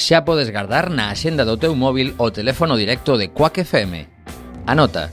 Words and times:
xa 0.00 0.24
podes 0.24 0.50
guardar 0.50 0.88
na 0.88 1.10
axenda 1.12 1.44
do 1.44 1.56
teu 1.60 1.76
móvil 1.76 2.14
o 2.16 2.30
teléfono 2.32 2.76
directo 2.76 3.18
de 3.20 3.28
Quack 3.28 3.60
FM. 3.60 4.08
Anota. 4.66 5.12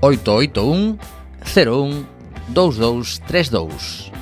881 0.00 0.98
01 1.42 2.06
2232 2.48 4.12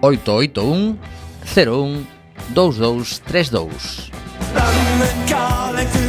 881 0.00 0.98
01 1.44 2.06
2232 2.54 4.10
Dame 4.54 6.07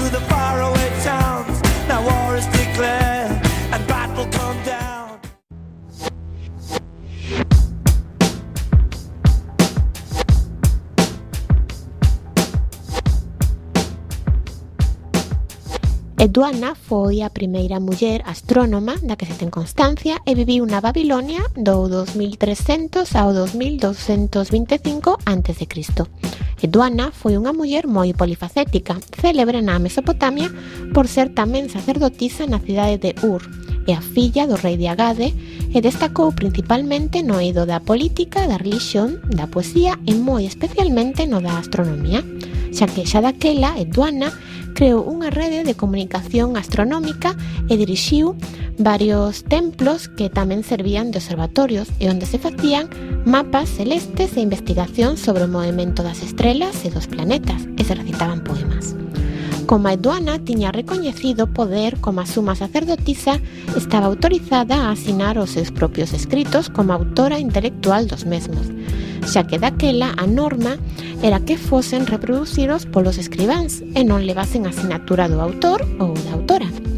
Eduana 16.20 16.76
foi 16.76 17.22
a 17.22 17.30
primeira 17.30 17.80
muller 17.80 18.28
astrónoma 18.28 19.00
da 19.08 19.16
que 19.16 19.23
se 19.23 19.40
ten 19.40 19.48
constancia 19.48 20.20
e 20.28 20.36
viviu 20.36 20.68
na 20.68 20.84
Babilonia 20.84 21.48
do 21.55 21.88
2300 21.88 23.08
ao 23.16 23.32
2225 23.32 25.16
a.C. 25.23 25.64
Eduana 26.59 27.16
foi 27.16 27.40
unha 27.40 27.55
muller 27.55 27.88
moi 27.88 28.12
polifacética, 28.12 29.00
célebre 29.16 29.64
na 29.64 29.80
Mesopotamia 29.80 30.52
por 30.92 31.08
ser 31.08 31.32
tamén 31.32 31.72
sacerdotisa 31.72 32.44
na 32.52 32.59
cidade 32.59 33.00
de 33.00 33.16
Ur 33.23 33.40
e 33.88 33.95
a 33.95 34.04
filla 34.04 34.44
do 34.44 34.59
rei 34.59 34.76
de 34.76 34.92
Agade 34.92 35.31
e 35.72 35.80
destacou 35.80 36.36
principalmente 36.36 37.23
no 37.23 37.40
eido 37.40 37.64
da 37.64 37.80
política, 37.80 38.44
da 38.44 38.59
religión, 38.59 39.23
da 39.31 39.48
poesía 39.48 39.95
e 40.04 40.12
moi 40.20 40.44
especialmente 40.44 41.23
no 41.31 41.39
da 41.39 41.56
astronomía, 41.56 42.28
xa 42.76 42.92
que 42.92 43.08
xa 43.08 43.23
daquela 43.23 43.80
Eduana 43.80 44.36
creou 44.73 45.06
unha 45.06 45.30
rede 45.30 45.64
de 45.64 45.78
comunicación 45.78 46.58
astronómica 46.58 47.34
e 47.70 47.78
dirixiu 47.78 48.36
varios 48.80 49.44
templos 49.44 50.08
que 50.08 50.31
tamén 50.31 50.64
servían 50.64 51.11
de 51.11 51.20
observatorios 51.20 51.92
e 52.00 52.08
onde 52.08 52.23
se 52.26 52.39
facían 52.39 52.88
mapas 53.28 53.67
celestes 53.70 54.38
e 54.38 54.44
investigación 54.44 55.20
sobre 55.20 55.45
o 55.45 55.52
movimento 55.52 56.02
das 56.02 56.23
estrelas 56.23 56.88
e 56.88 56.89
dos 56.89 57.11
planetas 57.11 57.67
e 57.76 57.81
se 57.84 57.94
recitaban 57.94 58.39
poemas. 58.42 58.95
Como 59.70 59.88
Edoana 59.88 60.39
tiña 60.39 60.72
recoñecido 60.72 61.45
poder 61.45 62.00
como 62.02 62.22
a 62.22 62.25
suma 62.25 62.56
sacerdotisa, 62.56 63.39
estaba 63.78 64.08
autorizada 64.08 64.76
a 64.76 64.92
asinar 64.92 65.38
os 65.38 65.52
seus 65.52 65.70
propios 65.70 66.11
escritos 66.11 66.72
como 66.72 66.92
autora 66.92 67.38
intelectual 67.38 68.08
dos 68.08 68.26
mesmos, 68.26 68.66
xa 69.30 69.45
que 69.45 69.61
daquela 69.61 70.17
a 70.17 70.26
norma 70.26 70.81
era 71.22 71.45
que 71.45 71.53
fosen 71.53 72.09
reproducidos 72.09 72.89
polos 72.89 73.22
escribáns 73.22 73.86
e 73.94 74.02
non 74.02 74.26
levasen 74.26 74.66
a 74.66 74.73
asinatura 74.73 75.30
do 75.30 75.38
autor 75.38 75.86
ou 76.02 76.17
da 76.17 76.33
autora 76.33 76.89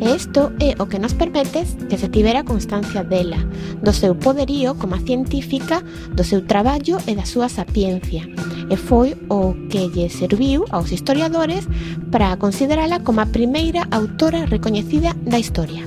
e 0.00 0.16
isto 0.16 0.52
é 0.60 0.74
o 0.80 0.86
que 0.86 0.98
nos 0.98 1.12
permite 1.14 1.64
que 1.88 1.98
se 1.98 2.08
tivera 2.08 2.44
constancia 2.44 3.04
dela, 3.04 3.36
do 3.82 3.92
seu 3.92 4.14
poderío 4.14 4.74
como 4.74 4.96
científica, 4.98 5.82
do 6.16 6.24
seu 6.24 6.40
traballo 6.42 6.98
e 7.06 7.14
da 7.14 7.24
súa 7.24 7.48
sapiencia, 7.48 8.24
e 8.70 8.76
foi 8.76 9.14
o 9.28 9.52
que 9.68 9.88
lle 9.92 10.08
serviu 10.08 10.64
aos 10.70 10.90
historiadores 10.90 11.68
para 12.10 12.36
considerala 12.36 13.00
como 13.00 13.20
a 13.20 13.26
primeira 13.26 13.86
autora 13.90 14.46
recoñecida 14.46 15.12
da 15.28 15.38
historia. 15.38 15.84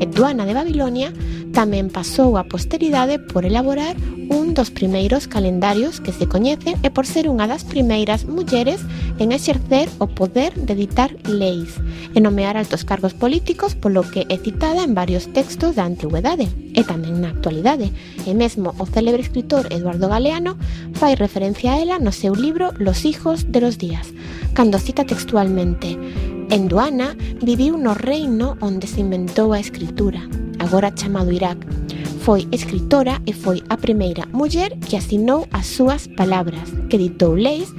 Eduana 0.00 0.44
de 0.44 0.52
Babilonia 0.52 1.12
tamén 1.56 1.88
pasou 1.88 2.36
a 2.36 2.44
posteridade 2.44 3.16
por 3.16 3.48
elaborar 3.48 3.96
un 4.28 4.52
dos 4.52 4.68
primeiros 4.68 5.24
calendarios 5.24 6.04
que 6.04 6.12
se 6.12 6.28
coñecen 6.28 6.76
e 6.84 6.92
por 6.92 7.08
ser 7.08 7.32
unha 7.32 7.48
das 7.48 7.64
primeiras 7.64 8.28
mulleres 8.28 8.84
en 9.16 9.32
exercer 9.32 9.88
o 9.96 10.04
poder 10.04 10.52
de 10.52 10.76
ditar 10.76 11.16
leis 11.24 11.80
e 12.12 12.20
nomear 12.20 12.60
altos 12.60 12.84
cargos 12.84 13.16
políticos 13.16 13.72
polo 13.72 14.04
que 14.04 14.28
é 14.28 14.36
citada 14.36 14.84
en 14.84 14.92
varios 14.92 15.32
textos 15.32 15.80
da 15.80 15.88
antigüedade 15.88 16.44
e 16.76 16.84
tamén 16.84 17.24
na 17.24 17.32
actualidade. 17.32 17.88
E 18.28 18.36
mesmo 18.36 18.76
o 18.76 18.84
célebre 18.84 19.24
escritor 19.24 19.64
Eduardo 19.72 20.12
Galeano 20.12 20.60
fai 20.92 21.16
referencia 21.16 21.72
a 21.72 21.80
ela 21.80 21.96
no 21.96 22.12
seu 22.12 22.36
libro 22.36 22.76
Los 22.76 23.08
hijos 23.08 23.48
de 23.48 23.64
los 23.64 23.80
días. 23.80 24.12
Cando 24.52 24.76
cita 24.76 25.08
textualmente 25.08 25.96
En 26.48 26.68
Duana 26.68 27.16
viviu 27.42 27.76
no 27.76 27.92
reino 27.94 28.56
onde 28.60 28.86
se 28.86 29.00
inventou 29.00 29.52
a 29.52 29.58
escritura, 29.58 30.20
agora 30.58 30.92
chamado 30.94 31.32
Irak. 31.32 31.66
Foi 32.20 32.46
escritora 32.52 33.20
e 33.26 33.32
foi 33.32 33.62
a 33.68 33.76
primeira 33.76 34.26
muller 34.32 34.78
que 34.78 34.96
asinou 34.96 35.46
as 35.52 35.66
súas 35.66 36.06
palabras, 36.06 36.70
que 36.88 36.98
ditou 36.98 37.34
leis 37.34 37.74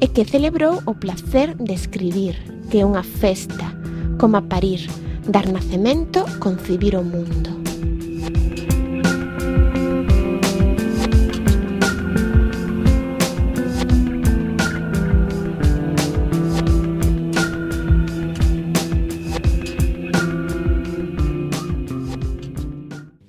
e 0.00 0.06
que 0.08 0.24
celebrou 0.24 0.82
o 0.84 0.94
placer 0.94 1.54
de 1.56 1.72
escribir, 1.72 2.36
que 2.70 2.80
é 2.80 2.86
unha 2.86 3.02
festa, 3.02 3.72
como 4.20 4.36
a 4.36 4.42
parir, 4.42 4.84
dar 5.28 5.48
nacemento, 5.48 6.24
concibir 6.40 6.96
o 6.96 7.04
mundo. 7.04 7.59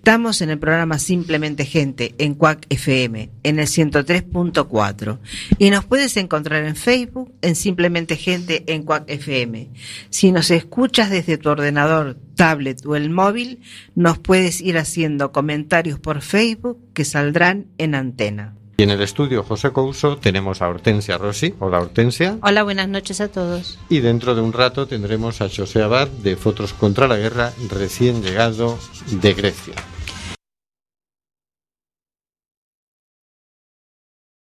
Estamos 0.01 0.41
en 0.41 0.50
el 0.50 0.57
programa 0.57 0.97
Simplemente 0.97 1.63
Gente 1.63 2.16
en 2.17 2.34
Cuac 2.34 2.66
FM 2.69 3.29
en 3.44 3.59
el 3.59 3.67
103.4 3.67 5.19
y 5.59 5.69
nos 5.69 5.85
puedes 5.85 6.17
encontrar 6.17 6.66
en 6.66 6.75
Facebook 6.75 7.31
en 7.44 7.56
Simplemente 7.56 8.16
Gente 8.16 8.63
en 8.66 8.81
Cuac 8.81 9.03
FM. 9.07 9.69
Si 10.09 10.31
nos 10.31 10.50
escuchas 10.50 11.11
desde 11.11 11.38
tu 11.38 11.50
ordenador, 11.50 12.17
tablet 12.35 12.84
o 12.84 12.95
el 12.95 13.11
móvil, 13.11 13.59
nos 13.94 14.17
puedes 14.17 14.59
ir 14.59 14.79
haciendo 14.79 15.31
comentarios 15.31 16.00
por 16.00 16.22
Facebook 16.22 16.79
que 16.95 17.06
saldrán 17.06 17.67
en 17.78 17.94
antena. 17.94 18.56
Y 18.81 18.84
en 18.84 18.90
el 18.90 19.02
estudio 19.03 19.44
José 19.44 19.72
Couso 19.72 20.18
tenemos 20.18 20.64
a 20.64 20.68
Hortensia 20.68 21.19
Rossi. 21.19 21.53
Hola 21.59 21.78
Hortensia. 21.78 22.40
Hola, 22.42 22.64
buenas 22.64 22.90
noches 22.90 23.22
a 23.22 23.28
todos. 23.28 23.78
Y 23.90 24.00
dentro 24.00 24.34
de 24.34 24.42
un 24.42 24.53
rato 24.53 24.88
tendremos 24.88 25.40
a 25.42 25.50
José 25.50 25.84
Abad 25.84 26.08
de 26.08 26.36
Fotos 26.36 26.74
contra 26.74 27.08
la 27.08 27.16
Guerra, 27.16 27.53
recién 27.70 28.24
llegado 28.24 28.80
de 29.22 29.34
Grecia. 29.36 29.75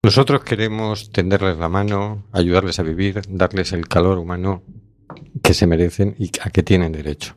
Nosotros 0.05 0.45
queremos 0.45 1.11
tenderles 1.11 1.59
la 1.59 1.69
mano, 1.69 2.29
ayudarles 2.31 2.79
a 2.79 2.85
vivir, 2.85 3.23
darles 3.29 3.73
el 3.73 3.89
calor 3.89 4.19
humano 4.19 4.63
que 5.43 5.53
se 5.53 5.67
merecen 5.67 6.15
y 6.17 6.31
a 6.41 6.51
que 6.51 6.63
tienen 6.63 6.93
derecho. 6.93 7.35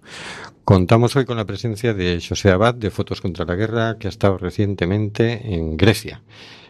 Contamos 0.65 1.15
hoy 1.15 1.25
con 1.25 1.37
la 1.37 1.45
presencia 1.45 1.93
de 1.93 2.19
José 2.27 2.49
Abad 2.49 2.73
de 2.73 2.89
Fotos 2.89 3.21
contra 3.21 3.45
la 3.45 3.53
Guerra, 3.53 3.99
que 3.99 4.07
ha 4.07 4.09
estado 4.09 4.39
recientemente 4.39 5.53
en 5.53 5.77
Grecia. 5.77 6.23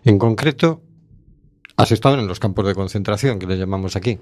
En 0.04 0.20
concreto, 0.20 0.82
has 1.78 1.94
estado 1.94 2.20
en 2.20 2.28
los 2.28 2.42
campos 2.42 2.68
de 2.68 2.76
concentración, 2.76 3.40
que 3.40 3.48
le 3.48 3.58
llamamos 3.58 3.96
aquí. 3.96 4.20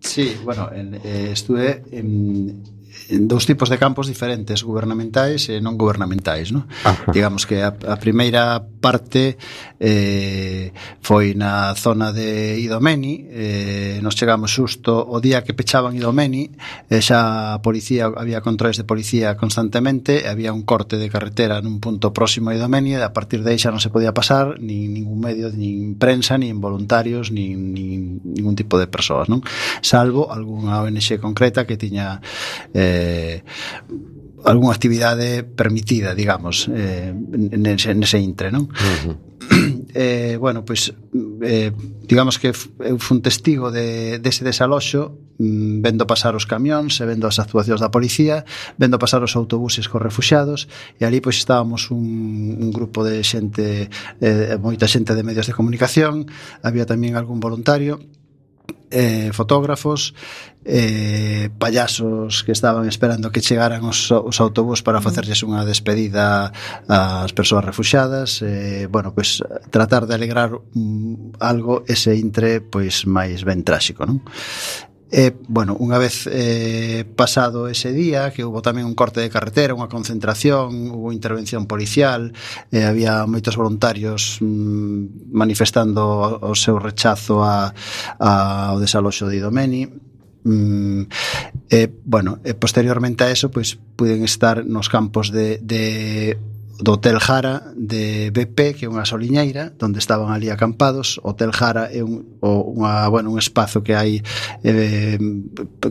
Sí, 0.00 0.38
bueno, 0.42 0.70
en, 0.72 0.94
eh, 0.94 1.28
estuve 1.32 1.82
en, 1.92 2.62
dous 3.10 3.44
tipos 3.46 3.68
de 3.68 3.78
campos 3.78 4.06
diferentes, 4.06 4.62
gubernamentais 4.64 5.48
e 5.52 5.60
non 5.60 5.76
gubernamentais, 5.76 6.50
non? 6.54 6.64
Ajá. 6.84 7.12
Digamos 7.12 7.44
que 7.44 7.60
a, 7.60 7.74
a 7.74 7.96
primeira 8.00 8.60
parte 8.60 9.36
eh, 9.80 10.72
foi 11.04 11.36
na 11.36 11.74
zona 11.76 12.12
de 12.12 12.56
Idomeni, 12.60 13.28
eh, 13.28 13.98
nos 14.00 14.16
chegamos 14.16 14.52
xusto 14.52 14.96
o 14.96 15.20
día 15.20 15.44
que 15.44 15.52
pechaban 15.52 15.96
Idomeni, 15.96 16.52
eh, 16.88 17.00
xa 17.04 17.56
a 17.56 17.60
policía 17.60 18.08
había 18.08 18.40
controles 18.40 18.80
de 18.80 18.84
policía 18.84 19.36
constantemente, 19.36 20.28
había 20.28 20.52
un 20.52 20.64
corte 20.64 20.96
de 20.96 21.08
carretera 21.12 21.60
nun 21.60 21.80
punto 21.80 22.12
próximo 22.16 22.50
a 22.50 22.56
Idomeni, 22.56 22.96
e 22.96 23.04
a 23.04 23.12
partir 23.12 23.44
de 23.44 23.52
aí 23.52 23.60
xa 23.60 23.72
non 23.72 23.82
se 23.82 23.92
podía 23.92 24.16
pasar 24.16 24.56
nin 24.60 24.92
ningún 24.96 25.20
medio, 25.20 25.52
nin 25.52 25.96
prensa, 26.00 26.40
nin 26.40 26.60
voluntarios, 26.60 27.28
nin, 27.28 27.72
nin 27.72 28.20
ningún 28.24 28.56
tipo 28.56 28.80
de 28.80 28.88
persoas, 28.88 29.28
non? 29.28 29.44
Salvo 29.84 30.32
algunha 30.32 30.80
ONG 30.84 31.20
concreta 31.20 31.68
que 31.68 31.76
tiña 31.76 32.20
eh, 32.72 32.83
eh, 32.84 33.40
algunha 34.44 34.76
actividade 34.76 35.42
permitida, 35.42 36.14
digamos, 36.14 36.68
eh, 36.68 37.16
nese, 37.56 37.96
nese 37.96 38.20
intre, 38.20 38.52
non? 38.52 38.68
Uh 38.68 38.76
-huh. 39.00 39.16
eh, 39.94 40.36
bueno, 40.36 40.64
pois 40.64 40.92
pues, 40.92 41.24
eh, 41.42 41.72
digamos 42.06 42.38
que 42.38 42.48
eu 42.48 42.98
fun 42.98 43.22
testigo 43.22 43.70
de, 43.70 44.18
dese 44.18 44.44
desaloxo 44.44 45.16
mm, 45.38 45.80
vendo 45.80 46.06
pasar 46.06 46.36
os 46.36 46.46
camións 46.46 47.00
e 47.00 47.04
vendo 47.08 47.26
as 47.26 47.40
actuacións 47.40 47.80
da 47.80 47.90
policía 47.90 48.44
vendo 48.76 48.98
pasar 48.98 49.22
os 49.24 49.36
autobuses 49.36 49.88
cos 49.88 50.02
refuxados 50.02 50.68
e 51.00 51.04
ali 51.04 51.20
pois 51.20 51.36
estábamos 51.40 51.90
un, 51.90 52.04
un 52.60 52.70
grupo 52.72 53.04
de 53.04 53.24
xente 53.24 53.88
eh, 54.20 54.56
moita 54.60 54.88
xente 54.88 55.16
de 55.16 55.24
medios 55.24 55.46
de 55.48 55.56
comunicación 55.56 56.28
había 56.60 56.84
tamén 56.84 57.16
algún 57.16 57.40
voluntario 57.40 58.00
eh, 58.90 59.30
fotógrafos, 59.32 60.14
eh, 60.64 61.50
payasos 61.58 62.44
que 62.44 62.52
estaban 62.52 62.88
esperando 62.88 63.30
que 63.30 63.40
chegaran 63.40 63.84
os, 63.84 64.10
os 64.10 64.40
autobús 64.40 64.80
para 64.80 65.04
facerlles 65.04 65.44
unha 65.44 65.66
despedida 65.68 66.54
ás 66.88 67.32
persoas 67.36 67.68
refuxadas 67.68 68.40
eh, 68.40 68.88
bueno, 68.88 69.12
pois 69.12 69.44
tratar 69.68 70.08
de 70.08 70.16
alegrar 70.16 70.56
mm, 70.72 71.36
algo 71.36 71.84
ese 71.84 72.16
intre 72.16 72.64
pois 72.64 73.04
máis 73.04 73.44
ben 73.44 73.60
tráxico 73.60 74.08
non? 74.08 74.24
E, 75.14 75.30
bueno, 75.46 75.78
unha 75.78 76.02
vez 76.02 76.26
eh, 76.26 77.06
pasado 77.06 77.70
ese 77.70 77.94
día, 77.94 78.34
que 78.34 78.42
hubo 78.42 78.58
tamén 78.66 78.82
un 78.82 78.98
corte 78.98 79.22
de 79.22 79.30
carretera, 79.30 79.70
unha 79.70 79.86
concentración, 79.86 80.90
hubo 80.90 81.14
intervención 81.14 81.70
policial, 81.70 82.34
eh, 82.74 82.82
había 82.82 83.22
moitos 83.22 83.54
voluntarios 83.54 84.42
mm, 84.42 85.30
manifestando 85.30 86.02
o, 86.42 86.50
o 86.50 86.58
seu 86.58 86.82
rechazo 86.82 87.46
a, 87.46 87.70
a, 88.18 88.74
ao 88.74 88.82
desaloxo 88.82 89.30
de 89.30 89.38
Idomeni, 89.38 89.86
mm, 89.86 91.02
eh, 91.70 91.86
bueno, 92.02 92.42
e 92.42 92.58
posteriormente 92.58 93.22
a 93.22 93.30
eso 93.30 93.54
pois 93.54 93.78
pues, 93.78 93.94
puden 93.94 94.26
estar 94.26 94.66
nos 94.66 94.90
campos 94.90 95.30
de, 95.30 95.62
de 95.62 96.34
do 96.78 96.92
Hotel 96.92 97.18
Jara 97.20 97.72
de 97.76 98.30
BP, 98.30 98.74
que 98.74 98.84
é 98.86 98.90
unha 98.90 99.06
soliñeira, 99.06 99.74
onde 99.78 100.02
estaban 100.02 100.34
ali 100.34 100.50
acampados. 100.50 101.22
O 101.22 101.30
Hotel 101.30 101.54
Jara 101.54 101.90
é 101.92 102.02
un, 102.02 102.38
o, 102.42 102.74
unha, 102.74 103.06
bueno, 103.08 103.30
un 103.30 103.38
espazo 103.38 103.86
que 103.86 103.94
hai 103.94 104.22
eh, 104.66 105.18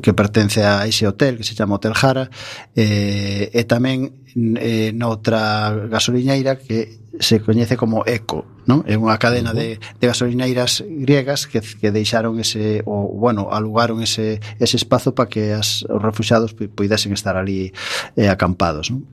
que 0.03 0.11
pertence 0.11 0.63
a 0.67 0.83
ese 0.83 1.07
hotel, 1.07 1.39
que 1.39 1.47
se 1.47 1.55
chama 1.55 1.79
Hotel 1.79 1.95
Jara, 1.95 2.27
eh, 2.75 3.47
e 3.53 3.61
tamén 3.63 4.27
eh, 4.35 4.91
noutra 4.91 5.71
gasoliñeira 5.87 6.59
que 6.59 6.99
se 7.19 7.39
coñece 7.39 7.77
como 7.77 8.03
ECO, 8.03 8.43
non? 8.65 8.81
É 8.89 8.97
unha 8.97 9.15
cadena 9.21 9.53
uh 9.53 9.55
-huh. 9.55 9.77
de, 9.77 9.99
de 10.01 10.05
gasolineiras 10.09 10.81
griegas 10.83 11.45
que, 11.45 11.61
que 11.61 11.93
deixaron 11.93 12.41
ese 12.41 12.81
o 12.89 13.07
bueno, 13.13 13.53
alugaron 13.53 14.01
ese 14.01 14.41
ese 14.59 14.75
espazo 14.75 15.13
para 15.13 15.29
que 15.29 15.53
as, 15.53 15.85
os 15.85 16.01
refugiados 16.01 16.51
puidesen 16.53 17.13
estar 17.13 17.37
ali 17.37 17.71
eh, 18.17 18.27
acampados, 18.27 18.89
non? 18.89 19.05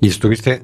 Y 0.00 0.08
estuviste 0.08 0.62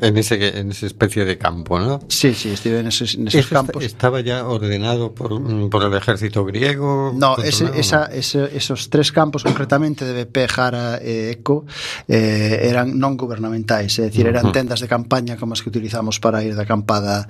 en 0.00 0.16
ese 0.16 0.58
en 0.58 0.70
esa 0.70 0.86
especie 0.86 1.24
de 1.24 1.36
campo, 1.38 1.78
¿no? 1.78 2.00
Sí, 2.08 2.34
sí, 2.34 2.50
estuve 2.50 2.80
en 2.80 2.86
esos, 2.88 3.14
en 3.14 3.28
esos 3.28 3.40
¿Eso 3.46 3.54
campos. 3.54 3.82
est- 3.84 3.92
¿Estaba 3.92 4.20
ya 4.20 4.46
ordenado 4.46 5.12
por, 5.14 5.38
mm, 5.38 5.68
por 5.68 5.82
el 5.84 5.94
ejército 5.94 6.44
griego? 6.44 7.12
No, 7.14 7.36
ese, 7.36 7.70
esa, 7.78 8.06
ese, 8.06 8.48
esos 8.56 8.88
tres 8.88 9.12
campos 9.12 9.42
concretamente 9.42 10.04
de 10.04 10.24
BP, 10.24 10.48
Jara 10.48 10.96
e 11.02 11.30
Eco 11.36 11.66
eh, 12.08 12.64
eran 12.70 12.96
non 12.96 13.14
gubernamentais, 13.20 13.98
é 14.00 14.08
dicir, 14.08 14.26
eran 14.26 14.48
Ujú. 14.48 14.56
tendas 14.56 14.80
de 14.80 14.88
campaña 14.88 15.36
como 15.36 15.52
as 15.52 15.60
que 15.60 15.68
utilizamos 15.68 16.18
para 16.22 16.40
ir 16.42 16.56
de 16.56 16.62
acampada 16.64 17.28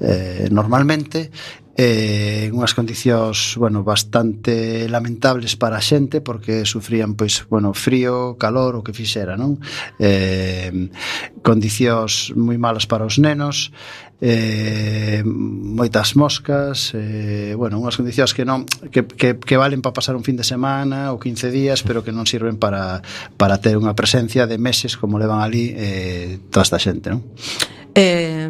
eh, 0.00 0.46
normalmente 0.52 1.30
eh, 1.74 2.46
en 2.46 2.54
unhas 2.54 2.70
condicións 2.70 3.58
bueno, 3.58 3.82
bastante 3.82 4.86
lamentables 4.86 5.58
para 5.58 5.74
a 5.74 5.82
xente 5.82 6.22
porque 6.22 6.62
sufrían 6.62 7.18
pois, 7.18 7.42
bueno, 7.50 7.74
frío, 7.74 8.38
calor, 8.38 8.78
o 8.78 8.86
que 8.86 8.94
fixera, 8.94 9.34
non? 9.34 9.58
Eh, 9.98 10.70
condicións 11.42 12.13
os 12.14 12.30
moi 12.38 12.54
malas 12.54 12.86
para 12.86 13.02
os 13.02 13.18
nenos, 13.18 13.74
eh, 14.22 15.26
moitas 15.26 16.14
moscas, 16.14 16.94
eh, 16.94 17.58
bueno, 17.58 17.82
unhas 17.82 17.98
condicións 17.98 18.30
que 18.30 18.46
non 18.46 18.62
que, 18.94 19.02
que, 19.02 19.34
que 19.34 19.56
valen 19.58 19.82
para 19.82 19.98
pasar 19.98 20.14
un 20.14 20.22
fin 20.22 20.38
de 20.38 20.46
semana 20.46 21.10
ou 21.10 21.18
15 21.18 21.50
días, 21.50 21.82
pero 21.82 22.06
que 22.06 22.14
non 22.14 22.24
sirven 22.24 22.54
para, 22.54 23.02
para 23.34 23.58
ter 23.58 23.74
unha 23.74 23.98
presencia 23.98 24.46
de 24.46 24.56
meses 24.56 24.94
como 24.94 25.18
levan 25.18 25.42
ali 25.42 25.74
eh, 25.74 26.38
toda 26.54 26.62
esta 26.62 26.78
xente, 26.78 27.10
non? 27.10 27.26
Eh, 27.98 28.48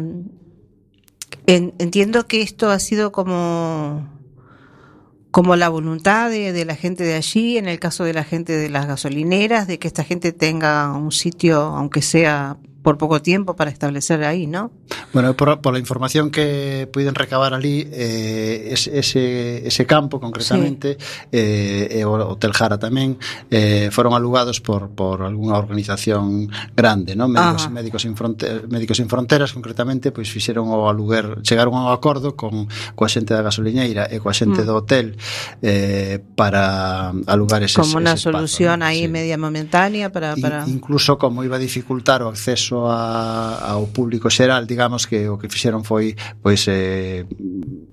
en, 1.49 1.73
entiendo 1.81 2.29
que 2.29 2.39
isto 2.39 2.69
ha 2.69 2.77
sido 2.77 3.09
como 3.09 4.13
como 5.35 5.57
la 5.57 5.67
voluntad 5.67 6.29
de, 6.29 6.53
de, 6.53 6.63
la 6.63 6.77
gente 6.77 7.03
de 7.03 7.15
allí, 7.15 7.57
en 7.57 7.67
el 7.67 7.77
caso 7.77 8.05
de 8.05 8.13
la 8.13 8.23
gente 8.23 8.55
de 8.55 8.69
las 8.69 8.87
gasolineras, 8.87 9.67
de 9.67 9.79
que 9.79 9.89
esta 9.89 10.05
gente 10.05 10.31
tenga 10.31 10.93
un 10.93 11.11
sitio, 11.11 11.59
aunque 11.59 12.01
sea 12.01 12.55
por 12.85 13.01
pouco 13.01 13.17
tiempo 13.17 13.57
para 13.57 13.73
establecer 13.73 14.21
ahí, 14.21 14.45
¿no? 14.45 14.69
Bueno, 15.09 15.33
por, 15.33 15.57
por 15.57 15.73
a 15.73 15.79
información 15.81 16.29
que 16.29 16.87
puiden 16.93 17.15
recabar 17.17 17.57
ali 17.57 17.89
eh, 17.89 18.69
ese, 18.69 18.99
ese, 18.99 19.65
ese 19.65 19.83
campo 19.87 20.21
concretamente 20.21 20.93
sí. 20.93 21.25
eh, 21.33 21.97
e 21.97 22.05
o 22.05 22.13
Hotel 22.13 22.53
Jara 22.53 22.77
tamén 22.77 23.17
eh, 23.49 23.89
foron 23.89 24.13
alugados 24.13 24.61
por, 24.61 24.93
por 24.93 25.25
algunha 25.25 25.57
organización 25.57 26.45
grande, 26.77 27.17
¿no? 27.17 27.25
Médicos, 27.25 27.65
Ajá. 27.65 27.73
médicos, 27.73 28.05
sin 28.05 28.13
fronteras, 28.13 28.69
médicos 28.69 29.01
sin 29.01 29.09
fronteras 29.09 29.49
concretamente, 29.49 30.13
pois 30.13 30.29
pues, 30.29 30.37
fixeron 30.37 30.69
o 30.69 30.85
aluguer 30.85 31.41
chegaron 31.41 31.73
a 31.73 31.89
un 31.89 31.91
acordo 31.91 32.37
con 32.37 32.69
coa 32.93 33.09
xente 33.09 33.33
da 33.33 33.41
gasoliñeira 33.41 34.05
e 34.13 34.21
coa 34.21 34.37
xente 34.37 34.61
mm. 34.61 34.67
do 34.69 34.73
hotel 34.77 35.17
eh, 35.65 36.21
para 36.37 37.09
alugar 37.25 37.65
ese, 37.65 37.81
como 37.81 37.97
ese 37.97 37.97
espazo. 37.97 37.97
Como 37.97 38.05
unha 38.05 38.15
solución 38.21 38.85
aí 38.85 39.09
sí. 39.09 39.09
media 39.09 39.41
momentánea 39.41 40.13
para, 40.13 40.37
para... 40.37 40.69
Incluso 40.69 41.17
como 41.17 41.41
iba 41.41 41.57
a 41.57 41.61
dificultar 41.61 42.21
o 42.21 42.29
acceso 42.29 42.74
caso 42.75 42.91
a, 42.91 43.71
ao 43.71 43.87
público 43.87 44.29
xeral, 44.29 44.67
digamos 44.67 45.07
que 45.07 45.29
o 45.31 45.39
que 45.39 45.47
fixeron 45.47 45.87
foi 45.87 46.15
pois 46.43 46.67
eh, 46.67 47.23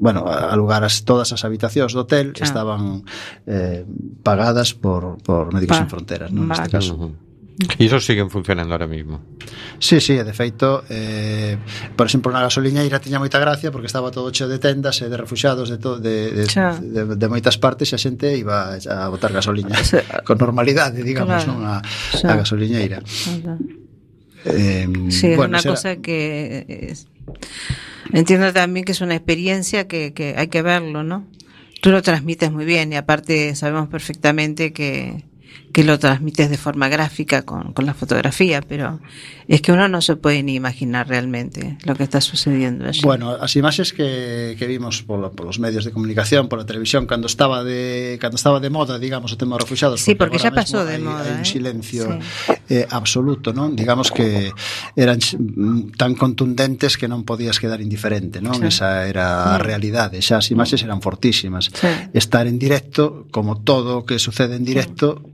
bueno, 0.03 0.27
alugar 0.27 0.83
as, 0.83 1.07
todas 1.07 1.31
as 1.31 1.45
habitacións 1.47 1.95
do 1.95 2.03
hotel 2.03 2.35
claro. 2.35 2.47
estaban 2.47 2.83
eh, 3.47 3.87
pagadas 4.27 4.75
por, 4.75 5.23
por 5.23 5.55
Médicos 5.55 5.79
pa. 5.79 5.83
Sen 5.87 5.91
Fronteras, 5.91 6.31
non? 6.35 6.51
Vale. 6.51 6.67
Neste 6.67 6.71
caso. 6.73 6.95
E 7.79 7.85
iso 7.85 8.01
siguen 8.01 8.33
funcionando 8.33 8.73
ahora 8.73 8.89
mismo 8.89 9.21
Sí, 9.77 10.01
sí, 10.01 10.17
de 10.17 10.33
feito 10.33 10.89
eh, 10.89 11.61
Por 11.95 12.09
exemplo, 12.09 12.33
na 12.33 12.41
gasoliñeira 12.41 12.97
tiña 12.97 13.21
moita 13.21 13.37
gracia 13.37 13.69
Porque 13.69 13.93
estaba 13.93 14.09
todo 14.09 14.33
cheo 14.33 14.49
de 14.49 14.57
tendas 14.57 15.05
e 15.05 15.13
de 15.13 15.21
refugiados 15.21 15.69
De, 15.69 15.77
to, 15.77 16.01
de, 16.01 16.33
de, 16.33 16.45
Xa. 16.49 16.81
de, 16.81 17.13
de 17.13 17.27
moitas 17.29 17.61
partes 17.61 17.93
E 17.93 17.95
a 17.95 18.01
xente 18.01 18.33
iba 18.41 18.73
a 18.73 19.07
botar 19.13 19.37
gasoliña 19.37 19.77
Con 20.27 20.41
normalidade, 20.41 21.05
digamos, 21.05 21.45
claro. 21.45 21.53
non 21.53 21.69
a, 21.69 21.85
a 21.85 22.35
gasoliñeira 22.41 23.05
Xa. 23.05 23.61
Eh, 24.45 24.89
Sí, 25.11 25.29
es 25.29 25.37
bueno, 25.37 25.51
una 25.51 25.61
será- 25.63 25.75
cosa 25.75 25.97
que 25.97 26.67
es- 26.91 27.07
entiendo 28.13 28.53
también 28.53 28.85
que 28.85 28.93
es 28.93 29.01
una 29.01 29.15
experiencia 29.15 29.87
que, 29.87 30.13
que 30.13 30.35
hay 30.37 30.49
que 30.49 30.63
verlo, 30.63 31.03
¿no? 31.03 31.27
Tú 31.81 31.91
lo 31.91 32.03
transmites 32.03 32.53
muy 32.53 32.65
bien 32.65 32.93
y 32.93 32.97
aparte 32.97 33.55
sabemos 33.57 33.89
perfectamente 33.89 34.73
que, 34.73 35.25
que 35.73 35.85
lo 35.85 35.99
transmites 35.99 36.51
de 36.51 36.59
forma 36.59 36.89
gráfica 36.89 37.43
con, 37.43 37.73
con 37.73 37.87
la 37.87 37.95
fotografía, 37.95 38.61
pero 38.61 39.01
es 39.49 39.63
que 39.63 39.73
uno 39.73 39.89
no 39.89 40.01
se 40.01 40.17
puede 40.17 40.43
ni 40.43 40.55
imaginar 40.55 41.09
realmente 41.09 41.79
lo 41.85 41.95
que 41.97 42.05
está 42.05 42.21
sucediendo 42.21 42.87
allí. 42.87 43.01
Bueno, 43.03 43.33
as 43.41 43.57
imaxes 43.57 43.93
que, 43.93 44.55
que 44.59 44.67
vimos 44.69 45.03
polo, 45.03 45.33
polos 45.33 45.59
medios 45.59 45.85
de 45.85 45.91
comunicación, 45.91 46.49
pola 46.49 46.67
televisión, 46.67 47.07
cando 47.07 47.27
estaba 47.27 47.65
de 47.65 48.19
cando 48.21 48.37
estaba 48.37 48.61
de 48.61 48.71
moda, 48.71 48.99
digamos, 48.99 49.33
o 49.33 49.37
tema 49.41 49.57
dos 49.57 49.65
refuxados, 49.65 50.01
Sí, 50.01 50.15
porque 50.15 50.39
ya 50.39 50.53
pasó 50.53 50.85
de 50.85 51.01
moda, 51.01 51.25
hai 51.25 51.41
un 51.41 51.43
¿eh? 51.43 51.49
silencio 51.49 52.05
Sí. 52.05 52.53
eh, 52.69 52.87
absoluto, 52.93 53.57
non? 53.57 53.73
Digamos 53.73 54.13
que 54.13 54.53
eran 54.95 55.19
mm, 55.19 55.97
tan 55.97 56.15
contundentes 56.15 57.01
que 57.01 57.09
non 57.09 57.25
podías 57.25 57.57
quedar 57.57 57.81
indiferente? 57.81 58.45
Sí. 58.45 58.69
Esa 58.69 59.09
era 59.09 59.57
a 59.57 59.59
realidade, 59.59 60.21
xa 60.21 60.37
as 60.39 60.53
imaxes 60.53 60.85
eran 60.85 61.01
fortísimas. 61.01 61.73
Sí. 61.73 61.89
Estar 62.13 62.45
en 62.45 62.61
directo, 62.61 63.25
como 63.33 63.65
todo 63.65 64.05
que 64.05 64.21
sucede 64.21 64.57
en 64.61 64.65
directo, 64.69 65.25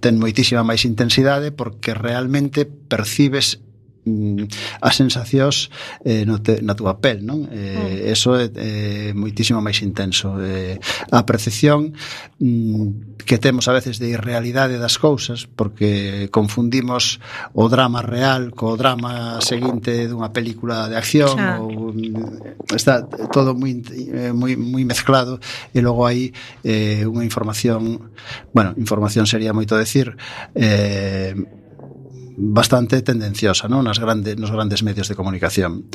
ten 0.00 0.18
moitísima 0.18 0.62
máis 0.66 0.86
intensidade 0.86 1.50
porque 1.50 1.94
realmente 1.94 2.64
percibes 2.66 3.60
Mm, 4.04 4.50
as 4.82 4.98
sensacións 4.98 5.70
eh, 6.02 6.26
no 6.26 6.42
te, 6.42 6.58
na 6.58 6.74
túa 6.74 6.98
pel, 6.98 7.22
non? 7.22 7.46
Eh. 7.46 8.02
Mm. 8.02 8.10
Eso 8.10 8.34
é, 8.34 8.50
eh, 8.50 9.10
moitísimo 9.14 9.62
máis 9.62 9.78
intenso. 9.78 10.42
Eh, 10.42 10.74
a 11.14 11.22
percepción 11.22 11.94
mm, 12.42 13.22
que 13.22 13.38
temos 13.38 13.70
a 13.70 13.72
veces 13.78 14.02
de 14.02 14.10
irrealidade 14.10 14.82
das 14.82 14.98
cousas, 14.98 15.46
porque 15.46 16.26
confundimos 16.34 17.22
o 17.54 17.70
drama 17.70 18.02
real 18.02 18.50
co 18.50 18.74
drama 18.74 19.38
seguinte 19.38 20.10
dunha 20.10 20.34
película 20.34 20.90
de 20.90 20.98
acción 20.98 21.38
ou 21.62 21.94
mm, 21.94 22.74
está 22.74 23.06
todo 23.30 23.54
moi 23.54 23.86
eh, 23.86 24.34
moi 24.34 24.58
moi 24.58 24.82
mezclado 24.82 25.38
e 25.70 25.78
logo 25.78 26.10
hai 26.10 26.34
eh, 26.66 27.06
unha 27.06 27.22
información, 27.22 28.10
bueno, 28.50 28.74
información 28.74 29.30
sería 29.30 29.54
moito 29.54 29.78
decir, 29.78 30.18
eh 30.58 31.61
bastante 32.36 33.02
tendenciosa 33.02 33.68
non? 33.68 33.84
Nas 33.84 34.00
grande, 34.00 34.36
nos 34.36 34.50
grandes 34.50 34.82
medios 34.82 35.08
de 35.08 35.14
comunicación. 35.14 35.86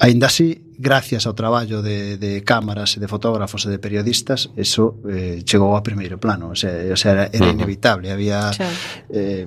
Ainda 0.00 0.32
así, 0.32 0.64
gracias 0.80 1.28
ao 1.28 1.36
traballo 1.36 1.84
de, 1.84 2.16
de 2.16 2.40
cámaras 2.40 2.96
e 2.96 3.04
de 3.04 3.08
fotógrafos 3.08 3.68
e 3.68 3.72
de 3.72 3.76
periodistas, 3.76 4.48
eso 4.56 4.96
eh, 5.04 5.44
chegou 5.44 5.76
a 5.76 5.84
primeiro 5.84 6.16
plano. 6.16 6.52
O 6.52 6.56
sea, 6.56 6.72
o 6.88 6.96
sea 6.96 7.12
era, 7.12 7.24
era 7.28 7.52
inevitable. 7.52 8.08
Había 8.08 8.48
eh, 9.12 9.44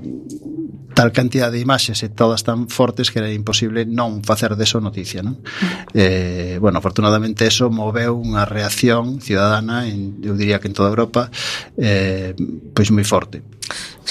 tal 0.94 1.10
cantidad 1.12 1.50
de 1.50 1.58
imaxes 1.58 2.06
e 2.06 2.14
todas 2.14 2.46
tan 2.46 2.70
fortes 2.70 3.10
que 3.10 3.18
era 3.18 3.34
imposible 3.34 3.86
non 3.90 4.22
facer 4.22 4.54
deso 4.54 4.78
noticia. 4.78 5.26
Non? 5.26 5.42
Eh, 5.98 6.62
bueno, 6.62 6.78
afortunadamente 6.78 7.50
eso 7.50 7.74
moveu 7.74 8.14
unha 8.14 8.46
reacción 8.46 9.18
ciudadana, 9.18 9.90
en, 9.90 10.22
eu 10.22 10.38
diría 10.38 10.62
que 10.62 10.70
en 10.70 10.78
toda 10.78 10.94
Europa, 10.94 11.34
eh, 11.82 12.38
pois 12.78 12.94
moi 12.94 13.02
forte. 13.02 13.42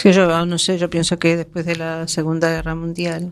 Que 0.01 0.13
yo 0.13 0.47
no 0.47 0.59
sé, 0.59 0.79
yo 0.79 0.89
pienso 0.89 1.19
que 1.19 1.37
después 1.37 1.67
de 1.67 1.77
la 1.77 2.09
Segunda 2.09 2.49
Guerra 2.51 2.75
Mundial 2.75 3.31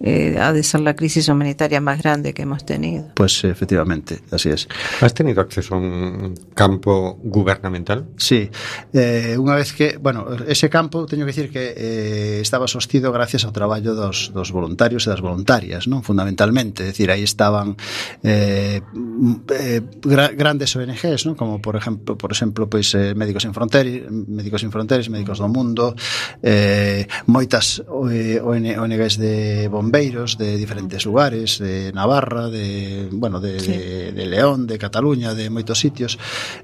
eh, 0.00 0.36
ha 0.40 0.52
de 0.52 0.62
ser 0.62 0.80
la 0.80 0.94
crisis 0.94 1.28
humanitaria 1.28 1.80
más 1.80 2.02
grande 2.02 2.34
que 2.34 2.42
hemos 2.42 2.64
tenido. 2.64 3.12
Pues 3.14 3.44
efectivamente, 3.44 4.20
así 4.30 4.50
es. 4.50 4.68
¿Has 5.00 5.14
tenido 5.14 5.40
acceso 5.40 5.74
a 5.74 5.78
un 5.78 6.34
campo 6.54 7.18
gubernamental? 7.22 8.06
Sí, 8.16 8.50
eh, 8.92 9.36
unha 9.36 9.56
vez 9.56 9.72
que, 9.72 9.98
bueno, 9.98 10.26
ese 10.46 10.70
campo, 10.70 11.06
teño 11.06 11.24
que 11.24 11.32
dicir 11.32 11.48
que 11.50 11.74
eh, 11.76 12.38
estaba 12.40 12.66
sostido 12.66 13.12
gracias 13.12 13.44
ao 13.44 13.52
traballo 13.52 13.94
dos, 13.94 14.32
dos 14.32 14.50
voluntarios 14.50 15.06
e 15.06 15.10
das 15.10 15.20
voluntarias, 15.20 15.86
non 15.86 16.02
fundamentalmente, 16.02 16.82
é 16.82 16.90
dicir, 16.90 17.12
aí 17.12 17.22
estaban 17.22 17.76
eh, 18.22 18.80
eh, 18.80 19.80
gra 20.02 20.32
grandes 20.32 20.74
ONGs, 20.76 21.26
non? 21.26 21.34
como 21.34 21.60
por 21.60 21.76
exemplo, 21.76 22.16
por 22.16 22.30
exemplo, 22.32 22.66
pois 22.66 22.92
eh, 22.94 23.12
Médicos 23.14 23.44
sin 23.44 23.52
Fronteras, 23.52 24.08
Médicos 24.10 24.60
sin 24.60 24.72
Fronteras, 24.72 25.08
Médicos 25.08 25.38
do 25.38 25.48
Mundo, 25.48 25.94
eh, 26.42 27.06
moitas 27.28 27.82
eh, 27.84 28.40
ONGs 28.40 29.14
de 29.20 29.35
bombeiros 29.70 30.38
de 30.38 30.56
diferentes 30.56 31.04
lugares, 31.04 31.58
de 31.58 31.92
Navarra, 31.92 32.48
de, 32.48 33.08
bueno, 33.12 33.40
de, 33.40 33.60
sí. 33.60 33.72
de, 33.72 34.12
de 34.12 34.26
León, 34.26 34.66
de 34.66 34.78
Cataluña, 34.78 35.34
de 35.34 35.50
moitos 35.50 35.78
sitios, 35.78 36.18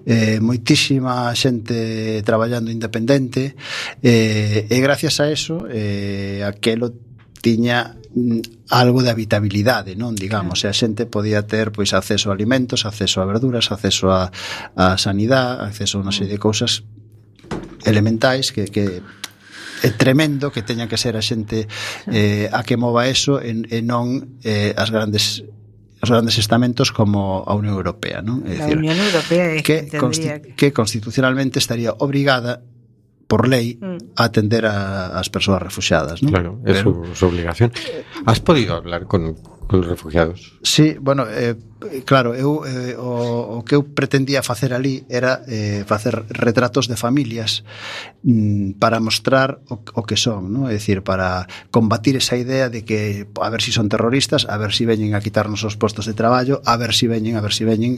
eh, 0.07 0.39
moitísima 0.41 1.31
xente 1.35 2.21
traballando 2.23 2.71
independente, 2.71 3.55
eh, 4.03 4.67
e 4.69 4.77
gracias 4.81 5.21
a 5.21 5.31
eso, 5.31 5.67
eh, 5.71 6.43
aquelo 6.47 6.95
tiña 7.43 7.99
mm, 8.15 8.71
algo 8.71 9.03
de 9.03 9.11
habitabilidade, 9.11 9.99
non, 9.99 10.15
digamos, 10.17 10.63
claro. 10.63 10.73
e 10.73 10.75
a 10.75 10.79
xente 10.79 11.05
podía 11.05 11.45
ter 11.45 11.75
pois 11.75 11.93
acceso 11.93 12.31
a 12.31 12.37
alimentos, 12.37 12.89
acceso 12.89 13.21
a 13.21 13.29
verduras, 13.29 13.69
acceso 13.69 14.09
a 14.15 14.33
a 14.79 14.97
sanidade, 14.97 15.69
acceso 15.69 15.99
a 15.99 16.07
unha 16.07 16.15
serie 16.15 16.37
de 16.37 16.43
cousas 16.43 16.87
elementais 17.85 18.55
que 18.55 18.71
que 18.71 19.03
é 19.83 19.91
tremendo 19.91 20.51
que 20.55 20.63
teña 20.63 20.87
que 20.87 20.97
ser 20.97 21.19
a 21.19 21.23
xente 21.23 21.67
eh, 22.09 22.49
a 22.53 22.63
que 22.63 22.79
mova 22.79 23.11
eso 23.11 23.43
e, 23.43 23.67
e 23.69 23.79
non 23.83 24.39
eh, 24.47 24.73
as 24.79 24.89
grandes 24.95 25.43
os 26.03 26.11
grandes 26.11 26.35
estamentos 26.39 26.91
como 26.91 27.47
a 27.47 27.55
Unión 27.55 27.79
Europea, 27.79 28.23
non? 28.27 28.43
É 28.43 28.59
a 28.59 28.67
decir, 28.67 28.79
Unión 28.79 28.99
Europea 28.99 29.55
é 29.55 29.63
que, 29.63 29.87
consti 29.99 30.55
que 30.59 30.75
constitucionalmente 30.75 31.63
estaría 31.63 31.95
obrigada 31.99 32.63
por 33.33 33.49
lei 33.49 33.81
mm. 33.81 34.13
a 34.21 34.29
atender 34.29 34.69
a, 34.69 35.17
as 35.17 35.33
persoas 35.33 35.65
refugiadas, 35.65 36.21
non? 36.21 36.37
Claro, 36.37 36.61
é 36.69 36.77
su, 36.77 37.17
su 37.17 37.25
obligación. 37.25 37.73
Has 38.29 38.45
podido 38.45 38.77
hablar 38.77 39.09
con 39.09 39.41
os 39.73 39.87
refugiados? 39.89 40.53
Sí, 40.63 40.97
bueno, 41.01 41.25
eh, 41.33 41.57
claro, 42.05 42.35
eu 42.37 42.61
eh, 42.69 42.93
o, 42.93 43.57
o 43.57 43.65
que 43.65 43.73
eu 43.73 43.89
pretendía 43.89 44.45
facer 44.45 44.77
ali 44.77 45.09
era 45.09 45.41
eh, 45.49 45.89
facer 45.89 46.29
retratos 46.29 46.93
de 46.93 46.97
familias 47.01 47.65
mm, 48.21 48.77
para 48.77 49.01
mostrar 49.01 49.65
o, 49.73 49.81
o 49.81 50.03
que 50.05 50.21
son, 50.21 50.53
¿no? 50.53 50.69
é 50.69 50.77
dicir, 50.77 51.01
para 51.01 51.49
combatir 51.73 52.21
esa 52.21 52.37
idea 52.37 52.69
de 52.69 52.85
que 52.85 53.25
a 53.41 53.49
ver 53.49 53.65
si 53.65 53.73
son 53.73 53.89
terroristas, 53.89 54.45
a 54.45 54.61
ver 54.61 54.77
si 54.77 54.85
veñen 54.85 55.17
a 55.17 55.25
quitarnos 55.25 55.65
os 55.65 55.81
postos 55.81 56.05
de 56.05 56.13
traballo, 56.13 56.61
a 56.69 56.77
ver 56.77 56.93
si 56.93 57.09
veñen, 57.09 57.37
a 57.37 57.41
ver 57.41 57.57
si 57.57 57.65
veñen, 57.65 57.97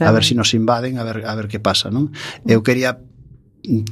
a 0.00 0.08
ver 0.08 0.24
si 0.24 0.32
nos 0.32 0.56
invaden, 0.56 0.96
a 0.96 1.04
ver 1.04 1.28
a 1.28 1.36
ver 1.36 1.52
que 1.52 1.60
pasa, 1.60 1.92
non? 1.92 2.16
Eu 2.48 2.64
quería 2.64 2.96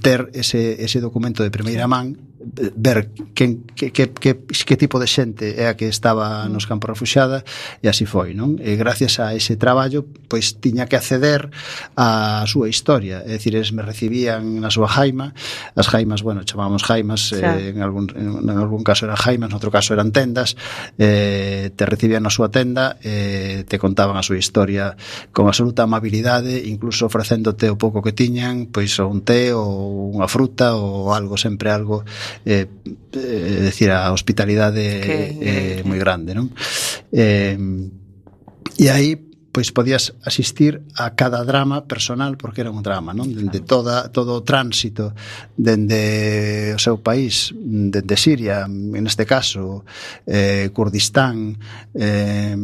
ter 0.03 0.31
ese, 0.35 0.83
ese 0.85 1.01
documento 1.01 1.43
de 1.43 1.51
primeira 1.51 1.87
man 1.87 2.28
ver 2.77 3.11
quen, 3.35 3.65
que, 3.75 3.93
que, 3.93 4.11
que, 4.13 4.39
que 4.39 4.77
tipo 4.77 4.99
de 4.99 5.07
xente 5.07 5.59
é 5.61 5.69
a 5.69 5.77
que 5.77 5.89
estaba 5.89 6.47
mm. 6.47 6.53
nos 6.53 6.65
campos 6.67 6.89
refuxada 6.91 7.45
e 7.83 7.89
así 7.89 8.07
foi, 8.07 8.33
non? 8.35 8.57
E 8.61 8.77
gracias 8.77 9.21
a 9.21 9.35
ese 9.35 9.57
traballo, 9.57 10.07
pois 10.29 10.59
tiña 10.59 10.87
que 10.87 10.97
acceder 10.97 11.51
á 11.99 12.45
súa 12.47 12.69
historia, 12.71 13.25
é 13.25 13.37
dicir, 13.37 13.55
eles 13.55 13.73
me 13.73 13.83
recibían 13.83 14.61
na 14.61 14.71
súa 14.71 14.89
jaima, 14.89 15.35
as 15.75 15.89
jaimas, 15.89 16.23
bueno, 16.23 16.43
chamábamos 16.45 16.83
jaimas, 16.85 17.33
eh, 17.33 17.75
en, 17.75 17.83
algún, 17.83 18.11
en, 18.15 18.49
en 18.49 18.57
algún 18.59 18.83
caso 18.83 19.05
eran 19.07 19.19
jaimas, 19.19 19.51
noutro 19.51 19.71
caso 19.71 19.95
eran 19.95 20.13
tendas, 20.13 20.57
eh, 20.99 21.71
te 21.75 21.85
recibían 21.87 22.25
na 22.25 22.33
súa 22.33 22.49
tenda, 22.49 22.97
eh, 23.03 23.65
te 23.67 23.79
contaban 23.79 24.17
a 24.17 24.25
súa 24.25 24.39
historia 24.39 24.97
con 25.33 25.47
absoluta 25.47 25.85
amabilidade, 25.85 26.65
incluso 26.67 27.07
ofrecéndote 27.07 27.71
o 27.71 27.77
pouco 27.77 28.03
que 28.03 28.13
tiñan, 28.13 28.71
pois 28.71 28.95
ou 29.01 29.11
un 29.11 29.23
té 29.23 29.53
ou 29.53 30.15
unha 30.15 30.29
fruta 30.31 30.75
ou 30.77 31.13
algo, 31.13 31.37
sempre 31.37 31.71
algo 31.71 32.05
eh, 32.45 32.69
eh, 33.13 33.61
decir, 33.61 33.91
a 33.91 34.13
hospitalidade 34.13 34.81
eh, 34.81 35.83
moi 35.85 35.99
grande, 35.99 36.35
non? 36.35 36.51
Eh, 37.11 37.57
e 38.79 38.89
aí 38.89 39.28
pois 39.53 39.73
podías 39.73 40.15
asistir 40.25 40.83
a 40.95 41.17
cada 41.17 41.43
drama 41.45 41.85
personal 41.89 42.37
porque 42.37 42.61
era 42.61 42.71
un 42.71 42.83
drama, 42.83 43.17
non? 43.17 43.27
Dende 43.33 43.65
toda 43.65 44.13
todo 44.13 44.39
o 44.39 44.45
tránsito 44.45 45.17
dende 45.57 46.75
o 46.77 46.81
seu 46.81 47.01
país, 47.03 47.51
dende 47.57 48.17
Siria, 48.17 48.69
en 48.69 49.05
este 49.07 49.27
caso, 49.27 49.85
eh 50.29 50.71
Kurdistán, 50.73 51.57
eh 51.97 52.55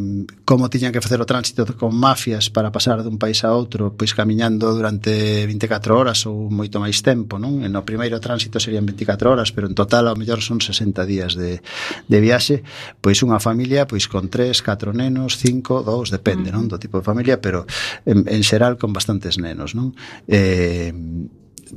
como 0.45 0.69
tiñan 0.69 0.93
que 0.93 1.01
facer 1.01 1.19
o 1.19 1.25
tránsito 1.25 1.65
con 1.75 1.97
mafias 1.97 2.53
para 2.53 2.71
pasar 2.71 3.01
dun 3.01 3.17
país 3.17 3.41
a 3.43 3.51
outro, 3.51 3.97
pois 3.97 4.13
camiñando 4.13 4.69
durante 4.71 5.43
24 5.49 5.97
horas 5.97 6.23
ou 6.29 6.53
moito 6.53 6.77
máis 6.77 7.01
tempo, 7.01 7.41
non? 7.41 7.65
E 7.65 7.67
no 7.67 7.81
primeiro 7.81 8.21
tránsito 8.21 8.61
serían 8.61 8.85
24 8.85 9.33
horas, 9.33 9.49
pero 9.49 9.65
en 9.65 9.73
total 9.73 10.07
ao 10.07 10.15
mellor 10.15 10.39
son 10.45 10.61
60 10.61 11.01
días 11.09 11.33
de 11.33 11.59
de 12.05 12.17
viaxe, 12.21 12.61
pois 13.01 13.19
unha 13.25 13.41
familia 13.41 13.89
pois 13.89 14.05
con 14.05 14.29
3, 14.29 14.61
4 14.61 14.93
nenos, 14.93 15.41
5, 15.41 15.81
2, 15.81 16.13
depende, 16.13 16.53
non? 16.53 16.69
Do 16.69 16.77
tipo 16.85 17.01
de 17.01 17.05
familia, 17.05 17.41
pero 17.41 17.65
en, 18.05 18.29
en 18.29 18.41
xeral 18.45 18.77
con 18.77 18.93
bastantes 18.93 19.41
nenos, 19.41 19.73
non? 19.73 19.97
Eh, 20.29 20.93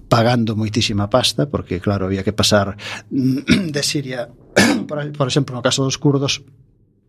pagando 0.09 0.55
moitísima 0.55 1.09
pasta, 1.09 1.49
porque 1.49 1.81
claro, 1.81 2.07
había 2.07 2.23
que 2.23 2.37
pasar 2.37 2.77
de 3.11 3.83
Siria, 3.83 4.29
por, 4.89 5.01
por 5.13 5.27
exemplo, 5.29 5.57
no 5.57 5.65
caso 5.65 5.85
dos 5.85 5.97
curdos, 5.97 6.45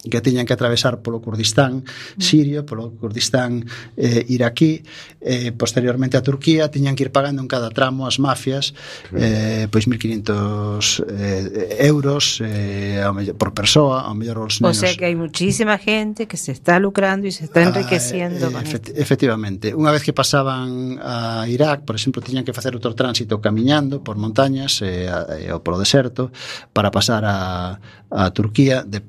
que 0.08 0.22
tiñan 0.22 0.48
que 0.48 0.54
atravesar 0.54 1.04
polo 1.04 1.20
Kurdistán 1.20 1.84
mm. 1.84 2.22
sirio, 2.22 2.66
polo 2.66 2.96
Kurdistán 2.96 3.68
eh, 3.98 4.24
iraquí, 4.30 4.84
eh, 5.20 5.52
posteriormente 5.52 6.16
a 6.16 6.24
Turquía, 6.24 6.72
tiñan 6.72 6.96
que 6.96 7.04
ir 7.04 7.12
pagando 7.12 7.42
en 7.42 7.48
cada 7.52 7.70
tramo 7.70 8.08
as 8.08 8.20
mafias 8.20 8.72
eh, 9.12 9.68
pois 9.68 9.92
1.500 9.92 11.04
eh, 11.04 11.84
euros 11.84 12.40
eh, 12.40 13.04
ao 13.04 13.12
mellor, 13.12 13.36
por 13.36 13.52
persoa, 13.52 14.08
ao 14.08 14.16
mellor 14.16 14.40
os 14.48 14.64
nenos. 14.64 14.78
O 14.78 14.80
sea 14.80 14.96
que 14.96 15.04
hai 15.04 15.20
muchísima 15.20 15.76
gente 15.76 16.32
que 16.32 16.40
se 16.40 16.56
está 16.56 16.80
lucrando 16.80 17.28
e 17.28 17.32
se 17.36 17.44
está 17.44 17.60
ah, 17.60 17.68
enriqueciendo. 17.68 18.48
Ah, 18.56 18.64
eh, 18.64 18.68
efect 18.72 18.96
efectivamente. 18.96 19.76
Unha 19.76 19.92
vez 19.92 20.08
que 20.08 20.16
pasaban 20.16 20.96
a 21.04 21.44
Irak, 21.52 21.84
por 21.84 22.00
exemplo, 22.00 22.24
tiñan 22.24 22.48
que 22.48 22.56
facer 22.56 22.72
outro 22.72 22.96
tránsito 22.96 23.44
camiñando 23.44 24.00
por 24.00 24.16
montañas 24.16 24.80
eh, 24.80 25.12
a, 25.12 25.28
eh, 25.36 25.52
ou 25.52 25.60
polo 25.60 25.76
deserto 25.76 26.32
para 26.72 26.88
pasar 26.88 27.28
a, 27.28 27.76
a 28.08 28.32
Turquía 28.32 28.88
de, 28.88 29.04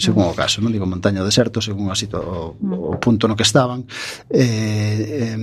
según 0.00 0.24
o 0.24 0.34
caso, 0.34 0.64
non 0.64 0.72
digo 0.72 0.88
montaña 0.88 1.20
ou 1.20 1.28
deserto, 1.28 1.60
según 1.60 1.92
a 1.92 1.96
sito, 1.96 2.16
o, 2.16 2.56
mm. 2.56 2.72
o 2.72 2.96
punto 2.96 3.28
no 3.28 3.36
que 3.36 3.44
estaban, 3.44 3.84
eh, 4.32 5.36
eh, 5.36 5.38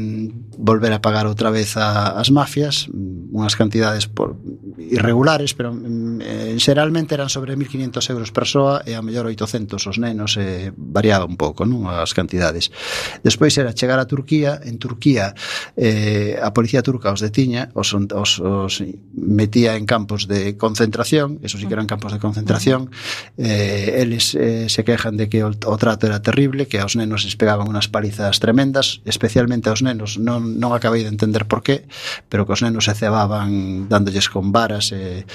volver 0.58 0.90
a 0.90 1.00
pagar 1.00 1.30
outra 1.30 1.54
vez 1.54 1.78
a, 1.78 2.18
as 2.18 2.34
mafias, 2.34 2.90
mm, 2.90 3.38
unhas 3.38 3.54
cantidades 3.54 4.10
por, 4.10 4.34
irregulares, 4.82 5.54
pero 5.54 5.70
mm, 5.70 6.18
eh, 6.26 6.56
xeralmente 6.58 7.14
eran 7.14 7.30
sobre 7.30 7.54
1.500 7.54 8.02
euros 8.10 8.34
persoa 8.34 8.82
e 8.82 8.98
a 8.98 9.06
mellor 9.06 9.30
800 9.30 9.78
os 9.78 9.98
nenos, 10.02 10.42
eh, 10.42 10.74
variado 10.74 11.30
un 11.30 11.38
pouco 11.38 11.62
non 11.62 11.86
as 11.86 12.18
cantidades. 12.18 12.74
Despois 13.22 13.54
era 13.62 13.78
chegar 13.78 14.02
a 14.02 14.10
Turquía, 14.10 14.58
en 14.66 14.82
Turquía 14.82 15.38
eh, 15.78 16.42
a 16.42 16.50
policía 16.50 16.82
turca 16.82 17.14
os 17.14 17.22
detiña, 17.22 17.70
os, 17.78 17.94
os, 17.94 18.32
os 18.42 18.74
metía 19.14 19.78
en 19.78 19.86
campos 19.86 20.26
de 20.26 20.58
concentración, 20.58 21.38
eso 21.46 21.62
sí 21.62 21.70
que 21.70 21.78
eran 21.78 21.86
campos 21.86 22.10
de 22.10 22.20
concentración, 22.20 22.90
eh, 23.38 24.02
eles 24.02 24.34
eh, 24.34 24.47
eh, 24.48 24.70
se 24.70 24.84
quejan 24.84 25.18
de 25.18 25.30
que 25.30 25.44
o, 25.44 25.52
o 25.52 25.76
trato 25.78 26.08
era 26.08 26.22
terrible, 26.22 26.68
que 26.68 26.80
aos 26.80 26.96
nenos 26.96 27.28
les 27.28 27.36
pegaban 27.36 27.68
unas 27.68 27.88
palizas 27.92 28.40
tremendas, 28.40 29.02
especialmente 29.06 29.70
aos 29.70 29.84
nenos, 29.84 30.16
non, 30.18 30.58
non 30.58 30.72
acabei 30.72 31.04
de 31.04 31.12
entender 31.12 31.46
por 31.46 31.62
qué, 31.62 31.86
pero 32.32 32.48
que 32.48 32.56
os 32.56 32.64
nenos 32.64 32.88
se 32.88 32.96
cebaban 32.96 33.92
dándolles 33.92 34.32
con 34.32 34.56
varas 34.56 34.96
e, 34.96 35.22
eh, 35.22 35.26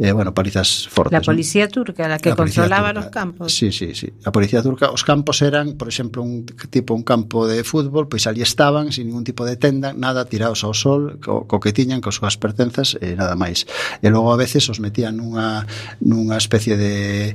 eh, 0.00 0.12
bueno, 0.12 0.32
palizas 0.32 0.88
fortes. 0.88 1.12
La 1.12 1.20
policía 1.20 1.68
¿no? 1.68 1.76
turca, 1.76 2.08
la 2.08 2.18
que 2.18 2.30
la 2.32 2.36
controlaba 2.36 2.90
turca. 2.90 3.00
los 3.00 3.06
campos. 3.12 3.48
Sí, 3.52 3.72
sí, 3.72 3.94
sí. 3.94 4.08
A 4.24 4.32
policía 4.32 4.62
turca, 4.62 4.90
os 4.90 5.04
campos 5.04 5.42
eran, 5.42 5.76
por 5.76 5.88
exemplo, 5.88 6.22
un 6.22 6.46
tipo 6.46 6.94
un 6.94 7.02
campo 7.04 7.46
de 7.46 7.64
fútbol, 7.64 8.08
pois 8.08 8.26
ali 8.26 8.42
estaban 8.42 8.92
sin 8.92 9.06
ningún 9.12 9.24
tipo 9.24 9.44
de 9.44 9.56
tenda, 9.56 9.92
nada, 9.92 10.24
tirados 10.24 10.64
ao 10.64 10.74
sol, 10.74 11.20
co, 11.20 11.44
co 11.46 11.60
que 11.60 11.72
tiñan, 11.72 12.00
cos 12.00 12.16
súas 12.16 12.40
pertenzas 12.40 12.96
e 13.00 13.14
nada 13.14 13.36
máis. 13.36 13.68
E 14.00 14.08
logo 14.08 14.32
a 14.32 14.38
veces 14.40 14.64
os 14.72 14.80
metían 14.80 15.20
nunha 15.20 15.66
nunha 16.00 16.36
especie 16.40 16.76
de 16.76 17.34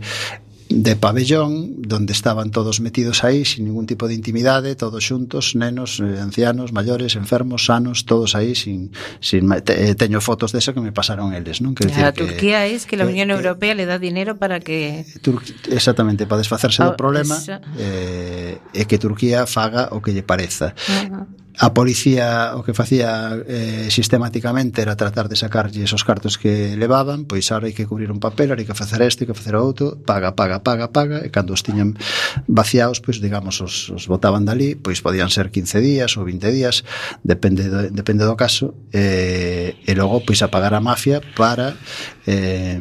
de 0.70 0.96
pabellón 0.96 1.82
donde 1.82 2.14
estaban 2.14 2.52
todos 2.52 2.80
metidos 2.82 3.24
aí 3.24 3.46
sin 3.46 3.66
ningún 3.66 3.88
tipo 3.88 4.08
de 4.08 4.14
intimidade, 4.14 4.76
todos 4.76 5.04
xuntos, 5.04 5.56
nenos, 5.56 6.00
eh, 6.00 6.20
ancianos, 6.20 6.74
maiores, 6.74 7.16
enfermos, 7.16 7.66
sanos, 7.66 8.06
todos 8.06 8.36
aí 8.36 8.56
sin 8.56 8.92
sin 9.20 9.48
te, 9.64 9.90
eh, 9.90 9.96
teño 9.96 10.20
fotos 10.20 10.52
de 10.52 10.60
eso 10.60 10.74
que 10.74 10.82
me 10.82 10.92
pasaron 10.92 11.34
eles, 11.34 11.62
non? 11.62 11.72
Quer 11.72 11.92
a 12.04 12.12
Turquía 12.12 12.68
que, 12.68 12.76
es 12.76 12.86
que 12.86 13.00
la 13.00 13.08
Unión 13.08 13.32
que, 13.32 13.36
Europea 13.40 13.74
que, 13.74 13.80
le 13.80 13.86
dá 13.86 14.00
dinero 14.00 14.36
para 14.36 14.60
que 14.60 15.06
Tur 15.22 15.42
exactamente 15.72 16.28
para 16.28 16.44
desfacerse 16.44 16.84
ah, 16.84 16.92
do 16.92 17.00
problema 17.00 17.40
eh, 17.80 18.60
e 18.76 18.84
que 18.84 19.00
Turquía 19.00 19.48
faga 19.48 19.96
o 19.96 20.04
que 20.04 20.12
lle 20.12 20.24
pareza. 20.24 20.76
Uh 20.88 21.24
-huh 21.24 21.47
a 21.60 21.74
policía 21.74 22.54
o 22.54 22.62
que 22.62 22.78
facía 22.78 23.34
eh, 23.50 23.90
sistemáticamente 23.90 24.82
era 24.82 24.94
tratar 24.94 25.26
de 25.26 25.36
sacarlle 25.36 25.82
esos 25.82 26.06
cartos 26.06 26.38
que 26.38 26.78
levaban, 26.78 27.26
pois 27.26 27.50
ahora 27.50 27.66
hai 27.66 27.74
que 27.74 27.90
cubrir 27.90 28.14
un 28.14 28.22
papel, 28.22 28.54
ahora 28.54 28.62
hai 28.62 28.70
que 28.70 28.78
facer 28.78 29.02
este, 29.02 29.26
hai 29.26 29.34
que 29.34 29.38
facer 29.38 29.58
outro, 29.58 29.98
paga, 30.06 30.38
paga, 30.38 30.62
paga, 30.62 30.94
paga, 30.94 31.26
e 31.26 31.34
cando 31.34 31.58
os 31.58 31.66
tiñan 31.66 31.98
vaciados, 32.46 33.02
pois 33.02 33.18
digamos, 33.18 33.58
os, 33.66 33.90
os 33.90 34.06
botaban 34.06 34.46
dali, 34.46 34.78
pois 34.78 35.02
podían 35.02 35.34
ser 35.34 35.50
15 35.50 35.82
días 35.82 36.14
ou 36.22 36.30
20 36.30 36.46
días, 36.54 36.86
depende 37.26 37.66
do, 37.66 37.90
depende 37.90 38.22
do 38.22 38.38
caso, 38.38 38.78
eh, 38.94 39.82
e 39.82 39.92
logo 39.98 40.22
pois 40.22 40.46
a 40.46 40.54
pagar 40.54 40.78
a 40.78 40.82
mafia 40.82 41.26
para 41.34 41.74
eh, 42.30 42.78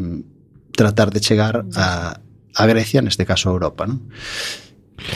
tratar 0.77 1.09
de 1.09 1.25
chegar 1.25 1.65
a, 1.73 2.21
a 2.53 2.63
Grecia, 2.69 3.01
neste 3.01 3.25
caso 3.25 3.49
a 3.49 3.57
Europa, 3.57 3.89
non? 3.89 4.05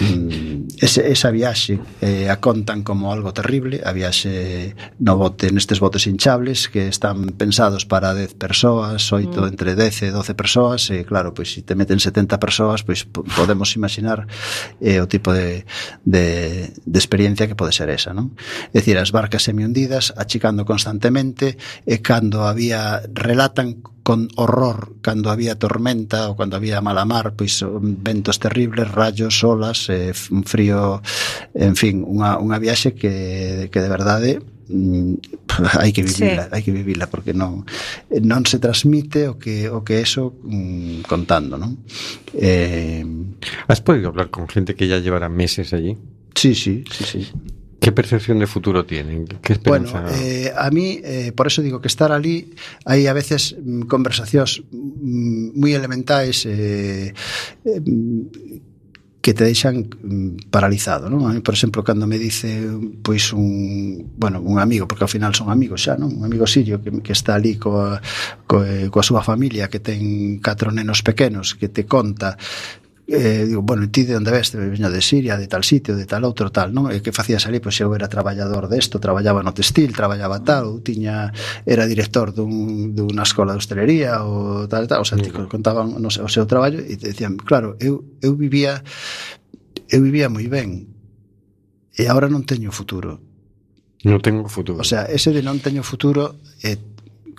Mm. 0.01 0.69
ese, 0.79 1.11
esa 1.11 1.31
viaxe 1.31 1.81
eh, 2.01 2.29
a 2.29 2.37
contan 2.37 2.85
como 2.85 3.13
algo 3.13 3.33
terrible 3.33 3.81
a 3.81 3.93
viaxe 3.97 4.77
no 5.01 5.17
bote 5.17 5.49
nestes 5.49 5.81
botes 5.81 6.05
hinchables 6.05 6.69
que 6.69 6.89
están 6.89 7.33
pensados 7.33 7.89
para 7.89 8.13
10 8.13 8.37
persoas, 8.37 9.01
8 9.09 9.33
mm. 9.33 9.49
entre 9.49 9.75
10 9.75 10.03
e 10.03 10.09
12 10.13 10.37
persoas 10.37 10.85
e 10.93 11.09
claro, 11.09 11.33
pois 11.33 11.57
se 11.57 11.65
te 11.65 11.73
meten 11.73 11.97
70 11.97 12.37
persoas 12.37 12.85
pois 12.85 13.09
podemos 13.09 13.73
imaginar 13.73 14.29
eh, 14.85 15.01
o 15.01 15.09
tipo 15.09 15.33
de, 15.33 15.65
de, 16.05 16.69
de 16.77 16.99
experiencia 16.99 17.49
que 17.49 17.57
pode 17.57 17.73
ser 17.73 17.89
esa 17.89 18.13
non? 18.13 18.37
é 18.77 18.85
dicir, 18.85 19.01
as 19.01 19.17
barcas 19.17 19.49
semi 19.49 19.65
hundidas 19.65 20.13
achicando 20.13 20.69
constantemente 20.69 21.57
e 21.89 22.05
cando 22.05 22.45
había 22.45 23.01
relatan 23.17 23.81
con 24.03 24.29
horror 24.37 24.97
cando 25.03 25.31
había 25.31 25.59
tormenta 25.59 26.29
ou 26.29 26.37
cando 26.37 26.57
había 26.57 26.81
mala 26.81 27.05
mar, 27.05 27.37
pois 27.37 27.61
um, 27.63 28.01
ventos 28.01 28.41
terribles, 28.41 28.89
rayos, 28.91 29.45
olas, 29.45 29.89
eh, 29.93 30.13
un 30.33 30.45
frío, 30.45 31.05
en 31.55 31.77
fin, 31.77 32.03
unha, 32.03 32.41
unha 32.41 32.57
viaxe 32.57 32.97
que, 32.97 33.69
que 33.69 33.81
de 33.81 33.91
verdade 33.91 34.31
mm, 34.41 35.41
hai 35.81 35.93
que 35.93 36.03
vivila, 36.03 36.49
sí. 36.49 36.51
hai 36.57 36.63
que 36.65 36.73
vivila 36.73 37.13
porque 37.13 37.37
non 37.37 37.67
non 38.25 38.43
se 38.49 38.57
transmite 38.57 39.29
o 39.29 39.37
que 39.37 39.69
o 39.69 39.85
que 39.85 40.01
eso 40.01 40.33
mm, 40.43 41.05
contando, 41.05 41.61
non? 41.61 41.85
Eh, 42.33 43.05
has 43.69 43.81
podido 43.85 44.09
hablar 44.09 44.33
con 44.33 44.49
gente 44.49 44.73
que 44.73 44.89
ya 44.89 44.99
llevará 44.99 45.29
meses 45.29 45.77
allí? 45.77 45.99
Sí, 46.33 46.55
sí, 46.55 46.85
sí, 46.89 47.05
sí. 47.05 47.23
¿Qué 47.81 47.93
percepción 47.93 48.39
de 48.39 48.47
futuro 48.47 48.85
tienen? 48.85 49.27
¿Qué 49.41 49.55
esperanza? 49.55 50.03
Bueno, 50.03 50.17
eh, 50.17 50.53
a 50.57 50.71
mí, 50.71 51.01
eh, 51.03 51.33
por 51.35 51.47
eso 51.47 51.63
digo 51.63 51.81
que 51.81 51.89
estar 51.89 52.13
allí, 52.13 52.53
hay 52.85 53.07
a 53.07 53.15
veces 53.15 53.57
mm, 53.57 53.89
conversacións 53.89 54.63
moi 54.71 55.73
mm, 55.73 55.79
elementais 55.81 56.45
eh, 56.45 57.17
eh, 57.65 57.81
que 59.21 59.35
te 59.35 59.45
deixan 59.45 59.85
mm, 59.85 60.49
paralizado, 60.49 61.09
non? 61.13 61.29
A 61.29 61.33
mí, 61.33 61.41
por 61.45 61.53
exemplo, 61.53 61.85
cando 61.85 62.09
me 62.09 62.17
dice 62.17 62.65
pois 63.05 63.33
un, 63.33 64.13
bueno, 64.17 64.41
un 64.41 64.57
amigo, 64.61 64.89
porque 64.89 65.05
ao 65.05 65.13
final 65.13 65.37
son 65.37 65.53
amigos 65.53 65.85
xa, 65.85 65.97
non? 65.97 66.09
Un 66.09 66.25
amigo 66.25 66.49
sirio 66.49 66.81
que, 66.81 66.89
que 67.05 67.13
está 67.13 67.37
ali 67.37 67.61
coa, 67.61 68.01
coa, 68.49 68.65
eh, 68.65 68.89
coa 68.89 69.05
súa 69.05 69.21
familia 69.21 69.69
que 69.69 69.81
ten 69.81 70.41
catro 70.41 70.73
nenos 70.73 71.05
pequenos, 71.05 71.53
que 71.57 71.69
te 71.69 71.85
conta 71.85 72.41
eh, 73.11 73.45
digo, 73.47 73.63
bueno, 73.63 73.91
ti 73.91 74.05
de 74.05 74.17
onde 74.17 74.31
veste? 74.31 74.59
Viño 74.59 74.91
de 74.91 75.03
Siria, 75.03 75.37
de 75.37 75.47
tal 75.51 75.65
sitio, 75.65 75.97
de 75.97 76.07
tal 76.07 76.23
outro, 76.25 76.55
tal, 76.55 76.71
non? 76.71 76.89
E 76.95 77.03
que 77.03 77.11
facías 77.11 77.45
ali? 77.51 77.59
Pois 77.59 77.75
eu 77.83 77.91
era 77.93 78.07
traballador 78.07 78.71
desto, 78.71 79.03
traballaba 79.03 79.43
no 79.43 79.51
textil, 79.51 79.91
traballaba 79.93 80.41
tal, 80.47 80.71
ou 80.71 80.77
tiña, 80.79 81.35
era 81.67 81.91
director 81.91 82.31
dun, 82.31 82.95
dunha 82.95 83.27
escola 83.27 83.53
de 83.53 83.61
hostelería, 83.61 84.23
ou 84.23 84.71
tal, 84.71 84.87
tal, 84.87 85.03
o 85.03 85.07
sea, 85.07 85.19
ti 85.19 85.35
contaban 85.35 85.99
no 85.99 86.09
sei, 86.09 86.23
o 86.23 86.31
seu 86.31 86.47
traballo 86.47 86.79
e 86.79 86.95
te 86.95 87.11
decían, 87.11 87.35
claro, 87.37 87.75
eu, 87.83 88.07
eu 88.23 88.39
vivía 88.39 88.81
eu 89.91 90.01
vivía 90.03 90.31
moi 90.31 90.47
ben 90.47 90.87
e 91.99 92.07
agora 92.07 92.31
non 92.31 92.47
teño 92.47 92.71
futuro. 92.71 93.19
Non 94.07 94.23
teño 94.25 94.49
futuro. 94.49 94.81
O 94.81 94.87
sea, 94.87 95.05
ese 95.11 95.35
de 95.35 95.45
non 95.45 95.61
teño 95.61 95.85
futuro 95.85 96.41
eh, 96.65 96.79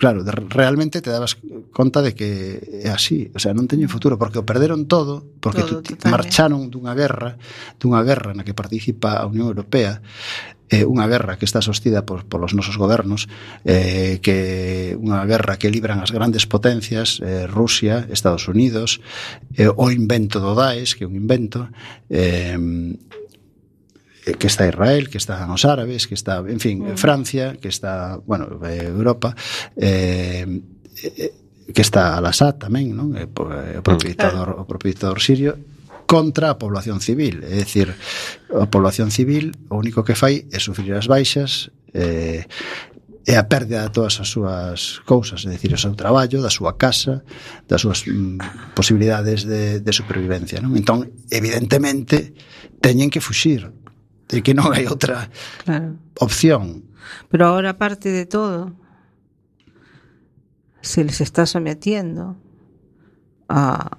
claro, 0.02 0.24
de, 0.24 0.32
realmente 0.32 1.00
te 1.00 1.12
dabas 1.12 1.38
conta 1.70 2.02
de 2.02 2.16
que 2.16 2.82
é 2.82 2.90
así, 2.90 3.30
o 3.38 3.40
sea, 3.40 3.54
non 3.54 3.70
teñen 3.70 3.86
futuro 3.86 4.18
porque 4.18 4.42
o 4.42 4.48
perderon 4.50 4.90
todo, 4.90 5.22
porque 5.38 5.62
todo, 5.62 5.86
tu, 5.86 5.94
total, 5.94 6.10
marcharon 6.10 6.74
dunha 6.74 6.98
guerra, 6.98 7.38
dunha 7.78 8.02
guerra 8.02 8.34
na 8.34 8.42
que 8.42 8.58
participa 8.58 9.22
a 9.22 9.30
Unión 9.30 9.54
Europea, 9.54 10.02
eh, 10.74 10.90
unha 10.90 11.06
guerra 11.06 11.38
que 11.38 11.46
está 11.46 11.62
sostida 11.62 12.02
por, 12.02 12.26
polos 12.26 12.58
nosos 12.58 12.82
gobernos, 12.82 13.30
eh, 13.62 14.18
que 14.26 14.98
unha 14.98 15.22
guerra 15.30 15.62
que 15.62 15.70
libran 15.70 16.02
as 16.02 16.10
grandes 16.10 16.50
potencias, 16.50 17.22
eh, 17.22 17.46
Rusia, 17.46 18.10
Estados 18.10 18.50
Unidos, 18.50 19.06
eh, 19.54 19.70
o 19.70 19.94
invento 19.94 20.42
do 20.42 20.58
Daesh, 20.58 20.98
que 20.98 21.06
é 21.06 21.08
un 21.08 21.14
invento, 21.14 21.70
eh, 22.10 22.58
Eh, 24.26 24.36
que 24.36 24.48
está 24.48 24.68
Israel, 24.68 25.10
que 25.10 25.18
están 25.18 25.50
os 25.50 25.66
árabes, 25.66 26.06
que 26.06 26.14
está, 26.14 26.44
en 26.46 26.60
fin, 26.60 26.94
mm. 26.94 26.98
Francia, 26.98 27.58
que 27.58 27.70
está, 27.70 28.18
bueno, 28.26 28.60
eh, 28.66 28.86
Europa, 28.86 29.36
eh, 29.76 30.46
eh, 31.04 31.34
que 31.74 31.82
está 31.82 32.18
Al-Assad 32.18 32.62
tamén, 32.62 32.94
non? 32.94 33.16
O 33.16 33.82
propio 33.82 34.12
dictador, 34.12 34.54
o 34.60 34.64
propio 34.68 34.92
dictador 34.94 35.18
sirio 35.24 35.58
contra 36.06 36.52
a 36.52 36.60
población 36.60 37.00
civil, 37.00 37.42
é 37.48 37.64
dicir, 37.64 37.96
a 38.52 38.68
población 38.68 39.10
civil 39.10 39.56
o 39.72 39.80
único 39.80 40.04
que 40.04 40.14
fai 40.14 40.46
é 40.52 40.60
sufrir 40.60 40.92
as 40.94 41.08
baixas, 41.08 41.72
eh, 41.96 42.46
e 43.22 43.38
a 43.38 43.46
perda 43.46 43.86
de 43.86 43.90
todas 43.94 44.20
as 44.20 44.28
súas 44.28 45.00
cousas, 45.06 45.46
é 45.46 45.50
dicir, 45.50 45.74
o 45.74 45.80
seu 45.80 45.94
traballo, 45.96 46.42
da 46.42 46.50
súa 46.50 46.78
casa, 46.78 47.24
das 47.70 47.82
súas 47.82 48.04
mm, 48.06 48.74
posibilidades 48.74 49.46
de, 49.46 49.80
de 49.80 49.92
supervivencia. 49.94 50.60
Non? 50.60 50.74
Entón, 50.74 51.10
evidentemente, 51.30 52.34
teñen 52.82 53.14
que 53.14 53.22
fuxir 53.22 53.81
de 54.32 54.42
que 54.42 54.56
non 54.56 54.72
hai 54.72 54.88
outra 54.88 55.28
Claro. 55.68 56.00
opción. 56.24 56.88
Pero 57.30 57.52
ahora, 57.52 57.76
aparte 57.76 58.10
de 58.10 58.26
todo, 58.26 58.72
se 60.82 61.04
les 61.04 61.22
está 61.22 61.46
sometiendo 61.46 62.38
a 63.50 63.90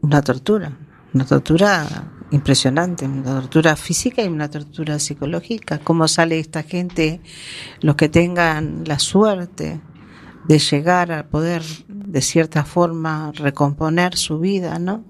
una 0.00 0.22
tortura, 0.22 0.72
una 1.12 1.24
tortura 1.24 2.10
impresionante, 2.30 3.04
una 3.04 3.40
tortura 3.40 3.76
física 3.76 4.22
y 4.24 4.28
una 4.28 4.50
tortura 4.50 4.98
psicológica. 4.98 5.78
¿Cómo 5.78 6.08
sale 6.08 6.38
esta 6.40 6.62
gente, 6.62 7.20
los 7.80 7.94
que 7.96 8.08
tengan 8.08 8.82
la 8.86 8.98
suerte 8.98 9.80
de 10.48 10.58
llegar 10.58 11.12
a 11.12 11.28
poder, 11.28 11.62
de 11.88 12.20
cierta 12.20 12.64
forma, 12.64 13.32
recomponer 13.32 14.16
su 14.16 14.40
vida, 14.40 14.78
¿no? 14.78 15.04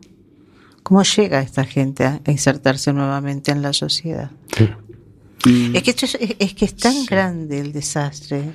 ¿Cómo 0.85 1.03
llega 1.03 1.41
esta 1.41 1.65
gente 1.65 2.05
a 2.05 2.21
insertarse 2.27 2.93
nuevamente 2.93 3.51
en 3.51 3.63
la 3.63 3.73
sociedad? 3.73 4.31
Es 5.75 5.83
que 5.83 5.91
esto 5.91 6.05
es, 6.05 6.55
que 6.55 6.65
es 6.67 6.77
tan 6.77 7.07
grande 7.07 7.59
el 7.59 7.73
desastre, 7.73 8.53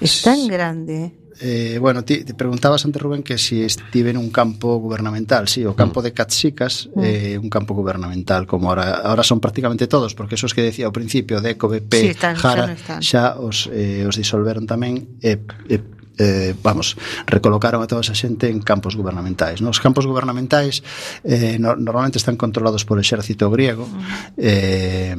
es 0.00 0.22
tan 0.22 0.46
grande. 0.46 1.12
Eh, 1.40 1.78
bueno, 1.80 2.04
te 2.04 2.22
preguntabas 2.32 2.84
antes, 2.84 3.02
Rubén, 3.02 3.24
que 3.24 3.38
si 3.38 3.64
estive 3.64 4.10
en 4.10 4.18
un 4.18 4.30
campo 4.30 4.76
gubernamental. 4.76 5.48
Sí, 5.48 5.66
o 5.66 5.74
campo 5.74 5.98
de 6.00 6.14
Catsicas 6.14 6.86
é 6.94 7.34
eh, 7.34 7.42
un 7.42 7.50
campo 7.50 7.74
gubernamental, 7.74 8.46
como 8.46 8.70
ahora, 8.70 9.02
ahora 9.02 9.26
son 9.26 9.42
prácticamente 9.42 9.90
todos, 9.90 10.14
porque 10.14 10.38
esos 10.38 10.54
que 10.54 10.62
decía 10.62 10.86
ao 10.86 10.94
principio, 10.94 11.42
DECO, 11.42 11.66
BP, 11.66 11.92
Sí, 11.98 12.14
están, 12.14 12.38
Jara, 12.38 12.78
xa 13.02 13.34
os, 13.34 13.66
eh, 13.74 14.06
os 14.06 14.14
disolveron 14.14 14.62
tamén 14.62 15.18
e, 15.18 15.42
e 15.66 15.82
eh, 16.18 16.54
vamos, 16.62 16.96
recolocaron 17.26 17.82
a 17.82 17.86
toda 17.86 18.02
esa 18.02 18.14
xente 18.14 18.48
en 18.48 18.62
campos 18.62 18.94
gubernamentais. 18.94 19.62
Nos 19.62 19.80
campos 19.82 20.06
gubernamentais 20.06 20.82
eh, 21.24 21.58
no, 21.58 21.74
normalmente 21.76 22.18
están 22.18 22.36
controlados 22.36 22.84
polo 22.84 23.02
exército 23.02 23.50
griego 23.50 23.88
eh, 24.36 25.16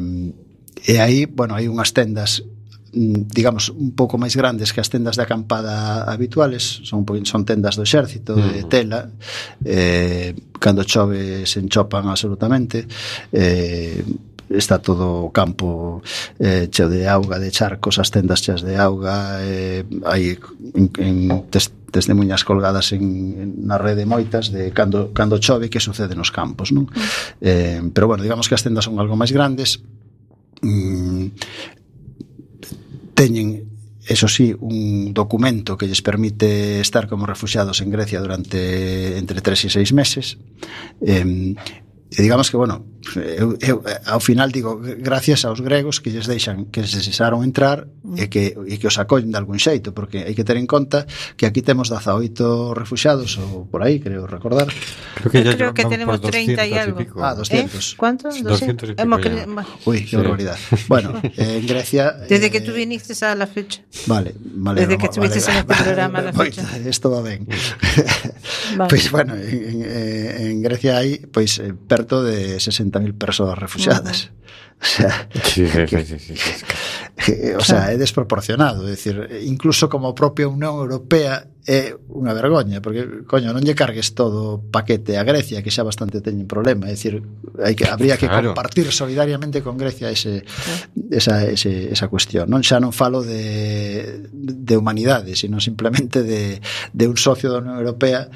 e 0.85 1.01
aí, 1.01 1.25
bueno, 1.25 1.57
hai 1.57 1.65
unhas 1.65 1.91
tendas 1.97 2.45
mm, 2.93 3.33
digamos, 3.33 3.73
un 3.73 3.97
pouco 3.97 4.21
máis 4.21 4.37
grandes 4.37 4.71
que 4.71 4.79
as 4.79 4.87
tendas 4.87 5.17
de 5.17 5.25
acampada 5.25 6.05
habituales, 6.05 6.85
son 6.85 7.03
son 7.25 7.41
tendas 7.43 7.75
do 7.75 7.83
exército, 7.83 8.37
de 8.37 8.63
tela, 8.69 9.09
eh, 9.65 10.37
cando 10.61 10.85
chove 10.85 11.49
se 11.49 11.59
enchopan 11.59 12.07
absolutamente, 12.07 12.87
eh, 13.33 13.99
está 14.49 14.79
todo 14.79 15.25
o 15.25 15.31
campo 15.31 16.01
eh, 16.39 16.67
cheo 16.69 16.89
de 16.89 17.07
auga, 17.07 17.39
de 17.39 17.51
charcos, 17.51 17.97
as 17.97 18.11
tendas 18.11 18.41
cheas 18.41 18.61
de 18.61 18.77
auga, 18.77 19.41
eh, 19.41 19.85
hai 20.05 20.37
en, 20.73 20.91
en 20.99 21.17
test, 21.49 21.73
testemunhas 21.89 22.43
colgadas 22.43 22.91
en, 22.91 23.03
en 23.39 23.49
na 23.65 23.79
rede 23.79 24.03
moitas 24.03 24.51
de 24.51 24.69
cando, 24.75 25.15
cando 25.15 25.39
chove 25.39 25.71
que 25.71 25.79
sucede 25.79 26.13
nos 26.13 26.29
campos, 26.29 26.75
non? 26.75 26.91
Mm. 26.91 26.99
Eh, 27.41 27.81
pero 27.95 28.11
bueno, 28.11 28.21
digamos 28.21 28.51
que 28.51 28.55
as 28.55 28.63
tendas 28.63 28.85
son 28.85 28.99
algo 28.99 29.15
máis 29.15 29.31
grandes, 29.31 29.81
mm, 30.61 31.25
teñen 33.15 33.75
eso 34.05 34.27
sí, 34.27 34.55
un 34.59 35.13
documento 35.13 35.77
que 35.77 35.87
lles 35.87 36.01
permite 36.01 36.79
estar 36.79 37.07
como 37.07 37.25
refugiados 37.25 37.81
en 37.81 37.89
Grecia 37.89 38.21
durante 38.21 39.17
entre 39.17 39.41
3 39.41 39.65
e 39.65 39.69
6 39.81 39.93
meses. 39.93 40.37
Eh, 41.01 41.55
e 42.13 42.21
digamos 42.21 42.51
que, 42.51 42.57
bueno, 42.57 42.85
eu, 43.15 43.57
eu 43.61 43.83
ao 44.05 44.19
final 44.19 44.49
digo 44.49 44.81
gracias 44.81 45.45
aos 45.45 45.61
gregos 45.61 46.01
que 46.01 46.09
lles 46.09 46.25
deixan 46.25 46.65
que 46.73 46.83
se 46.87 47.01
cesaron 47.05 47.45
entrar 47.45 47.87
e 48.17 48.27
que 48.27 48.57
e 48.65 48.75
que 48.81 48.87
os 48.89 48.97
acollen 48.97 49.29
de 49.29 49.37
algún 49.37 49.61
xeito 49.61 49.93
porque 49.93 50.25
hai 50.25 50.33
que 50.33 50.41
ter 50.41 50.57
en 50.57 50.65
conta 50.65 51.05
que 51.37 51.45
aquí 51.45 51.61
temos 51.61 51.93
18 51.93 52.73
refugiados 52.73 53.37
ou 53.37 53.69
por 53.69 53.85
aí 53.85 54.01
creo 54.01 54.25
recordar 54.25 54.67
creo 55.21 55.29
que, 55.29 55.41
creo 55.45 55.71
que 55.77 55.85
tenemos 55.85 56.17
30 56.17 56.65
e 56.65 56.73
algo 56.79 56.97
pico. 56.97 57.21
ah 57.21 57.37
200 57.37 57.77
¿Eh? 57.77 57.95
¿cuántos? 57.97 58.41
200, 58.41 58.97
200 58.97 58.97
y 58.97 59.03
pico 59.05 59.17
cre... 59.21 59.45
uy 59.85 59.99
qué 60.01 60.15
sí. 60.15 60.15
barbaridad 60.17 60.57
bueno 60.89 61.21
eh, 61.23 61.61
en 61.61 61.65
Grecia 61.67 62.11
desde 62.25 62.49
eh, 62.49 62.51
que 62.51 62.61
tú 62.61 62.73
viniste 62.73 63.13
a 63.25 63.35
la 63.35 63.45
fecha 63.47 63.85
vale 64.07 64.33
vale 64.39 64.81
desde 64.81 64.97
que 64.97 65.07
estuviste 65.07 65.39
vale, 65.39 65.51
en 65.51 65.57
este 65.61 65.83
programa 65.83 66.19
a 66.19 66.21
la 66.23 66.33
fecha 66.33 66.63
isto 66.81 67.11
va 67.11 67.21
ben 67.21 67.45
vale. 68.77 68.89
pois 68.89 69.09
pues, 69.09 69.11
bueno 69.11 69.35
en, 69.35 69.85
en, 69.85 70.47
en 70.47 70.55
Grecia 70.65 70.97
hai 70.97 71.21
pois 71.29 71.59
pues, 71.59 71.59
eh, 71.61 71.73
perto 71.75 72.23
de 72.23 72.59
60 72.59 72.94
50.000 72.95 73.17
persoas 73.17 73.57
refugiadas. 73.57 74.31
O 74.81 74.85
sea, 74.85 75.29
sí, 75.43 75.65
sí, 75.67 75.85
que, 75.85 76.05
sí, 76.05 76.19
sí, 76.19 76.35
sí. 76.35 76.65
Que, 77.15 77.55
o 77.55 77.63
sea, 77.63 77.93
é 77.93 77.97
desproporcionado, 77.97 78.83
é 78.83 78.91
dicir, 78.91 79.15
incluso 79.47 79.87
como 79.87 80.11
propia 80.11 80.51
Unión 80.51 80.75
Europea 80.75 81.47
eh, 81.63 81.95
é 81.95 82.11
unha 82.11 82.35
vergoña, 82.35 82.83
porque 82.83 83.23
coño, 83.23 83.55
non 83.55 83.63
lle 83.63 83.71
cargues 83.71 84.11
todo 84.11 84.59
o 84.59 84.61
paquete 84.67 85.15
a 85.15 85.23
Grecia, 85.23 85.63
que 85.63 85.71
xa 85.71 85.87
bastante 85.87 86.19
teñen 86.19 86.43
problema, 86.43 86.91
é 86.91 86.93
dicir, 86.93 87.23
hai 87.63 87.71
que 87.71 87.87
habría 87.87 88.19
que 88.19 88.27
claro. 88.27 88.51
compartir 88.51 88.91
solidariamente 88.91 89.63
con 89.63 89.79
Grecia 89.79 90.11
ese 90.11 90.43
esa 91.07 91.47
ese, 91.47 91.95
esa 91.95 92.11
cuestión. 92.11 92.51
Non 92.51 92.59
xa 92.59 92.83
non 92.83 92.91
falo 92.91 93.23
de 93.23 94.27
de 94.35 94.75
humanidade, 94.75 95.39
sino 95.39 95.63
simplemente 95.63 96.19
de 96.19 96.59
de 96.91 97.05
un 97.07 97.15
socio 97.15 97.47
da 97.47 97.63
Unión 97.63 97.79
Europea 97.79 98.27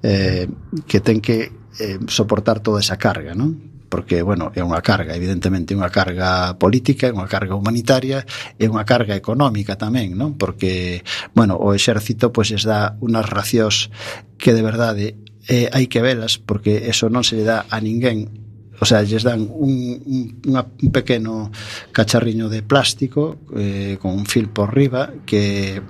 eh 0.00 0.46
que 0.86 1.02
ten 1.02 1.18
que 1.18 1.50
eh, 1.82 1.98
soportar 2.06 2.62
toda 2.62 2.78
esa 2.78 2.96
carga, 2.96 3.34
non? 3.34 3.77
porque, 3.88 4.22
bueno, 4.22 4.52
é 4.54 4.62
unha 4.62 4.84
carga, 4.84 5.16
evidentemente, 5.16 5.74
unha 5.74 5.88
carga 5.88 6.56
política, 6.60 7.08
é 7.08 7.12
unha 7.12 7.26
carga 7.28 7.56
humanitaria, 7.56 8.22
é 8.60 8.66
unha 8.68 8.84
carga 8.84 9.16
económica 9.16 9.80
tamén, 9.80 10.14
non? 10.14 10.36
Porque, 10.36 11.02
bueno, 11.32 11.56
o 11.56 11.72
exército 11.72 12.30
pois 12.30 12.52
es 12.52 12.68
dá 12.68 12.96
unhas 13.00 13.26
racións 13.26 13.88
que 14.36 14.52
de 14.54 14.62
verdade 14.62 15.06
eh, 15.48 15.72
hai 15.72 15.88
que 15.88 16.04
velas 16.04 16.36
porque 16.36 16.92
eso 16.92 17.08
non 17.08 17.24
se 17.24 17.40
lle 17.40 17.48
dá 17.48 17.64
a 17.66 17.80
ninguén 17.80 18.48
o 18.80 18.84
sea, 18.86 19.02
lles 19.02 19.26
dan 19.26 19.42
un, 19.50 19.98
un, 20.06 20.38
un 20.46 20.90
pequeno 20.92 21.50
cacharriño 21.90 22.48
de 22.48 22.62
plástico 22.62 23.38
eh, 23.56 23.98
con 23.98 24.14
un 24.14 24.26
fil 24.26 24.48
por 24.48 24.74
riba 24.74 25.10
que 25.26 25.82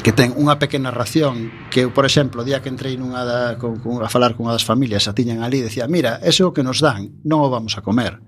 que 0.00 0.16
ten 0.16 0.32
unha 0.32 0.56
pequena 0.56 0.88
ración 0.88 1.52
que 1.68 1.84
eu, 1.84 1.92
por 1.92 2.08
exemplo, 2.08 2.40
o 2.40 2.46
día 2.48 2.64
que 2.64 2.72
entrei 2.72 2.96
nunha 2.96 3.28
da, 3.28 3.60
con, 3.60 3.76
con, 3.84 4.00
a 4.00 4.08
falar 4.08 4.32
con 4.32 4.48
unha 4.48 4.56
das 4.56 4.64
familias 4.64 5.04
a 5.04 5.12
tiñan 5.12 5.44
ali, 5.44 5.60
decía, 5.60 5.84
mira, 5.84 6.16
eso 6.24 6.42
é 6.42 6.46
o 6.48 6.54
que 6.56 6.64
nos 6.64 6.80
dan 6.80 7.20
non 7.22 7.44
o 7.44 7.52
vamos 7.52 7.76
a 7.76 7.84
comer 7.84 8.18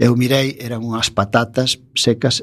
eu 0.00 0.16
mirei, 0.16 0.56
eran 0.56 0.80
unhas 0.80 1.12
patatas 1.12 1.76
secas 1.92 2.40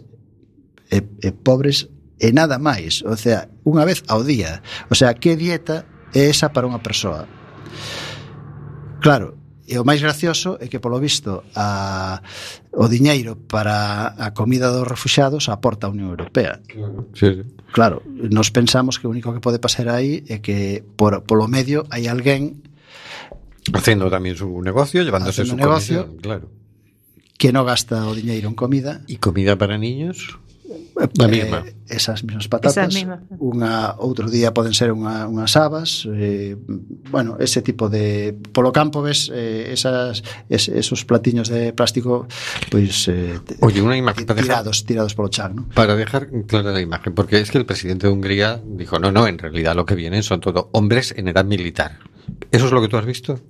e, 0.94 1.02
e 1.02 1.30
pobres 1.34 1.90
e 2.22 2.30
nada 2.30 2.62
máis 2.62 3.02
o 3.02 3.18
sea, 3.18 3.50
unha 3.66 3.82
vez 3.82 4.06
ao 4.06 4.22
día. 4.22 4.62
O 4.94 4.96
sea, 4.96 5.18
que 5.18 5.34
dieta 5.34 5.90
é 6.14 6.30
esa 6.30 6.54
para 6.54 6.70
unha 6.70 6.86
persoa? 6.86 7.26
Claro, 9.02 9.42
E 9.68 9.76
o 9.76 9.84
máis 9.84 10.00
gracioso 10.00 10.56
é 10.64 10.72
que, 10.72 10.80
polo 10.80 10.96
visto, 10.96 11.44
a, 11.52 12.24
o 12.72 12.88
diñeiro 12.88 13.36
para 13.36 14.16
a 14.16 14.32
comida 14.32 14.72
dos 14.72 14.88
refuxados 14.88 15.52
aporta 15.52 15.88
a 15.88 15.92
Unión 15.92 16.16
Europea. 16.16 16.64
Sí, 17.12 17.44
sí. 17.44 17.44
claro, 17.76 18.00
nos 18.08 18.48
pensamos 18.48 18.96
que 18.96 19.06
o 19.06 19.12
único 19.12 19.36
que 19.36 19.44
pode 19.44 19.60
pasar 19.60 19.92
aí 19.92 20.24
é 20.32 20.40
que 20.40 20.88
por, 20.96 21.28
polo 21.28 21.52
medio 21.52 21.84
hai 21.92 22.08
alguén 22.08 22.64
Facendo 23.68 24.08
tamén 24.08 24.40
su 24.40 24.48
negocio, 24.64 25.04
llevándose 25.04 25.44
su 25.44 25.60
negocio, 25.60 26.08
comisión, 26.08 26.24
claro. 26.24 26.46
Que 27.36 27.52
non 27.52 27.68
gasta 27.68 28.08
o 28.08 28.16
diñeiro 28.16 28.48
en 28.48 28.56
comida. 28.56 29.04
E 29.12 29.20
comida 29.20 29.60
para 29.60 29.76
niños? 29.76 30.40
La 31.16 31.28
misma. 31.28 31.64
eh, 31.66 31.76
esas 31.88 32.24
mesmas 32.24 32.48
patatas 32.50 32.76
Esas 32.78 32.94
mismas. 32.94 33.20
unha 33.40 33.96
outro 34.02 34.28
día 34.28 34.52
poden 34.52 34.74
ser 34.76 34.92
unha, 34.92 35.24
unhas 35.30 35.56
habas 35.56 36.04
eh, 36.10 36.58
bueno, 37.14 37.38
ese 37.40 37.62
tipo 37.64 37.88
de 37.88 38.36
polo 38.52 38.74
campo 38.76 39.00
ves 39.06 39.32
eh, 39.32 39.72
esas 39.72 40.24
es, 40.50 40.68
esos 40.68 41.06
platiños 41.06 41.48
de 41.48 41.72
plástico 41.72 42.28
pois 42.68 43.08
eh, 43.08 43.40
te- 43.46 43.56
Oye, 43.64 43.80
una 43.82 43.96
imagen 43.96 44.26
para 44.28 44.42
dejar, 44.42 44.64
tirados 44.68 44.84
tirados 44.84 45.14
polo 45.16 45.30
chan, 45.30 45.56
¿no? 45.56 45.62
para 45.72 45.96
dejar 45.96 46.28
clara 46.50 46.74
la 46.74 46.82
imagen, 46.82 47.14
porque 47.16 47.40
es 47.40 47.52
que 47.52 47.58
el 47.62 47.66
presidente 47.66 48.08
de 48.08 48.14
Hungría 48.14 48.60
dijo, 48.66 49.00
no, 49.00 49.12
no, 49.12 49.28
en 49.28 49.38
realidad 49.40 49.76
lo 49.76 49.86
que 49.86 49.96
vienen 49.96 50.24
son 50.24 50.42
todo 50.42 50.70
hombres 50.74 51.14
en 51.16 51.28
edad 51.30 51.46
militar. 51.46 52.00
¿Eso 52.50 52.66
es 52.68 52.72
lo 52.72 52.82
que 52.82 52.88
tú 52.88 52.98
has 52.98 53.06
visto? 53.06 53.42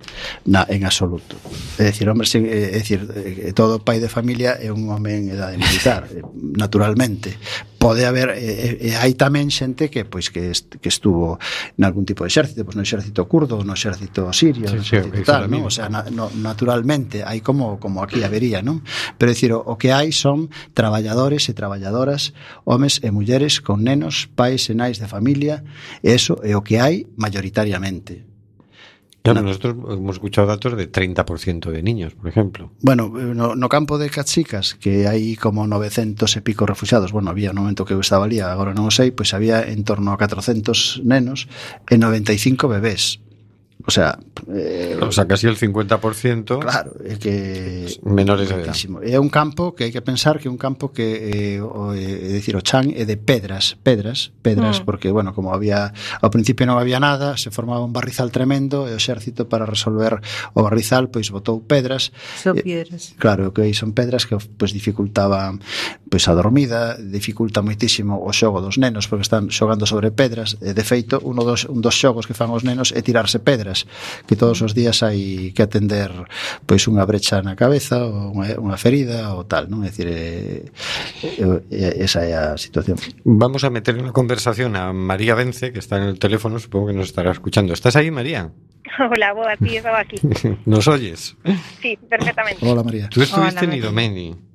Na, 0.44 0.66
en 0.68 0.84
absoluto. 0.84 1.36
É 1.78 1.86
dicir, 1.86 2.10
hombre, 2.10 2.26
sen, 2.26 2.46
eh, 2.50 2.74
é 2.74 2.78
dicir, 2.82 3.06
eh, 3.14 3.54
todo 3.54 3.78
pai 3.78 4.02
de 4.02 4.10
familia 4.10 4.58
é 4.58 4.74
un 4.74 4.90
home 4.90 5.14
en 5.14 5.30
edade 5.30 5.54
militar, 5.54 6.10
eh, 6.10 6.18
naturalmente. 6.34 7.38
Pode 7.78 8.02
haber 8.10 8.34
e, 8.34 8.90
e 8.90 8.98
hai 8.98 9.14
tamén 9.14 9.54
xente 9.54 9.86
que 9.86 10.02
pois 10.02 10.34
que 10.34 10.50
est, 10.50 10.82
que 10.82 10.90
estuvo 10.90 11.38
en 11.78 11.82
algún 11.86 12.02
tipo 12.02 12.26
de 12.26 12.34
exército, 12.34 12.66
pois 12.66 12.74
no 12.74 12.82
exército 12.82 13.30
curdo, 13.30 13.62
no 13.62 13.78
exército 13.78 14.34
sirio, 14.34 14.66
sí, 14.66 14.74
no 14.74 14.82
exército 14.82 15.22
sí, 15.22 15.22
tal, 15.22 15.46
non? 15.46 15.62
O 15.62 15.70
sea, 15.70 15.86
na, 15.86 16.02
no, 16.10 16.26
naturalmente 16.34 17.22
hai 17.22 17.38
como 17.38 17.78
como 17.78 18.02
aquí 18.02 18.26
habería, 18.26 18.66
non? 18.66 18.82
Pero 19.14 19.30
é 19.30 19.34
dicir, 19.38 19.54
o, 19.54 19.62
o 19.62 19.78
que 19.78 19.94
hai 19.94 20.10
son 20.10 20.50
traballadores 20.74 21.46
e 21.46 21.54
traballadoras, 21.54 22.34
homes 22.66 22.98
e 23.06 23.14
mulleres 23.14 23.62
con 23.62 23.86
nenos, 23.86 24.26
pais 24.26 24.66
e 24.66 24.74
nais 24.74 24.98
de 24.98 25.06
familia, 25.06 25.62
e 26.02 26.18
eso 26.18 26.42
é 26.42 26.58
o 26.58 26.66
que 26.66 26.82
hai 26.82 27.06
mayoritariamente 27.14 28.27
Claro, 29.32 29.46
nosotros 29.46 29.76
hemos 29.90 30.16
escuchado 30.16 30.48
datos 30.48 30.76
de 30.76 30.90
30% 30.90 31.70
de 31.70 31.82
niños, 31.82 32.14
por 32.14 32.28
ejemplo. 32.28 32.72
Bueno, 32.80 33.08
no, 33.08 33.54
no 33.54 33.68
campo 33.68 33.98
de 33.98 34.10
Cachicas, 34.10 34.74
que 34.74 35.06
hai 35.06 35.36
como 35.36 35.68
900 35.68 36.24
e 36.36 36.40
pico 36.40 36.64
refugiados, 36.64 37.12
bueno, 37.12 37.30
había 37.30 37.52
no 37.52 37.62
momento 37.62 37.84
que 37.84 37.92
eu 37.92 38.00
estaba 38.00 38.24
ali, 38.24 38.40
agora 38.40 38.72
non 38.72 38.88
o 38.88 38.92
sei, 38.94 39.12
pois 39.12 39.36
había 39.36 39.60
en 39.68 39.84
torno 39.84 40.10
a 40.10 40.18
400 40.18 41.04
nenos 41.04 41.46
e 41.86 42.00
95 42.00 42.68
bebés. 42.72 43.20
O 43.88 43.90
sea, 43.90 44.18
eh, 44.52 45.00
o 45.00 45.10
sea, 45.10 45.26
casi 45.26 45.46
el 45.46 45.56
50%. 45.56 46.60
Claro, 46.60 46.92
é 47.08 47.16
que 47.16 47.88
menores 48.04 48.52
de 48.52 48.60
edad. 48.60 48.76
É 49.00 49.16
un 49.16 49.32
campo 49.32 49.72
que 49.72 49.88
hai 49.88 49.92
que 49.96 50.04
pensar 50.04 50.36
que 50.36 50.44
é 50.44 50.52
un 50.52 50.60
campo 50.60 50.92
que 50.92 51.56
eh, 51.56 51.64
o, 51.64 51.96
eh, 51.96 52.28
é 52.28 52.36
dicir, 52.36 52.52
o 52.52 52.60
chan 52.60 52.92
é 52.92 53.08
de 53.08 53.16
pedras, 53.16 53.80
pedras, 53.80 54.28
pedras 54.44 54.80
mm. 54.80 54.84
porque 54.84 55.08
bueno, 55.08 55.32
como 55.32 55.56
había 55.56 55.96
ao 56.20 56.28
principio 56.28 56.68
non 56.68 56.76
había 56.76 57.00
nada, 57.00 57.40
se 57.40 57.48
formaba 57.48 57.80
un 57.80 57.96
barrizal 57.96 58.28
tremendo 58.28 58.84
e 58.84 58.92
o 58.92 59.00
exército 59.00 59.48
para 59.48 59.64
resolver 59.64 60.20
o 60.52 60.60
barrizal 60.60 61.08
pois 61.08 61.32
botou 61.32 61.64
pedras. 61.64 62.12
Son 62.36 62.60
eh, 62.60 62.68
piedras. 62.68 63.16
Claro, 63.16 63.56
que 63.56 63.64
son 63.72 63.96
pedras 63.96 64.28
que 64.28 64.36
pois 64.36 64.76
dificultaban 64.76 65.64
pois 66.08 66.26
a 66.28 66.34
dormida 66.34 66.96
dificulta 66.98 67.60
moitísimo 67.62 68.18
o 68.18 68.32
xogo 68.32 68.64
dos 68.64 68.80
nenos 68.80 69.06
porque 69.06 69.24
están 69.24 69.52
xogando 69.52 69.84
sobre 69.84 70.10
pedras 70.10 70.56
e 70.64 70.72
de 70.72 70.84
feito 70.84 71.20
uno 71.22 71.44
dos, 71.44 71.68
un 71.68 71.84
dos 71.84 71.94
xogos 71.94 72.26
que 72.26 72.34
fan 72.34 72.50
os 72.50 72.64
nenos 72.64 72.90
é 72.96 73.00
tirarse 73.04 73.38
pedras 73.38 73.84
que 74.24 74.34
todos 74.34 74.64
os 74.64 74.72
días 74.72 75.04
hai 75.04 75.52
que 75.52 75.62
atender 75.62 76.10
pois 76.64 76.88
unha 76.88 77.04
brecha 77.04 77.44
na 77.44 77.54
cabeza 77.54 78.02
ou 78.02 78.34
unha, 78.34 78.56
unha 78.56 78.80
ferida 78.80 79.36
ou 79.36 79.44
tal 79.44 79.68
non 79.68 79.84
é 79.84 79.92
dicir 79.92 80.08
eh, 80.08 80.64
esa 82.00 82.24
é 82.24 82.32
a 82.32 82.56
situación 82.56 82.96
vamos 83.22 83.62
a 83.62 83.70
meter 83.70 83.94
unha 84.00 84.16
conversación 84.16 84.74
a 84.74 84.90
María 84.96 85.36
Vence 85.36 85.70
que 85.70 85.80
está 85.80 86.00
en 86.00 86.08
el 86.08 86.16
teléfono 86.16 86.56
supongo 86.58 86.90
que 86.90 86.96
nos 86.96 87.12
estará 87.12 87.30
escuchando 87.30 87.76
estás 87.76 87.94
aí 87.94 88.10
María 88.10 88.50
Hola, 88.98 89.32
boa, 89.32 89.54
sí, 89.56 89.76
estaba 89.76 90.00
aquí. 90.00 90.16
¿Nos 90.64 90.88
oyes? 90.88 91.36
Sí, 91.82 91.98
perfectamente. 92.08 92.66
Hola, 92.66 92.82
María. 92.82 93.08
Tú 93.08 93.20
estuviste 93.22 93.66
Hola, 93.66 93.74
en 93.74 93.78
Idomeni. 93.78 94.47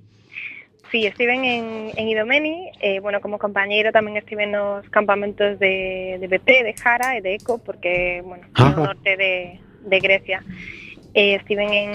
Sí, 0.93 1.08
estiven 1.08 1.43
en, 1.43 1.89
en 1.95 2.08
Idomeni, 2.08 2.69
eh, 2.79 2.99
bueno, 2.99 3.19
como 3.19 3.39
compañeiro 3.41 3.89
tamén 3.89 4.13
estive 4.13 4.45
nos 4.45 4.86
campamentos 4.93 5.58
de, 5.58 6.21
de 6.21 6.27
BP, 6.29 6.69
de 6.69 6.77
Jara 6.77 7.17
e 7.17 7.25
de 7.25 7.34
Eco, 7.34 7.58
porque, 7.58 8.21
bueno, 8.21 8.45
ah. 8.53 8.77
no 8.77 8.93
norte 8.93 9.17
de, 9.17 9.58
de 9.89 9.97
Grecia. 9.97 10.45
Eh, 11.17 11.34
estiven 11.41 11.73
en, 11.73 11.89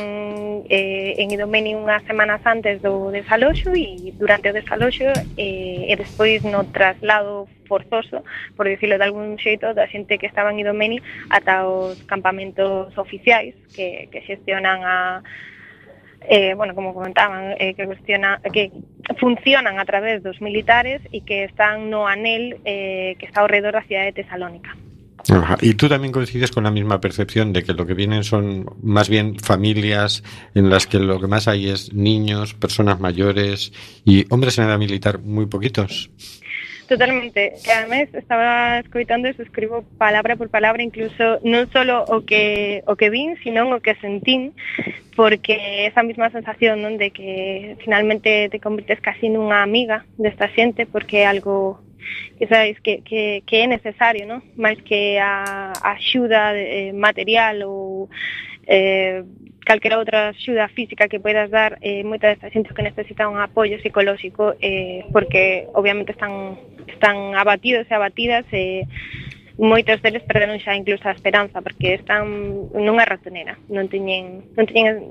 eh, 0.66 1.14
en 1.14 1.30
Idomeni 1.30 1.78
unhas 1.78 2.02
semanas 2.10 2.42
antes 2.42 2.82
do 2.82 3.14
desaloxo 3.14 3.70
e 3.70 4.10
durante 4.18 4.50
o 4.50 4.56
desaloxo 4.58 5.06
eh, 5.38 5.86
e 5.86 5.94
despois 5.94 6.42
no 6.42 6.66
traslado 6.66 7.46
forzoso, 7.70 8.26
por 8.58 8.66
dicirlo 8.66 8.98
de 8.98 9.06
algún 9.06 9.38
xeito, 9.38 9.78
da 9.78 9.86
xente 9.86 10.18
que 10.18 10.26
estaba 10.26 10.50
en 10.50 10.58
Idomeni 10.58 10.98
ata 11.30 11.70
os 11.70 12.02
campamentos 12.10 12.90
oficiais 12.98 13.54
que, 13.78 14.10
que 14.10 14.26
xestionan 14.26 14.82
a 14.82 15.22
eh, 16.22 16.54
bueno, 16.54 16.74
como 16.74 16.94
comentaban, 16.94 17.54
eh, 17.58 17.74
que, 17.74 17.86
cuestiona, 17.86 18.40
que 18.52 18.72
funcionan 19.18 19.78
a 19.78 19.84
través 19.84 20.22
dos 20.22 20.40
militares 20.40 21.00
e 21.12 21.22
que 21.22 21.44
están 21.44 21.90
no 21.90 22.06
anel 22.06 22.58
eh, 22.64 23.16
que 23.18 23.26
está 23.26 23.40
ao 23.40 23.48
redor 23.48 23.72
da 23.72 23.86
cidade 23.86 24.12
de 24.12 24.24
Tesalónica. 24.24 24.74
Y 25.60 25.74
tú 25.74 25.88
también 25.88 26.12
coincides 26.12 26.50
con 26.50 26.64
la 26.64 26.70
misma 26.70 27.00
percepción 27.00 27.52
de 27.52 27.62
que 27.62 27.74
lo 27.74 27.84
que 27.86 27.94
vienen 27.94 28.24
son 28.24 28.64
más 28.82 29.08
bien 29.08 29.38
familias 29.38 30.22
en 30.54 30.70
las 30.70 30.86
que 30.86 30.98
lo 30.98 31.20
que 31.20 31.26
más 31.26 31.48
hay 31.48 31.68
es 31.68 31.92
niños, 31.92 32.54
personas 32.54 32.98
mayores 33.00 33.72
y 34.04 34.24
hombres 34.32 34.58
en 34.58 34.64
edad 34.64 34.78
militar 34.78 35.18
muy 35.18 35.46
poquitos. 35.46 36.10
Totalmente. 36.88 37.52
Que 37.62 37.70
además 37.70 38.08
estaba 38.14 38.78
escoitando 38.78 39.28
e 39.28 39.36
suscribo 39.36 39.84
palabra 39.98 40.36
por 40.40 40.48
palabra 40.48 40.80
incluso 40.80 41.36
non 41.44 41.68
solo 41.68 42.00
o 42.08 42.24
que 42.24 42.80
o 42.88 42.96
que 42.96 43.12
vin, 43.12 43.36
sino 43.44 43.68
o 43.68 43.84
que 43.84 43.92
sentín, 44.00 44.56
porque 45.12 45.84
esa 45.84 46.00
mesma 46.00 46.32
sensación 46.32 46.80
non 46.80 46.96
de 46.96 47.12
que 47.12 47.76
finalmente 47.84 48.48
te 48.48 48.56
convirtes 48.56 49.04
casi 49.04 49.28
nunha 49.28 49.60
amiga 49.60 50.08
desta 50.16 50.48
xente 50.48 50.88
porque 50.88 51.22
é 51.22 51.26
algo 51.28 51.84
que 52.40 52.48
sabes 52.48 52.80
que, 52.80 53.04
que, 53.04 53.44
que 53.44 53.56
é 53.60 53.66
necesario, 53.68 54.24
non? 54.24 54.40
máis 54.56 54.80
que 54.80 55.20
a, 55.20 55.76
a 55.76 55.92
axuda 55.92 56.56
eh, 56.56 56.96
material 56.96 57.68
ou 57.68 58.08
eh, 58.64 59.28
calquera 59.68 60.00
outra 60.00 60.32
axuda 60.32 60.64
física 60.72 61.12
que 61.12 61.20
poidas 61.20 61.52
dar 61.52 61.76
eh, 61.84 62.00
moita 62.00 62.32
desta 62.32 62.48
xente 62.48 62.72
que 62.72 62.80
necesita 62.80 63.28
un 63.28 63.36
apoio 63.36 63.76
psicolóxico 63.84 64.56
eh, 64.64 65.04
porque 65.12 65.68
obviamente 65.76 66.16
están 66.16 66.56
están 66.88 67.36
abatidos 67.36 67.84
e 67.84 67.92
abatidas 67.92 68.48
e 68.48 68.56
eh, 68.56 68.82
moitos 69.58 70.00
deles 70.00 70.22
perderon 70.22 70.56
xa 70.62 70.72
incluso 70.78 71.04
a 71.04 71.12
esperanza 71.12 71.60
porque 71.60 71.98
están 71.98 72.24
nunha 72.72 73.04
ratonera, 73.04 73.58
non 73.68 73.90
teñen 73.90 74.54
non 74.54 74.64
teñen 74.64 75.04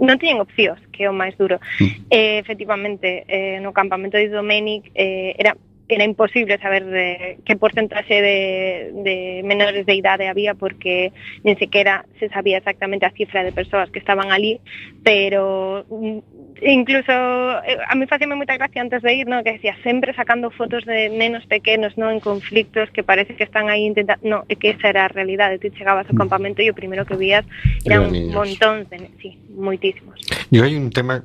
non 0.00 0.16
teñen 0.16 0.40
opcións, 0.40 0.80
que 0.90 1.04
é 1.04 1.08
o 1.08 1.14
máis 1.14 1.36
duro. 1.36 1.60
Mm. 1.78 2.08
Eh, 2.08 2.36
efectivamente, 2.40 3.28
eh, 3.28 3.60
no 3.60 3.76
campamento 3.76 4.16
de 4.16 4.32
Domenic 4.32 4.88
eh, 4.96 5.36
era 5.36 5.52
era 5.88 6.04
imposible 6.04 6.58
saber 6.58 6.84
de 6.86 7.38
qué 7.44 7.56
porcentaje 7.56 8.22
de, 8.22 8.90
de, 9.04 9.42
menores 9.44 9.84
de 9.84 9.94
idade 9.94 10.28
había 10.28 10.54
porque 10.54 11.12
nin 11.44 11.58
sequera 11.60 12.06
se 12.18 12.28
sabía 12.32 12.58
exactamente 12.58 13.04
a 13.04 13.12
cifra 13.12 13.44
de 13.44 13.52
persoas 13.52 13.90
que 13.90 13.98
estaban 13.98 14.32
ali, 14.32 14.60
pero 15.04 15.84
mm, 15.90 16.18
incluso 16.64 17.12
eh, 17.12 17.76
a 17.84 17.94
mí 17.94 18.06
facíame 18.08 18.32
moita 18.32 18.56
gracia 18.56 18.80
antes 18.80 19.04
de 19.04 19.12
ir, 19.12 19.28
no, 19.28 19.44
que 19.44 19.60
decía 19.60 19.76
sempre 19.84 20.16
sacando 20.16 20.48
fotos 20.48 20.88
de 20.88 21.12
nenos 21.12 21.44
pequenos, 21.44 21.92
no, 22.00 22.08
en 22.08 22.20
conflictos 22.20 22.88
que 22.90 23.04
parece 23.04 23.36
que 23.36 23.44
están 23.44 23.68
aí 23.68 23.84
intentando, 23.84 24.24
no, 24.24 24.38
é 24.48 24.56
que 24.56 24.72
esa 24.72 24.88
era 24.88 25.04
a 25.04 25.12
realidade, 25.12 25.60
ti 25.60 25.68
chegabas 25.76 26.08
ao 26.08 26.16
campamento 26.16 26.64
e 26.64 26.72
o 26.72 26.76
primeiro 26.76 27.04
que 27.04 27.20
vías 27.20 27.44
eran 27.84 28.08
un 28.08 28.32
montóns 28.32 28.88
de, 28.88 29.04
sí, 29.20 29.36
moitísimos. 29.52 30.16
E 30.48 30.64
hai 30.64 30.80
un 30.80 30.88
tema 30.88 31.20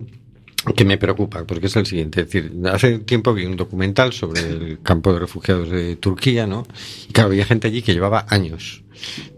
que 0.76 0.86
me 0.86 0.98
preocupa, 0.98 1.46
porque 1.46 1.68
es 1.68 1.76
el 1.76 1.86
siguiente. 1.86 2.22
Es 2.22 2.28
decir, 2.28 2.52
hace 2.66 3.00
tiempo 3.00 3.34
vi 3.34 3.46
un 3.46 3.56
documental 3.56 4.14
sobre 4.14 4.42
el 4.42 4.80
campo 4.82 5.14
de 5.14 5.20
refugiados 5.20 5.70
de 5.70 5.96
Turquía, 5.96 6.48
¿no? 6.48 6.66
Y 7.08 7.14
claro, 7.14 7.30
había 7.30 7.46
gente 7.46 7.68
allí 7.68 7.82
que 7.82 7.94
llevaba 7.94 8.26
años, 8.30 8.84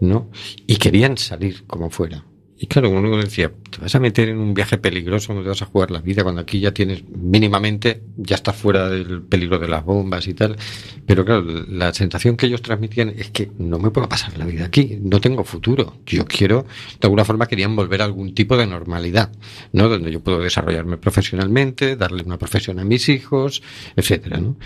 ¿no? 0.00 0.30
Y 0.66 0.76
querían 0.76 1.16
salir 1.18 1.64
como 1.66 1.90
fuera. 1.90 2.24
Y 2.58 2.66
claro, 2.66 2.90
uno 2.90 3.16
decía, 3.16 3.50
te 3.70 3.78
vas 3.78 3.94
a 3.94 3.98
meter 3.98 4.28
en 4.28 4.38
un 4.38 4.54
viaje 4.54 4.78
peligroso, 4.78 5.34
no 5.34 5.42
te 5.42 5.48
vas 5.48 5.62
a 5.62 5.66
jugar 5.66 5.90
la 5.90 6.00
vida 6.00 6.22
cuando 6.22 6.42
aquí 6.42 6.60
ya 6.60 6.72
tienes 6.72 7.02
mínimamente, 7.08 8.02
ya 8.16 8.36
está 8.36 8.52
fuera 8.52 8.88
del 8.88 9.22
peligro 9.22 9.58
de 9.58 9.66
las 9.66 9.84
bombas 9.84 10.28
y 10.28 10.34
tal. 10.34 10.56
Pero 11.04 11.24
claro, 11.24 11.42
la 11.42 11.92
sensación 11.92 12.36
que 12.36 12.46
ellos 12.46 12.62
transmitían 12.62 13.08
es 13.08 13.30
que 13.30 13.50
no 13.58 13.80
me 13.80 13.90
puedo 13.90 14.08
pasar 14.08 14.38
la 14.38 14.44
vida 14.44 14.64
aquí, 14.64 14.98
no 15.02 15.20
tengo 15.20 15.42
futuro. 15.42 15.98
Yo 16.06 16.24
quiero, 16.24 16.64
de 17.00 17.06
alguna 17.06 17.24
forma 17.24 17.48
querían 17.48 17.74
volver 17.74 18.00
a 18.00 18.04
algún 18.04 18.32
tipo 18.34 18.56
de 18.56 18.66
normalidad, 18.66 19.32
¿no? 19.72 19.88
Donde 19.88 20.12
yo 20.12 20.20
puedo 20.20 20.38
desarrollarme 20.38 20.98
profesionalmente, 20.98 21.96
darle 21.96 22.22
una 22.22 22.38
profesión 22.38 22.78
a 22.78 22.84
mis 22.84 23.08
hijos, 23.08 23.62
etcétera, 23.96 24.38
¿no? 24.38 24.56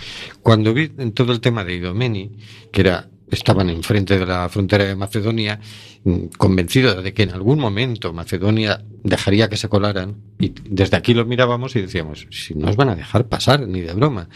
Cuando 0.43 0.75
vi 0.75 0.93
en 0.99 1.13
todo 1.13 1.33
el 1.33 1.41
tema 1.41 1.65
de 1.65 1.77
Idomeni, 1.77 2.33
que 2.73 2.83
era 2.83 3.09
estaban 3.31 3.71
enfrente 3.71 4.19
de 4.19 4.27
la 4.27 4.49
frontera 4.49 4.85
de 4.85 4.97
Macedonia, 4.97 5.61
mm, 6.05 6.27
convencidos 6.37 7.03
de 7.03 7.13
que 7.13 7.25
en 7.25 7.31
algún 7.31 7.59
momento 7.59 8.13
Macedonia 8.13 8.85
dejaría 9.03 9.49
que 9.49 9.57
se 9.57 9.69
colaran, 9.69 10.17
y 10.39 10.53
desde 10.69 10.97
aquí 10.97 11.15
lo 11.15 11.25
mirábamos 11.25 11.75
y 11.77 11.83
decíamos, 11.83 12.27
si 12.31 12.55
no 12.55 12.69
os 12.69 12.77
van 12.77 12.91
a 12.91 12.95
dejar 12.95 13.29
pasar, 13.29 13.67
ni 13.67 13.81
de 13.81 13.95
broma. 13.95 14.29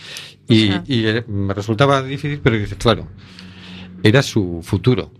Y, 0.48 0.70
y 0.86 1.06
eh, 1.06 1.24
me 1.28 1.54
resultaba 1.54 2.02
difícil, 2.02 2.40
pero 2.42 2.58
dices, 2.58 2.78
claro, 2.78 3.08
era 4.02 4.22
su 4.22 4.60
futuro. 4.62 5.12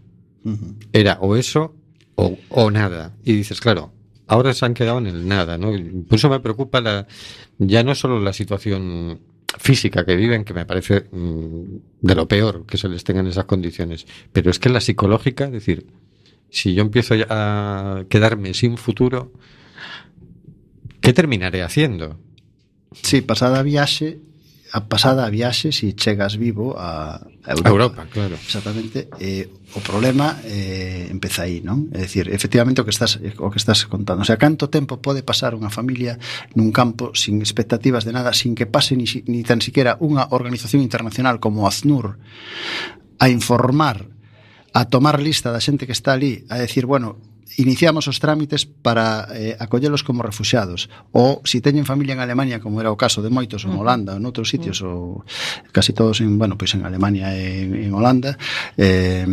Era 0.93 1.19
o 1.21 1.37
eso 1.37 1.75
o, 2.15 2.39
o 2.49 2.71
nada. 2.71 3.15
Y 3.25 3.35
dices, 3.35 3.61
claro, 3.61 3.93
ahora 4.27 4.55
se 4.55 4.65
han 4.65 4.75
quedado 4.75 4.99
en 4.99 5.07
el 5.07 5.29
nada, 5.29 5.59
¿no? 5.59 5.71
Por 6.09 6.17
eso 6.17 6.31
me 6.31 6.41
preocupa 6.41 6.81
la, 6.81 7.07
ya 7.59 7.83
no 7.83 7.95
solo 7.95 8.21
la 8.21 8.33
situación 8.33 9.21
física 9.59 10.05
que 10.05 10.17
viven, 10.17 10.45
que 10.45 10.55
me 10.55 10.67
parece 10.67 11.07
mm, 11.11 11.63
de 12.01 12.15
lo 12.15 12.29
peor 12.29 12.67
que 12.67 12.79
se 12.79 12.89
les 12.89 13.05
tenga 13.05 13.21
en 13.21 13.27
esas 13.27 13.45
condiciones. 13.45 14.07
Pero 14.33 14.51
es 14.51 14.59
que 14.59 14.69
la 14.69 14.81
psicológica, 14.81 15.45
es 15.47 15.53
decir, 15.53 15.87
si 16.51 16.75
yo 16.75 16.83
empiezo 16.83 17.15
ya 17.15 17.27
a 17.29 18.05
quedarme 18.09 18.55
sin 18.55 18.77
futuro, 18.77 19.33
¿qué 21.01 21.13
terminaré 21.13 21.63
haciendo? 21.63 22.19
Sí, 22.93 23.21
pasada 23.21 23.63
viaxe 23.63 24.21
a 24.73 24.87
pasada 24.87 25.27
a 25.27 25.31
viaxe 25.31 25.75
se 25.75 25.93
chegas 25.99 26.39
vivo 26.39 26.79
a 26.79 27.27
Europa. 27.47 27.69
A 27.69 27.73
Europa, 27.73 28.03
claro. 28.11 28.35
Exactamente. 28.39 29.09
Eh, 29.19 29.51
o 29.75 29.81
problema 29.83 30.39
eh, 30.47 31.11
empeza 31.11 31.43
aí, 31.43 31.59
non? 31.63 31.91
É 31.91 32.07
dicir, 32.07 32.31
efectivamente 32.31 32.79
o 32.83 32.87
que 32.87 32.95
estás 32.95 33.19
o 33.19 33.49
que 33.51 33.59
estás 33.59 33.87
contando. 33.91 34.23
O 34.23 34.27
sea, 34.27 34.39
canto 34.39 34.71
tempo 34.71 35.03
pode 35.03 35.27
pasar 35.27 35.59
unha 35.59 35.71
familia 35.71 36.19
nun 36.55 36.71
campo 36.71 37.11
sin 37.19 37.43
expectativas 37.43 38.07
de 38.07 38.15
nada, 38.15 38.31
sin 38.31 38.55
que 38.55 38.71
pase 38.71 38.95
ni, 38.95 39.07
ni 39.27 39.43
tan 39.43 39.59
siquiera 39.59 39.99
unha 39.99 40.31
organización 40.31 40.83
internacional 40.83 41.43
como 41.43 41.67
ACNUR 41.67 42.19
a 43.19 43.27
informar 43.27 44.07
a 44.71 44.87
tomar 44.87 45.19
lista 45.19 45.51
da 45.51 45.59
xente 45.59 45.87
que 45.87 45.95
está 45.97 46.15
ali 46.15 46.47
a 46.47 46.59
decir, 46.63 46.87
bueno, 46.87 47.19
iniciamos 47.57 48.07
os 48.07 48.23
trámites 48.23 48.63
para 48.67 49.27
eh, 49.35 49.57
acollelos 49.59 50.07
como 50.07 50.23
refugiados 50.23 50.87
ou 51.11 51.43
se 51.43 51.59
si 51.59 51.65
teñen 51.65 51.89
familia 51.89 52.15
en 52.15 52.23
Alemania 52.23 52.63
como 52.63 52.79
era 52.79 52.95
o 52.95 53.01
caso 53.01 53.25
de 53.25 53.33
moitos 53.33 53.67
en 53.67 53.75
Holanda 53.75 54.15
ou 54.15 54.23
outros 54.23 54.47
sitios 54.47 54.79
ou 54.87 55.27
casi 55.75 55.91
todos 55.91 56.23
en, 56.23 56.39
bueno, 56.39 56.55
pois 56.55 56.71
en 56.79 56.87
Alemania 56.87 57.35
e 57.35 57.67
en, 57.67 57.75
en 57.75 57.91
Holanda 57.91 58.39
eh, 58.79 59.27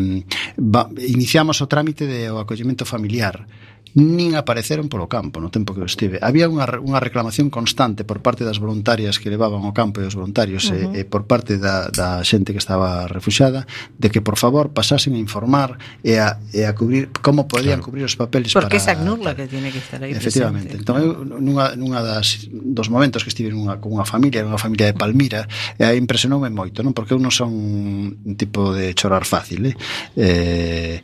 va, 0.57 0.89
iniciamos 0.97 1.61
o 1.61 1.69
trámite 1.69 2.09
de 2.09 2.31
o 2.33 2.41
acollemento 2.41 2.85
familiar 2.85 3.45
nin 3.95 4.35
apareceron 4.35 4.91
polo 4.91 5.07
campo 5.07 5.39
no 5.39 5.53
tempo 5.53 5.71
que 5.71 5.81
eu 5.83 5.87
estive. 5.87 6.19
Había 6.19 6.49
unha, 6.51 6.67
unha 6.83 6.99
reclamación 6.99 7.47
constante 7.47 8.03
por 8.03 8.19
parte 8.19 8.43
das 8.43 8.59
voluntarias 8.59 9.21
que 9.21 9.31
levaban 9.31 9.63
ao 9.63 9.71
campo 9.71 10.01
e 10.01 10.07
os 10.07 10.17
voluntarios 10.17 10.67
uh 10.67 10.75
-huh. 10.75 10.95
e, 10.97 11.01
e 11.01 11.07
por 11.07 11.29
parte 11.29 11.55
da, 11.61 11.87
da 11.93 12.19
xente 12.25 12.51
que 12.51 12.59
estaba 12.59 13.07
refuxada 13.07 13.69
de 13.95 14.07
que 14.11 14.19
por 14.19 14.35
favor 14.35 14.75
pasasen 14.75 15.15
a 15.15 15.19
informar 15.21 15.77
e 16.03 16.19
a, 16.19 16.41
e 16.51 16.67
a 16.67 16.73
cubrir 16.75 17.13
como 17.21 17.47
podían 17.47 17.79
claro. 17.79 17.87
cubrir 17.87 18.03
os 18.03 18.15
papeles 18.15 18.51
Porque 18.51 18.67
para... 18.67 18.73
Porque 18.73 18.83
esa 18.83 18.97
SACNUR 18.97 19.35
que 19.35 19.47
tiene 19.47 19.71
que 19.71 19.79
estar 19.79 20.03
aí 20.03 20.11
Efectivamente. 20.11 20.77
Presente, 20.77 20.83
entón, 20.83 20.95
eu, 21.01 21.23
nunha, 21.25 21.75
nunha 21.75 22.01
das, 22.01 22.49
dos 22.51 22.89
momentos 22.89 23.23
que 23.23 23.29
estive 23.29 23.51
nunha, 23.51 23.77
con 23.77 23.93
unha 23.93 24.05
familia, 24.05 24.43
unha 24.43 24.59
familia 24.59 24.91
de 24.91 24.95
Palmira, 24.97 25.45
e 25.77 25.83
aí 25.83 25.97
impresionoume 25.97 26.49
moito, 26.49 26.81
non? 26.81 26.93
Porque 26.95 27.13
eu 27.13 27.19
non 27.19 27.31
son 27.33 27.51
un 27.51 28.35
tipo 28.35 28.73
de 28.73 28.93
chorar 28.95 29.23
fácil, 29.23 29.71
eh? 29.71 29.75
eh 30.15 31.01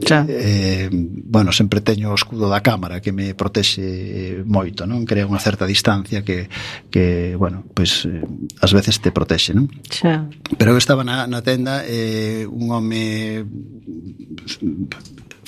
Xa. 0.00 0.24
Eh, 0.28 0.88
bueno, 0.92 1.52
sempre 1.52 1.84
teño 1.84 2.12
o 2.12 2.16
escudo 2.16 2.48
da 2.48 2.64
cámara 2.64 3.04
que 3.04 3.12
me 3.12 3.36
protexe 3.36 4.40
moito, 4.48 4.88
non? 4.88 5.04
Crea 5.04 5.28
unha 5.28 5.36
certa 5.36 5.68
distancia 5.68 6.24
que, 6.24 6.48
que 6.88 7.36
bueno, 7.36 7.60
pois 7.76 8.08
pues, 8.08 8.08
eh, 8.08 8.64
ás 8.64 8.72
veces 8.72 9.04
te 9.04 9.12
protexe, 9.12 9.52
non? 9.52 9.68
Xa. 9.92 10.32
Pero 10.56 10.72
eu 10.72 10.80
estaba 10.80 11.04
na, 11.04 11.28
na 11.28 11.44
tenda 11.44 11.84
eh, 11.84 12.48
un 12.48 12.72
home 12.72 13.44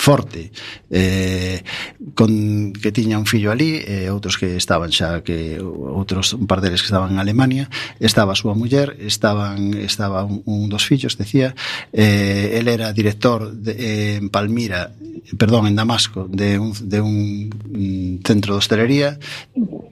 forte 0.04 0.52
eh, 0.90 1.64
con 2.12 2.72
que 2.76 2.92
tiña 2.92 3.16
un 3.16 3.24
fillo 3.24 3.48
ali 3.48 3.80
e 3.80 4.04
eh, 4.04 4.12
outros 4.12 4.36
que 4.36 4.60
estaban 4.60 4.92
xa 4.92 5.24
que 5.24 5.56
outros 5.64 6.36
un 6.36 6.44
par 6.44 6.60
deles 6.60 6.84
que 6.84 6.92
estaban 6.92 7.16
en 7.16 7.18
Alemania 7.24 7.72
estaba 8.04 8.36
a 8.36 8.38
súa 8.38 8.52
muller 8.52 9.00
estaban 9.00 9.72
estaba 9.80 10.28
un, 10.28 10.44
un 10.44 10.68
dos 10.68 10.84
fillos 10.84 11.16
decía 11.16 11.56
eh, 11.96 12.60
el 12.60 12.68
era 12.68 12.92
director 12.92 13.48
de, 13.48 13.72
eh, 13.72 14.14
en 14.20 14.28
Palmira 14.28 14.92
perdón, 15.40 15.64
en 15.72 15.74
Damasco 15.80 16.28
de 16.28 16.60
un, 16.60 16.76
de 16.84 17.00
un 17.00 17.48
mm, 17.48 18.20
centro 18.28 18.52
de 18.52 18.58
hostelería 18.60 19.16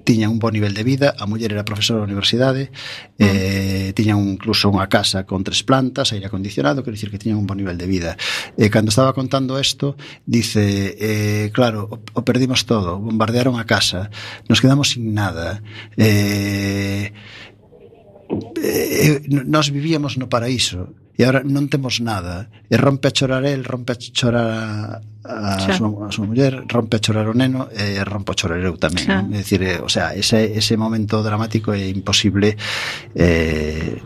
tiña 0.04 0.28
un 0.28 0.36
bo 0.36 0.52
nivel 0.52 0.76
de 0.76 0.84
vida 0.84 1.16
a 1.16 1.24
muller 1.24 1.56
era 1.56 1.64
profesora 1.64 2.04
da 2.04 2.08
universidade 2.10 2.68
eh, 3.16 3.96
tiña 3.96 4.12
un, 4.12 4.36
incluso 4.36 4.66
unha 4.66 4.90
casa 4.90 5.22
con 5.22 5.46
tres 5.46 5.62
plantas, 5.62 6.10
aire 6.10 6.26
acondicionado 6.26 6.82
quer 6.82 6.98
dicir 6.98 7.10
que 7.14 7.22
tiña 7.22 7.38
un 7.38 7.46
bo 7.46 7.54
nivel 7.54 7.78
de 7.78 7.86
vida. 7.86 8.18
E 8.58 8.66
eh, 8.66 8.70
cando 8.70 8.90
estaba 8.90 9.14
contando 9.14 9.54
isto 9.54 9.94
dice, 10.26 10.96
eh, 10.98 11.50
claro, 11.52 11.88
o, 11.90 12.00
o 12.14 12.24
perdimos 12.24 12.66
todo, 12.66 12.98
bombardearon 12.98 13.58
a 13.58 13.66
casa, 13.66 14.10
nos 14.48 14.60
quedamos 14.60 14.90
sin 14.90 15.14
nada. 15.14 15.62
Eh, 15.96 17.12
eh, 18.62 19.20
nos 19.28 19.70
vivíamos 19.70 20.16
no 20.16 20.28
paraíso 20.28 20.94
e 21.16 21.20
agora 21.24 21.44
non 21.44 21.68
temos 21.68 22.00
nada 22.00 22.48
e 22.66 22.74
rompe 22.80 23.08
a 23.08 23.12
chorar 23.12 23.44
el, 23.44 23.62
rompe 23.62 23.92
a 23.92 23.96
chorar 23.96 25.02
a, 25.24 25.60
a, 25.60 25.72
súa, 25.76 26.08
a 26.08 26.10
súa 26.10 26.26
muller 26.26 26.64
rompe 26.66 26.98
a 26.98 27.00
chorar 27.00 27.28
o 27.28 27.34
neno 27.36 27.68
e 27.70 28.00
rompe 28.02 28.32
a 28.32 28.38
chorar 28.38 28.58
eu 28.64 28.74
tamén 28.80 29.04
xa. 29.04 29.20
é 29.22 29.38
dicir, 29.44 29.60
eh, 29.62 29.78
o 29.78 29.90
sea, 29.92 30.16
ese, 30.16 30.56
ese 30.56 30.74
momento 30.80 31.20
dramático 31.20 31.70
é 31.76 31.84
imposible 31.86 32.56
eh, 33.14 34.00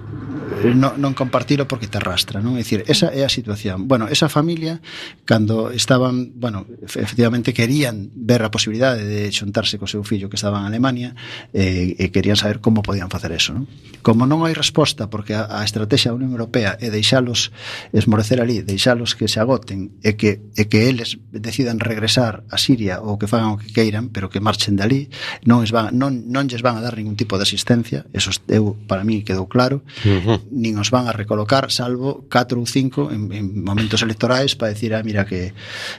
non, 0.64 0.97
non 0.97 1.12
compartilo 1.12 1.69
porque 1.69 1.90
te 1.90 1.99
arrastra, 1.99 2.40
non? 2.40 2.57
É 2.57 2.64
dicir, 2.64 2.83
esa 2.88 3.12
é 3.12 3.27
a 3.27 3.31
situación. 3.31 3.88
Bueno, 3.90 4.09
esa 4.09 4.31
familia 4.33 4.81
cando 5.29 5.71
estaban, 5.71 6.33
bueno, 6.38 6.64
efectivamente 6.83 7.53
querían 7.53 8.11
ver 8.14 8.42
a 8.42 8.51
posibilidade 8.51 9.05
de 9.05 9.29
xuntarse 9.33 9.77
co 9.77 9.90
seu 9.90 10.03
fillo 10.07 10.33
que 10.33 10.38
estaba 10.38 10.62
en 10.62 10.66
Alemania 10.71 11.12
eh, 11.53 11.99
e 11.99 12.09
querían 12.09 12.38
saber 12.38 12.64
como 12.64 12.81
podían 12.81 13.12
facer 13.12 13.33
eso, 13.37 13.53
non? 13.53 13.69
Como 14.01 14.25
non 14.25 14.47
hai 14.47 14.55
resposta 14.57 15.11
porque 15.12 15.37
a, 15.37 15.61
a 15.61 15.66
estrategia 15.66 16.12
da 16.12 16.19
Unión 16.19 16.33
Europea 16.33 16.79
é 16.81 16.88
de 16.88 16.95
deixalos 16.96 17.52
esmorecer 17.92 18.40
ali, 18.40 18.64
deixalos 18.64 19.12
que 19.12 19.28
se 19.28 19.37
agoten 19.37 19.92
e 20.00 20.16
que, 20.16 20.40
e 20.56 20.64
que 20.72 20.88
eles 20.88 21.20
decidan 21.30 21.76
regresar 21.76 22.48
a 22.48 22.56
Siria 22.56 23.04
ou 23.04 23.20
que 23.20 23.28
fagan 23.28 23.52
o 23.54 23.61
que 23.61 23.68
queiran, 23.68 24.09
pero 24.09 24.32
que 24.32 24.40
marchen 24.40 24.80
dali, 24.80 25.12
non, 25.44 25.61
es 25.61 25.70
van, 25.70 25.92
non, 25.92 26.24
non 26.32 26.48
lles 26.48 26.64
van 26.64 26.80
a 26.80 26.85
dar 26.85 26.96
ningún 26.96 27.20
tipo 27.20 27.37
de 27.37 27.44
asistencia, 27.44 28.09
eso 28.16 28.32
eu, 28.48 28.72
para 28.88 29.04
mí 29.04 29.20
quedou 29.20 29.44
claro, 29.44 29.85
uh 30.02 30.20
-huh. 30.24 30.38
nin 30.48 30.80
os 30.80 30.88
van 30.88 31.04
a 31.06 31.12
recolocar, 31.12 31.68
salvo 31.68 32.24
4 32.32 32.56
ou 32.56 32.66
5 32.66 33.12
en, 33.12 33.28
en 33.32 33.44
momentos 33.61 34.00
electorais 34.00 34.56
para 34.56 34.72
decir, 34.72 34.94
ah, 34.96 35.02
mira 35.04 35.28
que, 35.28 35.52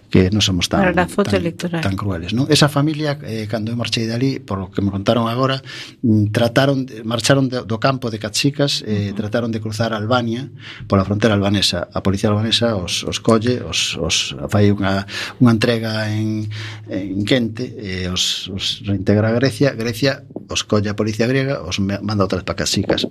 que 0.10 0.34
non 0.34 0.42
somos 0.42 0.66
tan, 0.72 0.82
tan, 0.96 1.36
electoral. 1.36 1.84
tan 1.84 1.96
crueles. 1.96 2.34
Non? 2.34 2.50
Esa 2.50 2.72
familia, 2.72 3.20
eh, 3.22 3.46
cando 3.46 3.70
eu 3.70 3.78
marchei 3.78 4.10
dali, 4.10 4.40
por 4.42 4.58
lo 4.58 4.68
que 4.72 4.82
me 4.82 4.90
contaron 4.90 5.30
agora, 5.30 5.62
mm, 6.02 6.34
trataron, 6.34 6.88
marcharon 7.06 7.52
do, 7.52 7.68
do 7.68 7.78
campo 7.78 8.10
de 8.10 8.18
Cachicas, 8.18 8.82
eh, 8.82 8.88
uh 8.88 8.96
-huh. 9.12 9.18
trataron 9.18 9.52
de 9.52 9.60
cruzar 9.62 9.94
Albania 9.94 10.50
pola 10.88 11.06
frontera 11.06 11.36
albanesa. 11.36 11.88
A 11.94 12.02
policía 12.02 12.32
albanesa 12.32 12.76
os, 12.76 13.04
os 13.04 13.20
colle, 13.20 13.60
os, 13.62 14.00
os 14.00 14.36
fai 14.48 14.72
unha, 14.72 15.04
unha 15.44 15.54
entrega 15.54 16.08
en, 16.10 16.48
en 16.90 17.22
quente, 17.28 17.68
e 17.76 18.08
os, 18.08 18.48
os 18.50 18.82
reintegra 18.88 19.30
a 19.30 19.36
Grecia, 19.36 19.76
Grecia 19.76 20.24
os 20.48 20.64
colle 20.64 20.90
a 20.90 20.96
policía 20.96 21.28
griega, 21.28 21.60
os 21.62 21.78
manda 21.80 22.24
outras 22.24 22.48
para 22.48 22.64
Casicas 22.64 23.04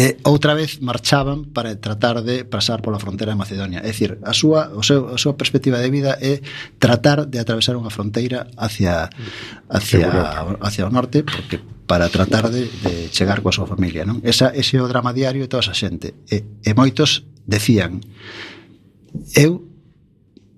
e 0.00 0.16
outra 0.24 0.56
vez 0.56 0.80
marchaban 0.80 1.52
para 1.52 1.76
tratar 1.76 2.24
de 2.24 2.48
pasar 2.48 2.80
pola 2.80 2.96
fronteira 2.96 3.36
de 3.36 3.38
Macedonia. 3.38 3.84
É 3.84 3.92
dicir, 3.92 4.16
a 4.24 4.32
súa, 4.32 4.72
o 4.72 4.80
seu, 4.80 5.12
a 5.12 5.20
súa 5.20 5.36
perspectiva 5.36 5.76
de 5.76 5.92
vida 5.92 6.16
é 6.24 6.40
tratar 6.80 7.28
de 7.28 7.36
atravesar 7.36 7.76
unha 7.76 7.92
fronteira 7.92 8.48
hacia, 8.56 9.12
hacia, 9.68 10.08
hacia 10.64 10.88
o 10.88 10.90
norte, 10.90 11.20
porque 11.20 11.60
para 11.84 12.08
tratar 12.08 12.48
de, 12.48 12.64
de 12.64 13.12
chegar 13.12 13.44
coa 13.44 13.52
súa 13.52 13.68
familia. 13.68 14.08
Non? 14.08 14.24
Esa, 14.24 14.56
ese 14.56 14.80
é 14.80 14.80
o 14.80 14.88
drama 14.88 15.12
diario 15.12 15.44
de 15.44 15.52
toda 15.52 15.68
esa 15.68 15.76
xente. 15.76 16.16
E, 16.32 16.64
e 16.64 16.70
moitos 16.72 17.28
decían, 17.44 18.00
eu 19.36 19.68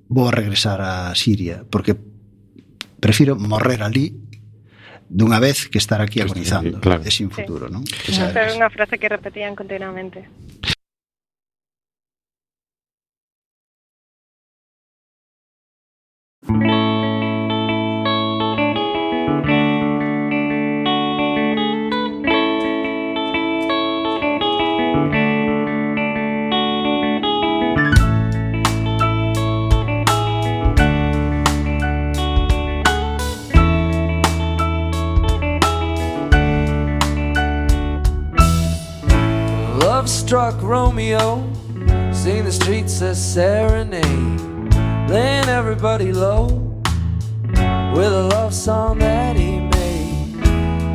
vou 0.06 0.30
a 0.30 0.36
regresar 0.38 0.78
a 0.78 1.10
Siria, 1.18 1.66
porque 1.66 1.98
prefiro 3.02 3.34
morrer 3.34 3.82
ali 3.82 4.31
dunha 5.12 5.36
vez 5.36 5.68
que 5.68 5.76
estar 5.76 6.00
aquí 6.00 6.24
agonizando, 6.24 6.80
claro. 6.80 7.04
é 7.04 7.12
sin 7.12 7.28
futuro, 7.28 7.68
non? 7.68 7.84
Esa, 8.08 8.32
Esa 8.32 8.40
era 8.48 8.56
unha 8.56 8.72
frase 8.72 8.96
que 8.96 9.12
repetían 9.12 9.52
continuamente. 9.52 10.24
Romeo, 40.72 41.52
sing 42.14 42.46
the 42.46 42.50
streets 42.50 43.02
a 43.02 43.14
serenade, 43.14 44.40
laying 45.06 45.46
everybody 45.46 46.14
low 46.14 46.46
with 47.94 48.10
a 48.10 48.28
love 48.32 48.54
song 48.54 48.98
that 49.00 49.36
he 49.36 49.60
made. 49.60 50.34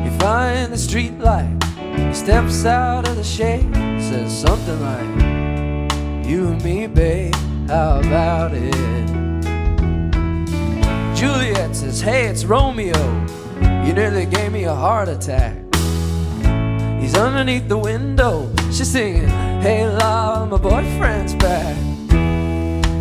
You 0.04 0.10
find 0.18 0.72
the 0.72 0.76
street 0.76 1.16
light, 1.20 1.62
he 1.94 2.12
steps 2.12 2.64
out 2.64 3.08
of 3.08 3.14
the 3.14 3.22
shade, 3.22 3.72
says 4.02 4.36
something 4.36 4.80
like, 4.82 6.26
You 6.26 6.48
and 6.48 6.64
me, 6.64 6.88
babe, 6.88 7.36
how 7.68 8.00
about 8.00 8.54
it? 8.54 8.74
Juliet 11.16 11.76
says, 11.76 12.00
Hey, 12.00 12.26
it's 12.26 12.44
Romeo, 12.44 12.98
you 13.86 13.92
nearly 13.92 14.26
gave 14.26 14.50
me 14.50 14.64
a 14.64 14.74
heart 14.74 15.08
attack. 15.08 15.56
He's 17.00 17.14
underneath 17.16 17.68
the 17.68 17.78
window. 17.78 18.52
She's 18.72 18.90
singing, 18.90 19.30
Hey, 19.60 19.84
love, 19.88 20.50
my 20.50 20.56
boyfriend's 20.56 21.34
back. 21.34 21.76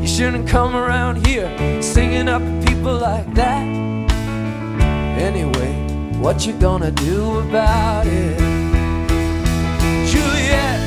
You 0.01 0.07
shouldn't 0.07 0.47
come 0.47 0.75
around 0.75 1.27
here 1.27 1.47
singing 1.83 2.27
up 2.27 2.41
people 2.65 2.97
like 2.97 3.31
that. 3.35 3.63
Anyway, 5.19 5.73
what 6.17 6.47
you 6.47 6.53
gonna 6.53 6.89
do 6.89 7.39
about 7.41 8.07
it? 8.07 8.39
Juliet, 10.09 10.79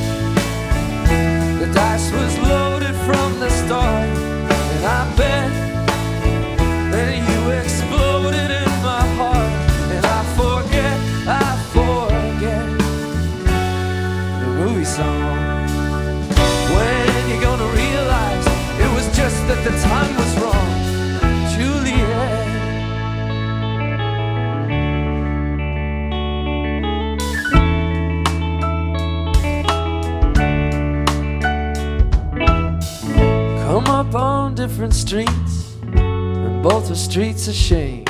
the 1.61 1.71
dice 1.73 2.11
was 2.11 2.37
loaded 2.41 2.97
from 3.07 3.39
the 3.39 3.49
start, 3.51 4.09
and 4.75 4.85
I 4.85 5.17
bet 5.17 5.51
then 6.91 7.23
you 7.31 7.51
exploded 7.53 8.51
in 8.51 8.71
my 8.83 9.07
heart, 9.19 9.53
and 9.95 10.05
I 10.05 10.23
forget, 10.35 10.99
I 11.29 11.57
forget 11.73 12.67
the 14.41 14.47
movie 14.59 14.85
song. 14.85 15.40
When 17.31 17.39
you 17.39 17.47
gonna 17.47 17.73
realize 17.73 18.47
it 18.81 18.93
was 18.93 19.07
just 19.17 19.47
that 19.47 19.63
the 19.63 19.71
time 19.79 20.17
was 20.17 20.37
wrong, 20.41 20.71
Juliet? 21.55 22.47
Come 33.65 33.87
up 33.87 34.13
on 34.17 34.57
different 34.57 34.93
streets, 34.93 35.77
and 35.85 36.61
both 36.65 36.91
are 36.91 36.97
streets 36.97 37.47
of 37.47 37.55
shame. 37.55 38.07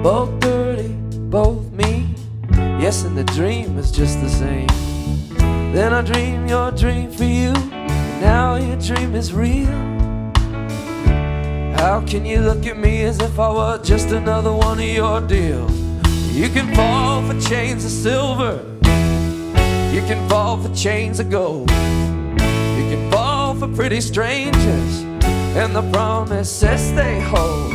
Both 0.00 0.38
dirty, 0.38 0.94
both 1.28 1.72
mean. 1.72 2.14
Yes, 2.80 3.02
and 3.02 3.18
the 3.18 3.24
dream 3.24 3.78
is 3.78 3.90
just 3.90 4.20
the 4.20 4.28
same. 4.30 4.68
Then 5.72 5.92
I 5.92 6.02
dream 6.02 6.46
your 6.46 6.70
dream 6.70 7.10
for 7.10 7.24
you. 7.24 7.81
Now 8.22 8.54
your 8.54 8.76
dream 8.76 9.16
is 9.16 9.32
real. 9.32 9.66
How 11.74 12.04
can 12.06 12.24
you 12.24 12.38
look 12.38 12.64
at 12.66 12.78
me 12.78 13.02
as 13.02 13.18
if 13.20 13.36
I 13.36 13.52
were 13.52 13.82
just 13.82 14.12
another 14.12 14.52
one 14.52 14.78
of 14.78 14.84
your 14.84 15.20
deals? 15.20 15.76
You 16.30 16.48
can 16.48 16.72
fall 16.72 17.20
for 17.26 17.40
chains 17.40 17.84
of 17.84 17.90
silver. 17.90 18.62
You 19.92 20.02
can 20.06 20.28
fall 20.28 20.56
for 20.56 20.72
chains 20.72 21.18
of 21.18 21.30
gold. 21.30 21.68
You 21.72 22.84
can 22.92 23.10
fall 23.10 23.56
for 23.56 23.66
pretty 23.66 24.00
strangers 24.00 25.00
and 25.58 25.74
the 25.74 25.82
promises 25.90 26.94
they 26.94 27.20
hold. 27.22 27.72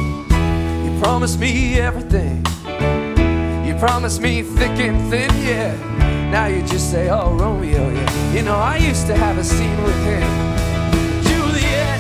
You 0.86 0.98
promised 1.02 1.42
me 1.42 1.78
everything. 1.78 2.38
You 3.68 3.76
promised 3.80 4.22
me 4.22 4.44
thick 4.44 4.80
and 4.80 5.12
thin, 5.12 5.30
yeah. 5.46 5.97
Now 6.32 6.48
you 6.48 6.62
just 6.62 6.92
say, 6.92 7.08
oh, 7.10 7.34
Romeo, 7.34 7.90
yeah. 7.90 8.34
You 8.34 8.42
know, 8.42 8.56
I 8.56 8.76
used 8.76 9.08
to 9.08 9.16
have 9.16 9.38
a 9.38 9.44
scene 9.46 9.82
with 9.82 9.96
him. 10.04 10.28
Juliet, 11.24 12.00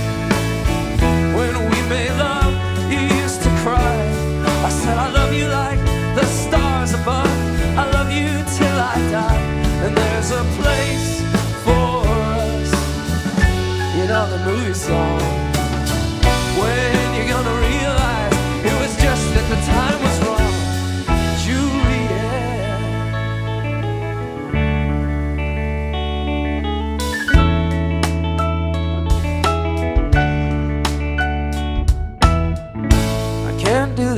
when 1.38 1.56
we 1.72 1.80
made 1.88 2.12
love, 2.20 2.54
you 2.92 3.00
used 3.24 3.42
to 3.44 3.50
cry. 3.64 3.98
I 4.68 4.70
said, 4.70 4.98
I 4.98 5.10
love 5.12 5.34
you 5.34 5.48
like 5.48 5.80
the 6.14 6.26
stars 6.26 6.92
above. 6.92 7.32
I 7.80 7.90
love 7.90 8.12
you 8.12 8.28
till 8.58 8.78
I 8.94 8.96
die. 9.10 9.42
And 9.86 9.96
there's 9.96 10.32
a 10.32 10.44
place 10.60 11.22
for 11.64 12.04
us. 12.44 12.70
You 13.96 14.08
know 14.12 14.28
the 14.30 14.44
movie 14.44 14.74
song. 14.74 15.22
When 16.60 17.14
you're 17.16 17.32
gonna 17.32 17.58
realize 17.72 18.34
it 18.70 18.76
was 18.82 18.92
just 19.00 19.24
that 19.36 19.48
the 19.48 19.60
time 19.72 19.97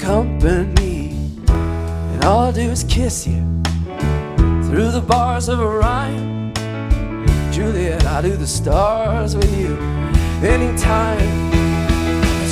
company. 0.00 1.10
And 1.48 2.24
all 2.24 2.48
I 2.48 2.52
do 2.52 2.70
is 2.70 2.84
kiss 2.84 3.26
you 3.26 3.42
through 4.66 4.90
the 4.92 5.04
bars 5.06 5.48
of 5.48 5.58
rhyme. 5.60 6.54
Juliet, 7.52 8.04
I 8.06 8.22
do 8.22 8.36
the 8.36 8.46
stars 8.46 9.36
with 9.36 9.52
you 9.58 9.76
anytime. 10.42 11.30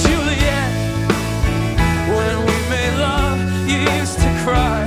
Juliet, 0.03 0.72
when 2.16 2.36
we 2.49 2.57
made 2.74 2.94
love, 2.99 3.38
you 3.70 3.78
used 3.99 4.18
to 4.18 4.30
cry. 4.44 4.84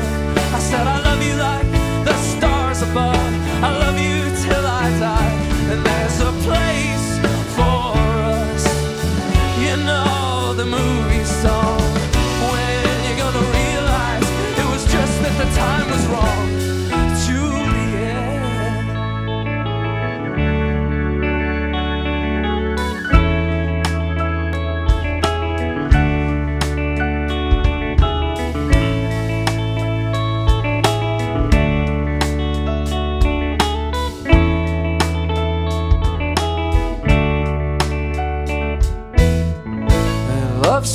I 0.57 0.59
said, 0.59 0.86
I 0.86 1.01
love 1.01 1.22
you 1.28 1.36
like 1.36 1.68
the 2.05 2.16
stars 2.34 2.82
above. 2.84 3.32
I 3.68 3.72
love 3.84 3.97
you 3.97 4.20
till 4.45 4.66
I 4.66 4.86
die. 4.99 5.34
And 5.72 5.80
there's 5.84 6.20
a 6.22 6.32
place 6.47 7.07
for 7.55 7.97
us. 8.38 8.64
You 9.64 9.78
know 9.84 10.53
the 10.53 10.66
movie 10.66 11.11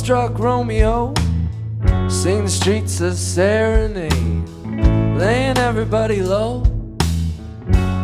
struck 0.07 0.39
Romeo, 0.39 1.13
sing 2.07 2.45
the 2.45 2.49
streets 2.49 3.01
a 3.01 3.13
serenade, 3.13 4.46
laying 5.17 5.57
everybody 5.57 6.21
low 6.21 6.59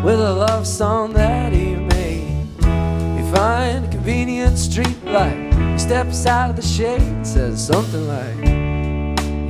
with 0.04 0.20
a 0.20 0.34
love 0.34 0.66
song 0.66 1.14
that 1.14 1.54
he 1.54 1.76
made. 1.76 2.48
You 2.60 3.32
find 3.32 3.86
a 3.86 3.90
convenient 3.90 4.58
street 4.58 4.98
light, 5.06 5.54
he 5.54 5.78
steps 5.78 6.26
out 6.26 6.50
of 6.50 6.56
the 6.56 6.64
shade, 6.64 7.02
and 7.02 7.26
says 7.26 7.66
something 7.66 8.08
like, 8.08 8.38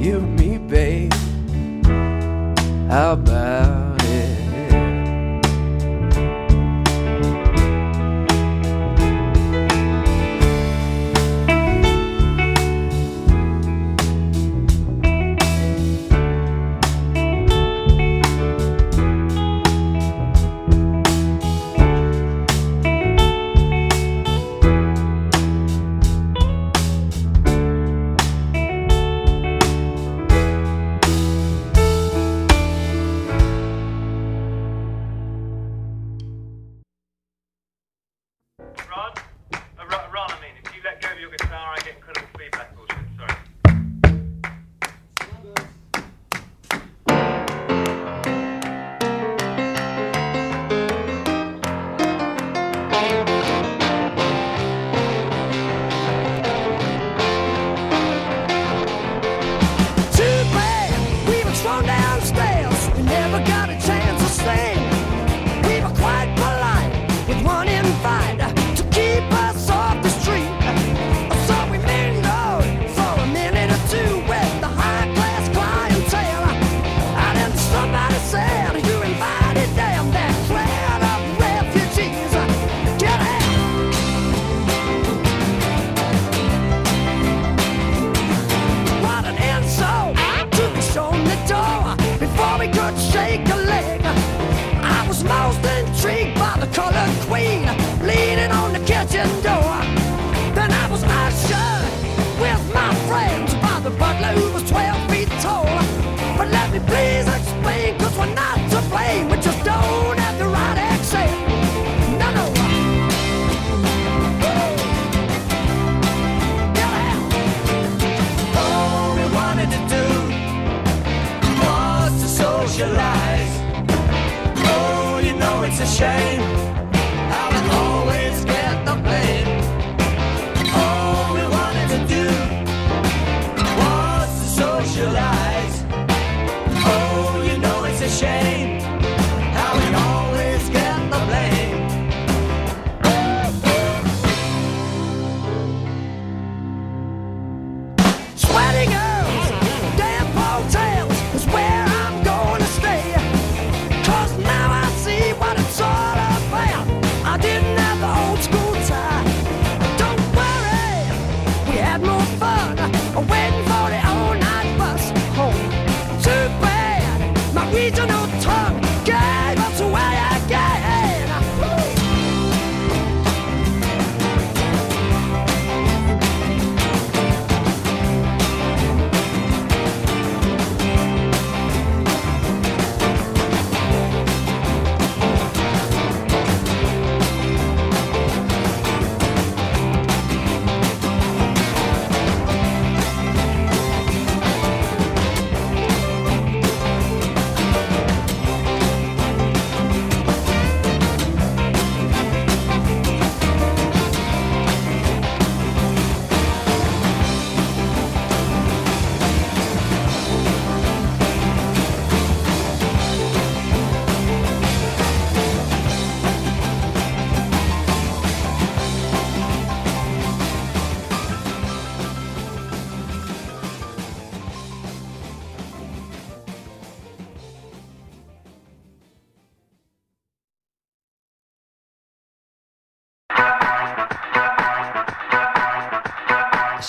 You 0.04 0.18
and 0.18 0.38
me, 0.38 0.58
babe, 0.58 1.14
how 2.92 3.14
about 3.14 3.73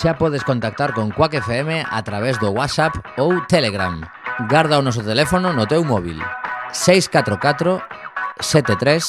xa 0.04 0.20
podes 0.20 0.44
contactar 0.44 0.92
con 0.92 1.08
Quack 1.08 1.40
FM 1.40 1.80
a 1.88 2.02
través 2.04 2.36
do 2.36 2.52
WhatsApp 2.52 2.92
ou 3.16 3.40
Telegram. 3.48 4.04
Garda 4.52 4.76
o 4.76 4.84
noso 4.84 5.00
teléfono 5.00 5.56
no 5.56 5.64
teu 5.64 5.80
móvil. 5.80 6.20
644 6.76 7.80
73 8.36 9.00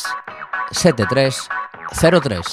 73 0.71 1.51
03. 1.91 2.47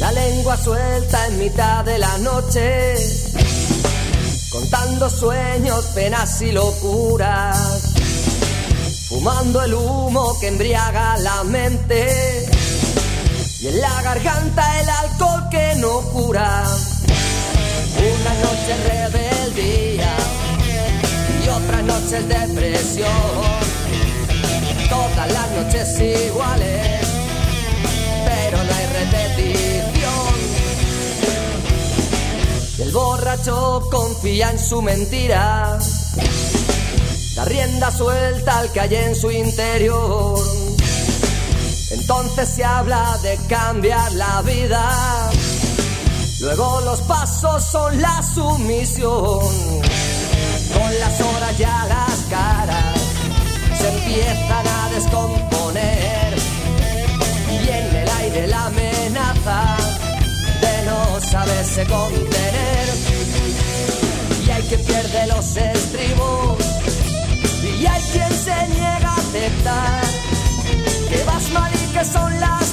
La 0.00 0.12
lengua 0.12 0.56
suelta 0.56 1.26
en 1.28 1.38
mitad 1.38 1.84
de 1.84 1.98
la 1.98 2.16
noche, 2.24 2.96
contando 4.58 5.08
sueños, 5.08 5.84
penas 5.94 6.42
y 6.42 6.50
locuras, 6.50 7.94
fumando 9.08 9.62
el 9.62 9.72
humo 9.72 10.36
que 10.40 10.48
embriaga 10.48 11.16
la 11.18 11.44
mente. 11.44 12.44
Y 13.60 13.68
en 13.68 13.80
la 13.80 14.02
garganta 14.02 14.80
el 14.80 14.88
alcohol 14.88 15.48
que 15.48 15.74
no 15.76 16.00
cura. 16.12 16.64
Una 17.98 18.34
noche 18.44 18.72
rebeldía 18.88 20.16
y 21.44 21.48
otra 21.48 21.82
noche 21.82 22.20
depresión, 22.22 23.10
todas 24.88 25.32
las 25.32 25.50
noches 25.52 26.00
iguales 26.00 26.97
Y 32.78 32.82
el 32.82 32.92
borracho 32.92 33.88
confía 33.90 34.50
en 34.50 34.58
su 34.58 34.80
mentira, 34.80 35.78
la 37.34 37.44
rienda 37.44 37.90
suelta 37.90 38.60
al 38.60 38.70
que 38.70 38.80
hay 38.80 38.94
en 38.94 39.16
su 39.16 39.32
interior. 39.32 40.38
Entonces 41.90 42.48
se 42.48 42.64
habla 42.64 43.18
de 43.22 43.36
cambiar 43.48 44.12
la 44.12 44.42
vida, 44.42 45.30
luego 46.40 46.80
los 46.82 47.00
pasos 47.00 47.64
son 47.64 48.00
la 48.00 48.22
sumisión. 48.22 49.40
Con 50.72 51.00
las 51.00 51.20
horas 51.20 51.58
ya 51.58 51.84
las 51.88 52.16
caras 52.30 53.00
se 53.76 53.88
empiezan 53.88 54.66
a 54.66 54.90
descomponer 54.94 56.36
y 57.50 57.68
en 57.68 57.96
el 57.96 58.08
aire 58.08 58.46
la 58.46 58.66
amenaza 58.66 59.76
de 60.60 60.86
no 60.86 61.20
saberse 61.20 61.86
contener. 61.86 62.67
Quien 64.68 64.84
pierde 64.84 65.26
los 65.28 65.56
estribos. 65.56 66.58
Y 67.80 67.86
hay 67.86 68.02
quien 68.12 68.30
se 68.30 68.68
niega 68.68 69.08
a 69.08 69.16
aceptar 69.16 70.02
que 71.08 71.24
vas 71.24 71.50
mal 71.52 71.72
y 71.72 71.92
que 71.92 72.04
son 72.04 72.38
las 72.38 72.67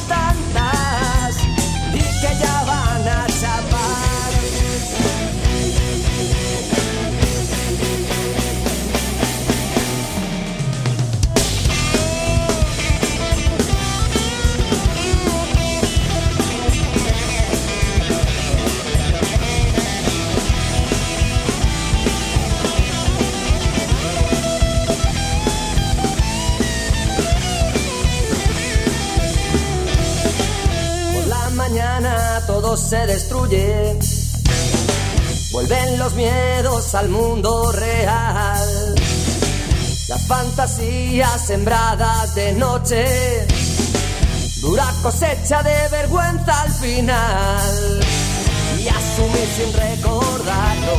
al 36.95 37.09
mundo 37.09 37.71
real. 37.73 38.95
Las 40.07 40.27
fantasías 40.27 41.45
sembradas 41.45 42.35
de 42.35 42.53
noche. 42.53 43.47
Dura 44.61 44.85
cosecha 45.01 45.61
de 45.61 45.89
vergüenza 45.89 46.61
al 46.61 46.71
final. 46.71 47.99
Y 48.79 48.87
asumir 48.87 49.47
sin 49.57 49.73
recordarlo. 49.73 50.95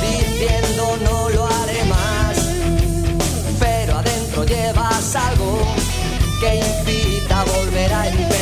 Diciendo 0.00 0.98
no 1.04 1.28
lo 1.30 1.46
haré 1.46 1.84
más. 1.84 2.38
Pero 3.60 3.98
adentro 3.98 4.44
llevas 4.44 5.16
algo 5.16 5.58
que 6.40 6.56
incita 6.56 7.40
a 7.40 7.44
volver 7.44 7.92
a 7.92 8.08
empezar. 8.08 8.41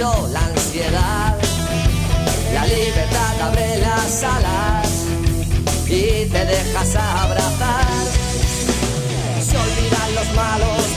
La 0.00 0.40
ansiedad. 0.46 1.36
La 2.54 2.64
libertad 2.64 3.40
abre 3.42 3.76
las 3.80 4.22
alas 4.22 4.88
y 5.86 6.24
te 6.24 6.44
dejas 6.46 6.96
abrazar. 6.96 7.86
Se 9.42 9.56
olvidan 9.58 10.14
los 10.14 10.34
malos 10.34 10.89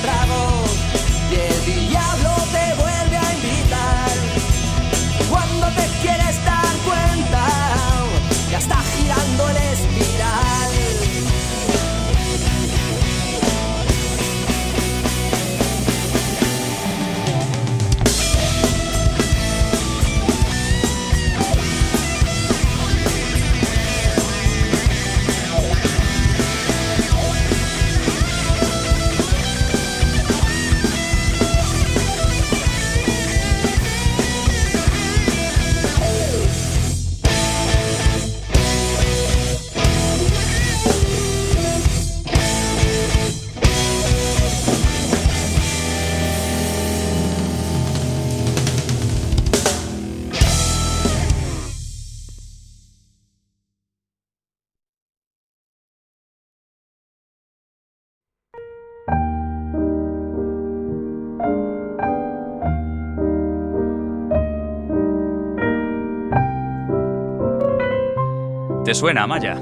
¿Te 68.94 69.00
suena, 69.00 69.26
Maya? 69.26 69.58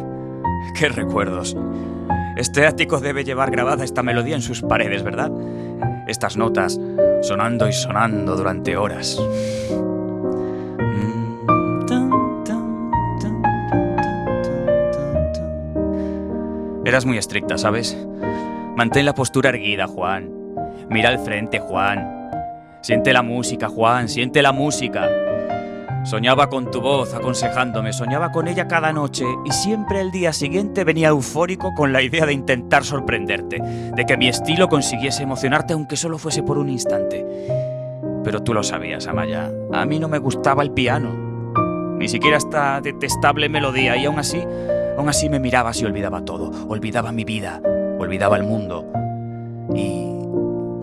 ¡Qué 0.78 0.90
recuerdos! 0.90 1.56
Este 2.36 2.68
ático 2.68 3.00
debe 3.00 3.24
llevar 3.24 3.50
grabada 3.50 3.86
esta 3.86 4.04
melodía 4.04 4.36
en 4.36 4.42
sus 4.42 4.62
paredes, 4.62 5.04
¿verdad? 5.04 5.32
Estas 6.06 6.36
notas 6.36 6.78
sonando 7.22 7.66
y 7.70 7.72
sonando 7.72 8.36
durante 8.36 8.76
horas. 8.76 9.18
Eras 16.84 17.06
muy 17.06 17.18
estricta, 17.18 17.58
¿sabes? 17.58 17.98
Mantén 18.76 19.06
la 19.06 19.16
postura 19.16 19.48
erguida, 19.48 19.88
Juan. 19.88 20.30
Mira 20.90 21.08
al 21.08 21.20
frente, 21.20 21.60
Juan. 21.60 22.30
Siente 22.82 23.14
la 23.14 23.22
música, 23.22 23.70
Juan, 23.70 24.10
siente 24.10 24.42
la 24.42 24.52
música. 24.52 25.08
Soñaba 26.04 26.50
con 26.50 26.72
tu 26.72 26.82
voz 26.82 27.14
aconsejándome, 27.14 27.94
soñaba 27.94 28.32
con 28.32 28.48
ella 28.48 28.68
cada 28.68 28.92
noche 28.92 29.24
y 29.46 29.52
siempre 29.52 30.02
el 30.02 30.12
día 30.12 30.34
siguiente 30.34 30.84
venía 30.84 31.10
eufórico 31.10 31.74
con 31.76 31.94
la 31.94 32.02
idea 32.02 32.26
de 32.26 32.34
intentar 32.34 32.84
sorprenderte, 32.84 33.60
de 33.60 34.06
que 34.06 34.18
mi 34.18 34.28
estilo 34.28 34.68
consiguiese 34.68 35.24
emocionarte 35.24 35.74
aunque 35.74 35.96
solo 35.96 36.18
fuese 36.18 36.42
por 36.42 36.58
un 36.58 36.70
instante. 36.70 37.26
Pero 38.24 38.42
tú 38.42 38.54
lo 38.54 38.64
sabías, 38.64 39.08
Amaya. 39.08 39.52
A 39.72 39.86
mí 39.86 40.00
no 40.00 40.08
me 40.08 40.18
gustaba 40.18 40.64
el 40.64 40.72
piano. 40.72 41.14
Ni 41.98 42.08
siquiera 42.08 42.38
esta 42.38 42.82
detestable 42.82 43.50
melodía. 43.50 43.96
Y 43.98 44.06
aún 44.06 44.20
así, 44.20 44.42
aún 44.98 45.10
así 45.10 45.30
me 45.30 45.40
mirabas 45.40 45.82
y 45.82 45.86
olvidaba 45.86 46.24
todo. 46.26 46.52
Olvidaba 46.68 47.12
mi 47.12 47.24
vida. 47.24 47.62
Olvidaba 48.00 48.38
el 48.38 48.44
mundo. 48.44 48.86
Y 49.76 50.08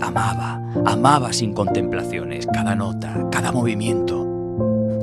amaba, 0.01 0.61
amaba 0.85 1.33
sin 1.33 1.55
contemplaciones. 1.55 2.47
Cada 2.47 2.75
nota, 2.75 3.29
cada 3.31 3.53
movimiento. 3.53 4.28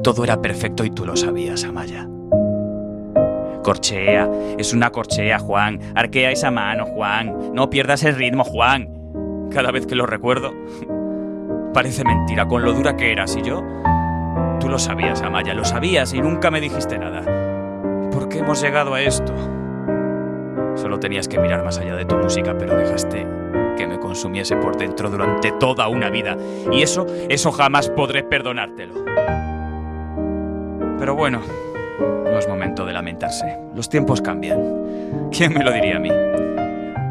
Todo 0.06 0.24
era 0.24 0.40
perfecto 0.40 0.86
y 0.86 0.92
tú 0.92 1.04
lo 1.04 1.16
sabías, 1.16 1.64
Amaya. 1.64 2.08
Corchea, 3.64 4.30
es 4.56 4.72
una 4.72 4.92
corchea, 4.92 5.40
Juan. 5.40 5.80
Arquea 5.96 6.30
esa 6.30 6.52
mano, 6.52 6.86
Juan. 6.86 7.56
No 7.56 7.72
pierdas 7.72 8.04
el 8.04 8.16
ritmo, 8.16 8.44
Juan. 8.44 8.88
Cada 9.52 9.72
vez 9.72 9.88
que 9.88 9.96
lo 9.96 10.06
recuerdo, 10.06 10.54
parece 11.74 12.04
mentira 12.04 12.48
con 12.48 12.64
lo 12.64 12.74
dura 12.74 12.96
que 12.96 13.12
eras 13.12 13.36
y 13.36 13.42
yo. 13.42 13.64
Tú 14.60 14.70
lo 14.70 14.78
sabías, 14.78 15.24
Amaya, 15.24 15.56
lo 15.56 15.66
sabías 15.66 16.14
y 16.14 16.22
nunca 16.22 16.52
me 16.52 16.62
dijiste 16.62 17.00
nada. 17.00 17.24
¿Por 18.12 18.30
qué 18.30 18.38
hemos 18.38 18.62
llegado 18.62 18.94
a 18.94 19.02
esto? 19.02 19.34
Solo 20.76 21.00
tenías 21.00 21.28
que 21.28 21.40
mirar 21.40 21.66
más 21.66 21.80
allá 21.80 21.96
de 21.96 22.06
tu 22.06 22.16
música, 22.16 22.56
pero 22.56 22.78
dejaste 22.78 23.26
que 23.76 23.88
me 23.88 24.00
consumiese 24.00 24.56
por 24.56 24.78
dentro 24.78 25.10
durante 25.10 25.52
toda 25.54 25.88
una 25.88 26.12
vida. 26.12 26.38
Y 26.72 26.84
eso, 26.84 27.08
eso 27.28 27.52
jamás 27.52 27.90
podré 27.90 28.22
perdonártelo. 28.22 29.04
Pero 30.98 31.16
bueno, 31.16 31.42
no 32.00 32.40
es 32.40 32.48
momento 32.48 32.86
de 32.86 32.94
lamentarse. 32.94 33.58
Los 33.76 33.90
tiempos 33.90 34.22
cambian. 34.22 35.30
¿Quién 35.32 35.54
me 35.54 35.64
lo 35.64 35.72
diría 35.72 35.98
a 35.98 36.00
mí? 36.00 36.10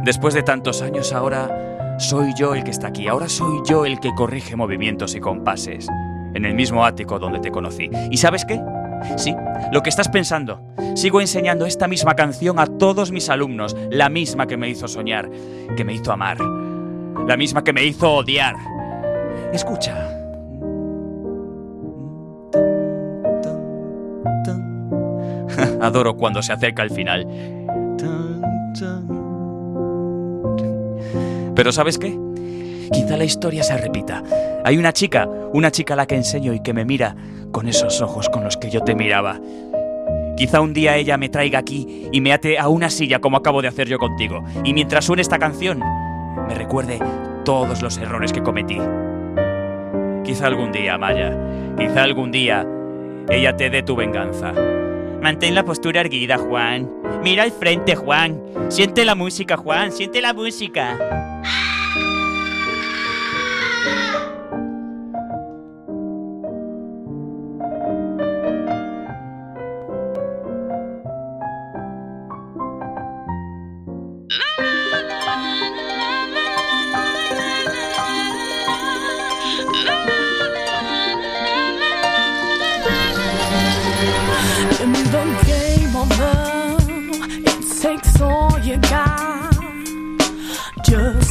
Después 0.04 0.34
de 0.34 0.42
tantos 0.42 0.82
años 0.82 1.12
ahora 1.12 1.96
soy 1.98 2.34
yo 2.34 2.54
el 2.54 2.64
que 2.64 2.70
está 2.70 2.88
aquí. 2.88 3.08
Ahora 3.08 3.28
soy 3.28 3.60
yo 3.64 3.86
el 3.86 4.00
que 4.00 4.14
corrige 4.14 4.56
movimientos 4.56 5.14
y 5.14 5.20
compases. 5.20 5.88
En 6.34 6.44
el 6.44 6.54
mismo 6.54 6.84
ático 6.84 7.18
donde 7.18 7.38
te 7.38 7.50
conocí. 7.50 7.90
¿Y 8.10 8.16
sabes 8.16 8.44
qué? 8.44 8.60
Sí, 9.16 9.34
lo 9.72 9.82
que 9.82 9.90
estás 9.90 10.08
pensando. 10.08 10.60
Sigo 10.94 11.20
enseñando 11.20 11.66
esta 11.66 11.86
misma 11.86 12.14
canción 12.14 12.58
a 12.58 12.66
todos 12.66 13.12
mis 13.12 13.28
alumnos. 13.28 13.76
La 13.90 14.08
misma 14.08 14.46
que 14.46 14.56
me 14.56 14.68
hizo 14.68 14.88
soñar, 14.88 15.30
que 15.76 15.84
me 15.84 15.94
hizo 15.94 16.12
amar. 16.12 16.38
La 17.26 17.36
misma 17.36 17.62
que 17.62 17.72
me 17.72 17.84
hizo 17.84 18.10
odiar. 18.12 18.56
Escucha. 19.52 20.13
Adoro 25.84 26.16
cuando 26.16 26.42
se 26.42 26.52
acerca 26.52 26.82
el 26.82 26.90
final. 26.90 27.26
Pero 31.54 31.72
¿sabes 31.72 31.98
qué? 31.98 32.18
Quizá 32.92 33.16
la 33.16 33.24
historia 33.24 33.62
se 33.62 33.76
repita. 33.76 34.22
Hay 34.64 34.76
una 34.76 34.92
chica, 34.92 35.28
una 35.52 35.70
chica 35.70 35.94
a 35.94 35.96
la 35.96 36.06
que 36.06 36.16
enseño 36.16 36.52
y 36.52 36.60
que 36.60 36.72
me 36.72 36.84
mira 36.84 37.14
con 37.52 37.68
esos 37.68 38.00
ojos 38.00 38.28
con 38.28 38.44
los 38.44 38.56
que 38.56 38.70
yo 38.70 38.80
te 38.80 38.94
miraba. 38.94 39.40
Quizá 40.36 40.60
un 40.60 40.74
día 40.74 40.96
ella 40.96 41.16
me 41.16 41.28
traiga 41.28 41.60
aquí 41.60 42.08
y 42.10 42.20
me 42.20 42.32
ate 42.32 42.58
a 42.58 42.68
una 42.68 42.90
silla 42.90 43.20
como 43.20 43.36
acabo 43.36 43.62
de 43.62 43.68
hacer 43.68 43.88
yo 43.88 43.98
contigo. 43.98 44.44
Y 44.64 44.74
mientras 44.74 45.04
suene 45.04 45.22
esta 45.22 45.38
canción, 45.38 45.80
me 46.48 46.54
recuerde 46.54 46.98
todos 47.44 47.82
los 47.82 47.98
errores 47.98 48.32
que 48.32 48.42
cometí. 48.42 48.78
Quizá 50.24 50.46
algún 50.46 50.72
día, 50.72 50.98
Maya, 50.98 51.36
quizá 51.78 52.02
algún 52.02 52.32
día 52.32 52.66
ella 53.28 53.56
te 53.56 53.70
dé 53.70 53.82
tu 53.82 53.94
venganza. 53.94 54.52
Mantén 55.24 55.54
la 55.54 55.64
postura 55.64 56.02
erguida, 56.02 56.36
Juan. 56.36 56.86
Mira 57.22 57.44
al 57.44 57.50
frente, 57.50 57.96
Juan. 57.96 58.42
Siente 58.68 59.06
la 59.06 59.14
música, 59.14 59.56
Juan. 59.56 59.90
Siente 59.90 60.20
la 60.20 60.34
música. 60.34 60.98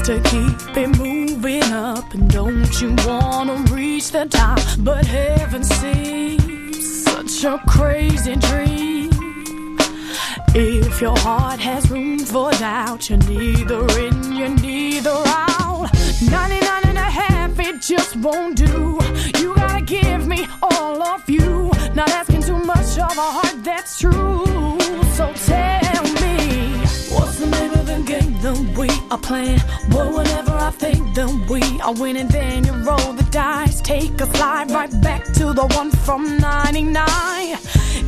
To 0.03 0.19
keep 0.23 0.77
it 0.77 0.97
moving 0.97 1.63
up. 1.71 2.13
And 2.13 2.29
don't 2.29 2.81
you 2.81 2.93
wanna 3.07 3.55
reach 3.71 4.11
the 4.11 4.25
top? 4.25 4.59
But 4.79 5.05
heaven 5.05 5.63
seems 5.63 7.03
such 7.03 7.45
a 7.45 7.57
crazy 7.65 8.35
dream. 8.35 9.09
If 10.53 10.99
your 10.99 11.17
heart 11.19 11.59
has 11.61 11.89
room 11.89 12.19
for 12.19 12.51
doubt, 12.51 13.09
you're 13.09 13.19
neither 13.19 13.87
in, 13.99 14.33
you're 14.33 14.49
neither 14.49 15.21
out. 15.25 15.89
99 16.21 16.81
and 16.85 16.97
a 16.97 17.09
half, 17.21 17.57
it 17.59 17.81
just 17.81 18.17
won't 18.17 18.57
do. 18.57 18.99
You 19.39 19.55
gotta 19.55 19.85
give 19.85 20.27
me 20.27 20.45
all 20.61 21.01
of 21.01 21.29
you. 21.29 21.71
Not 21.95 22.09
asking 22.09 22.41
too 22.41 22.59
much 22.59 22.99
of 22.99 23.17
a 23.17 23.29
heart 23.37 23.63
that's 23.63 23.99
true. 23.99 24.77
So 25.15 25.31
tell 25.45 25.72
we 28.77 28.89
are 29.11 29.17
playing? 29.17 29.59
Boy, 29.89 30.07
whenever 30.17 30.51
I 30.51 30.71
think 30.71 31.15
that 31.15 31.29
we 31.49 31.61
are 31.81 31.93
winning, 31.93 32.27
then 32.27 32.65
you 32.65 32.73
roll 32.73 33.13
the 33.13 33.27
dice. 33.31 33.81
Take 33.81 34.19
a 34.21 34.25
slide 34.35 34.71
right 34.71 34.93
back 35.01 35.23
to 35.33 35.53
the 35.53 35.65
one 35.67 35.91
from 35.91 36.37
99. 36.37 37.57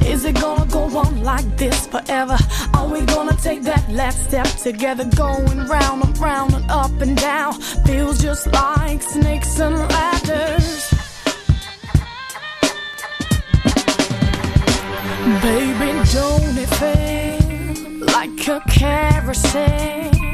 Is 0.05 0.25
it 0.25 0.35
gonna 0.35 0.65
go 0.67 0.83
on 0.97 1.23
like 1.23 1.57
this 1.57 1.87
forever? 1.87 2.37
Are 2.73 2.87
we 2.87 3.01
gonna 3.01 3.35
take 3.37 3.63
that 3.63 3.89
last 3.91 4.25
step 4.27 4.47
together? 4.47 5.05
Going 5.15 5.65
round 5.67 6.03
and 6.03 6.17
round 6.17 6.53
and 6.53 6.69
up 6.69 6.99
and 7.01 7.17
down. 7.17 7.53
Feels 7.85 8.21
just 8.21 8.47
like 8.47 9.01
snakes 9.01 9.59
and 9.59 9.75
ladders. 9.75 10.91
Baby, 15.41 15.89
don't 16.13 16.57
it 16.57 16.69
feel 16.79 18.05
like 18.05 18.47
a 18.47 18.61
carousel? 18.69 20.24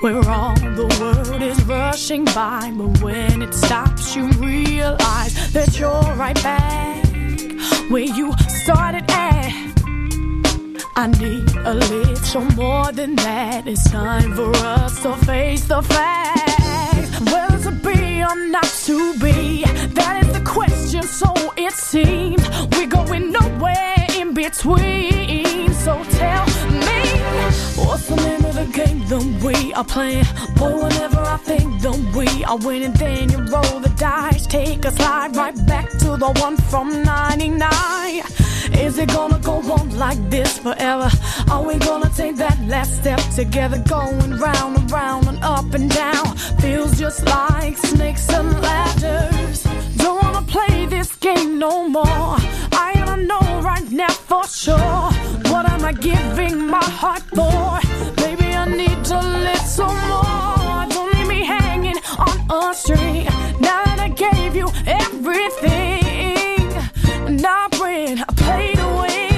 Where 0.00 0.30
all 0.30 0.54
the 0.54 0.86
world 1.00 1.42
is 1.42 1.60
rushing 1.64 2.24
by, 2.26 2.72
but 2.76 3.02
when 3.02 3.42
it 3.42 3.52
stops, 3.52 4.14
you 4.14 4.28
realize 4.38 5.52
that 5.52 5.76
you're 5.78 6.14
right 6.14 6.40
back 6.40 7.04
where 7.90 8.04
you 8.04 8.32
started 8.48 9.10
at. 9.10 9.52
I 10.94 11.06
need 11.18 11.48
a 11.64 11.74
little 11.74 12.44
more 12.54 12.92
than 12.92 13.16
that. 13.16 13.66
It's 13.66 13.90
time 13.90 14.34
for 14.34 14.54
us 14.56 15.02
to 15.02 15.16
face 15.26 15.64
the 15.66 15.82
facts. 15.82 17.20
Whether 17.32 17.70
to 17.70 17.72
be 17.72 18.22
or 18.22 18.36
not 18.50 18.70
to 18.84 19.18
be, 19.18 19.64
that 19.64 20.24
is 20.24 20.32
the 20.32 20.44
question. 20.44 21.02
So 21.02 21.32
it 21.56 21.72
seems 21.72 22.48
we're 22.70 22.86
going 22.86 23.32
nowhere 23.32 24.06
in 24.16 24.34
between. 24.34 25.37
Are 29.78 29.84
playing? 29.84 30.24
Boy, 30.56 30.74
whenever 30.82 31.20
I 31.20 31.36
think 31.36 31.80
that 31.82 31.96
we 32.16 32.44
are 32.44 32.58
winning, 32.58 32.92
then 32.94 33.30
you 33.30 33.38
roll 33.46 33.78
the 33.78 33.92
dice, 33.96 34.44
take 34.44 34.84
a 34.84 34.90
slide 34.90 35.36
right 35.36 35.54
back 35.66 35.88
to 36.02 36.16
the 36.16 36.30
one 36.42 36.56
from 36.56 37.04
99. 37.04 38.22
Is 38.84 38.98
it 38.98 39.08
gonna 39.10 39.38
go 39.38 39.56
on 39.72 39.96
like 39.96 40.18
this 40.30 40.58
forever? 40.58 41.08
Are 41.48 41.62
we 41.62 41.78
gonna 41.78 42.10
take 42.10 42.36
that 42.36 42.58
last 42.66 42.96
step 42.96 43.20
together? 43.36 43.78
Going 43.88 44.38
round 44.38 44.76
and 44.78 44.90
round 44.90 45.28
and 45.28 45.38
up 45.44 45.72
and 45.72 45.88
down. 45.88 46.36
Feels 46.60 46.98
just 46.98 47.24
like 47.26 47.76
snakes 47.76 48.28
and 48.30 48.50
ladders. 48.60 49.62
Don't 49.96 50.20
wanna 50.24 50.42
play 50.42 50.86
this 50.86 51.14
game 51.16 51.58
no 51.58 51.88
more. 51.88 52.34
I 52.84 52.94
gotta 52.96 53.22
know 53.22 53.60
right 53.62 53.88
now 53.92 54.14
for 54.30 54.44
sure. 54.48 55.04
What 55.52 55.70
am 55.70 55.84
I 55.84 55.92
giving 55.92 56.66
my 56.66 56.84
heart 57.00 57.22
for? 57.36 57.78
Maybe 58.22 58.46
I 58.56 58.64
need 58.64 58.98
a 59.10 59.47
little 59.78 59.94
more. 60.08 60.86
Don't 60.88 61.12
leave 61.14 61.28
me 61.28 61.44
hanging 61.44 61.98
on 62.18 62.36
a 62.50 62.74
string. 62.74 63.24
Now 63.60 63.84
that 63.84 64.00
I 64.00 64.08
gave 64.08 64.56
you 64.56 64.68
everything, 64.86 66.66
and 67.26 67.46
I 67.46 67.68
I 67.70 68.32
play 68.44 68.72
to 68.80 68.88
win. 69.00 69.36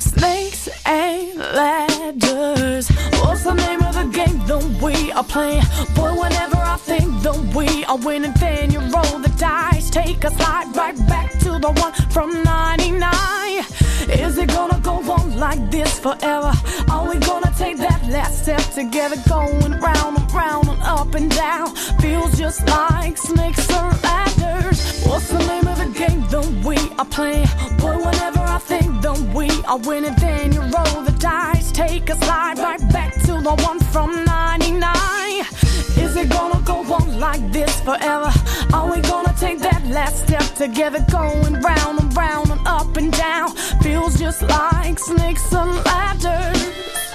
Snakes 0.00 0.68
and 0.84 1.38
ladders. 1.38 2.88
What's 3.22 3.44
the 3.44 3.54
name 3.54 3.82
of 3.82 3.94
the 3.94 4.08
game 4.18 4.38
that 4.46 4.64
we 4.82 5.12
are 5.12 5.24
playing? 5.24 5.64
Boy, 5.94 6.12
whenever 6.20 6.56
I 6.56 6.76
think 6.78 7.22
that 7.22 7.38
we 7.54 7.84
are 7.84 7.98
winning, 7.98 8.34
then 8.40 8.72
you 8.72 8.80
roll 8.80 9.18
the 9.26 9.32
dice. 9.38 9.90
Take 9.90 10.24
a 10.24 10.30
slide 10.30 10.74
right 10.74 10.98
back 11.06 11.30
to 11.44 11.58
the 11.58 11.70
one 11.84 11.92
from 12.10 12.42
99. 12.42 13.64
Is 14.08 14.38
it 14.38 14.48
gonna 14.48 14.80
go 14.80 14.96
on 15.12 15.38
like 15.38 15.70
this 15.70 15.98
forever? 16.00 16.52
Are 16.90 17.08
we 17.08 17.18
gonna 17.18 17.51
last 18.12 18.42
step 18.42 18.62
together? 18.74 19.16
Going 19.28 19.72
round 19.80 20.18
and 20.18 20.32
round 20.32 20.68
and 20.68 20.82
up 20.82 21.14
and 21.14 21.30
down. 21.30 21.74
Feels 22.00 22.38
just 22.38 22.66
like 22.68 23.16
snakes 23.16 23.68
or 23.70 23.90
ladders. 24.04 25.02
What's 25.06 25.28
the 25.30 25.38
name 25.38 25.66
of 25.66 25.78
the 25.78 25.90
game 25.98 26.20
that 26.28 26.46
we 26.66 26.76
are 26.98 27.06
playing? 27.06 27.48
Boy, 27.78 27.96
whenever 27.96 28.40
I 28.40 28.58
think 28.58 29.00
that 29.02 29.18
we 29.34 29.48
are 29.64 29.78
winning, 29.78 30.14
then 30.16 30.52
you 30.52 30.60
roll 30.60 31.02
the 31.02 31.16
dice. 31.18 31.72
Take 31.72 32.10
a 32.10 32.16
slide 32.16 32.58
right 32.58 32.84
back 32.92 33.14
to 33.26 33.40
the 33.40 33.54
one 33.68 33.80
from 33.92 34.24
99. 34.24 35.40
Is 36.04 36.14
it 36.16 36.28
gonna 36.28 36.60
go 36.64 36.78
on 36.92 37.18
like 37.18 37.42
this 37.50 37.80
forever? 37.80 38.30
Are 38.74 38.90
we 38.92 39.00
gonna 39.00 39.34
take 39.38 39.58
that 39.60 39.82
last 39.86 40.26
step 40.26 40.46
together? 40.54 41.04
Going 41.10 41.54
round 41.60 41.98
and 41.98 42.14
round 42.14 42.50
and 42.50 42.60
up 42.66 42.94
and 42.96 43.10
down. 43.12 43.56
Feels 43.82 44.18
just 44.18 44.42
like 44.42 44.98
snakes 44.98 45.52
and 45.52 45.72
ladders. 45.84 47.11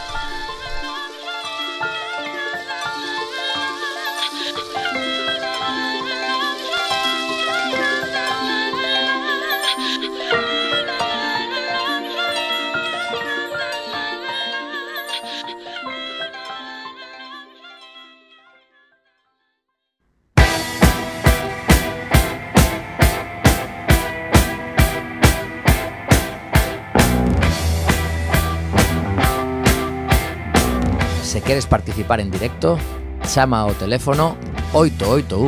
Se 31.47 31.51
queres 31.51 31.65
participar 31.65 32.19
en 32.19 32.29
directo, 32.29 32.77
chama 33.23 33.61
ao 33.63 33.71
teléfono 33.71 34.35
881 34.73 35.47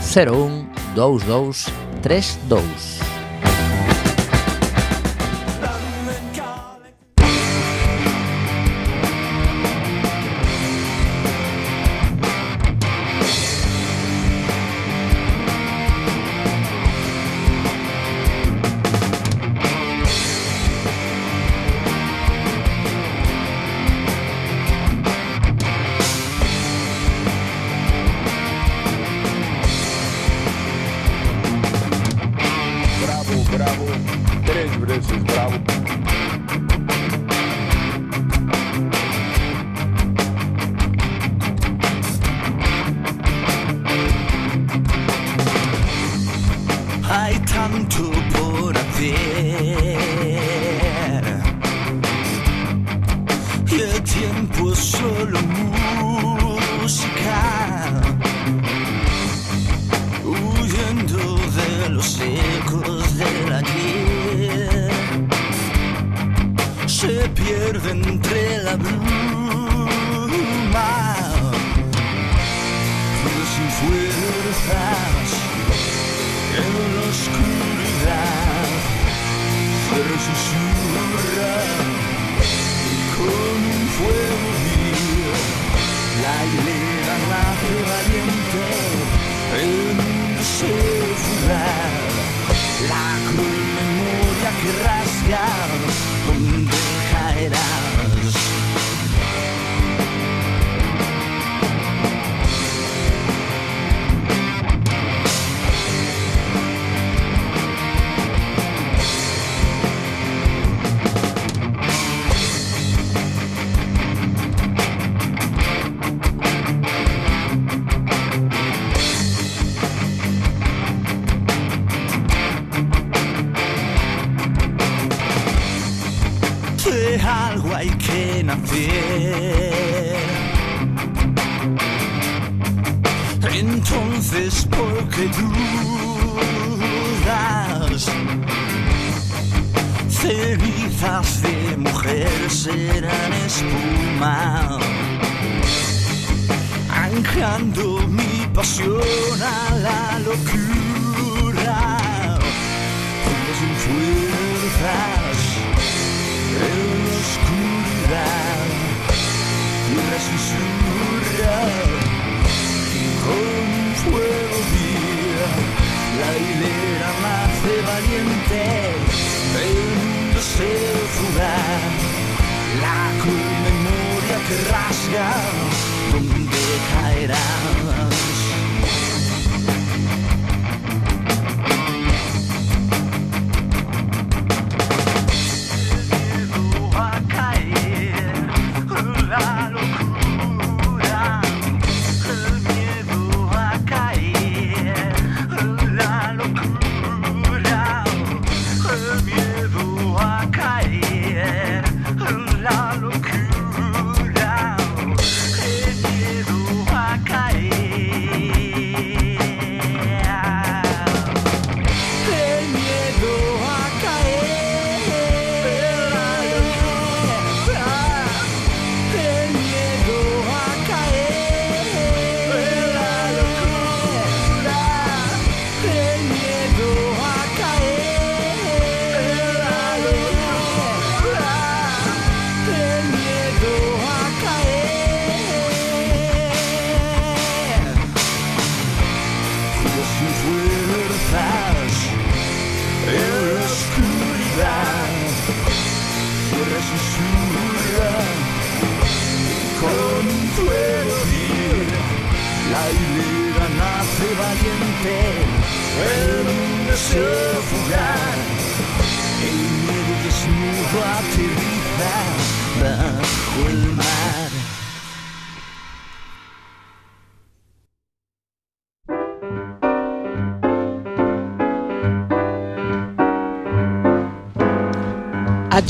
01 0.00 0.72
22 0.96 1.68
32. 2.00 3.03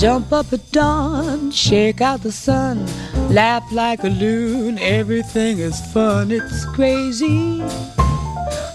Jump 0.05 0.33
up 0.35 0.53
at 0.53 0.61
dawn, 0.71 1.51
shake 1.51 2.03
out 2.03 2.23
the 2.23 2.31
sun, 2.31 2.87
laugh 3.31 3.65
like 3.73 4.05
a 4.05 4.09
loon. 4.09 4.79
Everything 4.79 5.59
is 5.59 5.81
fun, 5.95 6.31
it's 6.31 6.67
crazy. 6.77 7.63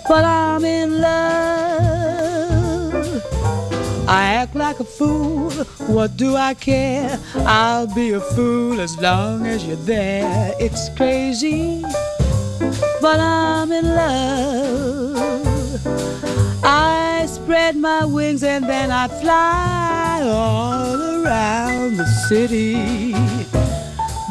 But 0.07 0.25
I'm 0.25 0.65
in 0.65 0.99
love. 0.99 2.25
I 4.07 4.23
act 4.41 4.55
like 4.55 4.79
a 4.79 4.83
fool, 4.83 5.51
what 5.85 6.17
do 6.17 6.35
I 6.35 6.55
care? 6.55 7.19
I'll 7.45 7.85
be 7.93 8.13
a 8.13 8.19
fool 8.19 8.81
as 8.81 8.97
long 8.97 9.45
as 9.45 9.63
you're 9.67 9.85
there. 9.85 10.55
It's 10.59 10.89
crazy, 10.97 11.83
but 13.01 13.19
I'm 13.19 13.71
in 13.71 13.85
love. 13.85 15.15
I 16.63 17.27
spread 17.27 17.75
my 17.75 18.03
wings 18.03 18.41
and 18.41 18.65
then 18.65 18.89
I 18.89 19.07
fly 19.21 20.21
all 20.23 21.08
around 21.25 21.97
the 21.97 22.05
city. 22.27 22.73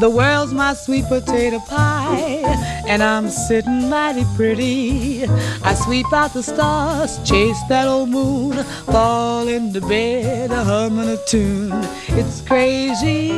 The 0.00 0.08
world's 0.08 0.52
my 0.52 0.74
sweet 0.74 1.06
potato 1.06 1.58
pie, 1.58 2.42
and 2.86 3.02
I'm 3.02 3.28
sitting 3.28 3.88
mighty 3.90 4.24
pretty. 4.36 5.24
I 5.64 5.74
sweep 5.74 6.06
out 6.12 6.32
the 6.34 6.42
stars, 6.42 7.18
chase 7.28 7.60
that 7.68 7.88
old 7.88 8.08
moon, 8.08 8.62
fall 8.86 9.48
into 9.48 9.80
bed, 9.80 10.50
humming 10.50 11.08
a 11.08 11.16
tune. 11.26 11.72
It's 12.10 12.40
crazy, 12.42 13.32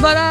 but 0.00 0.16
I 0.16 0.29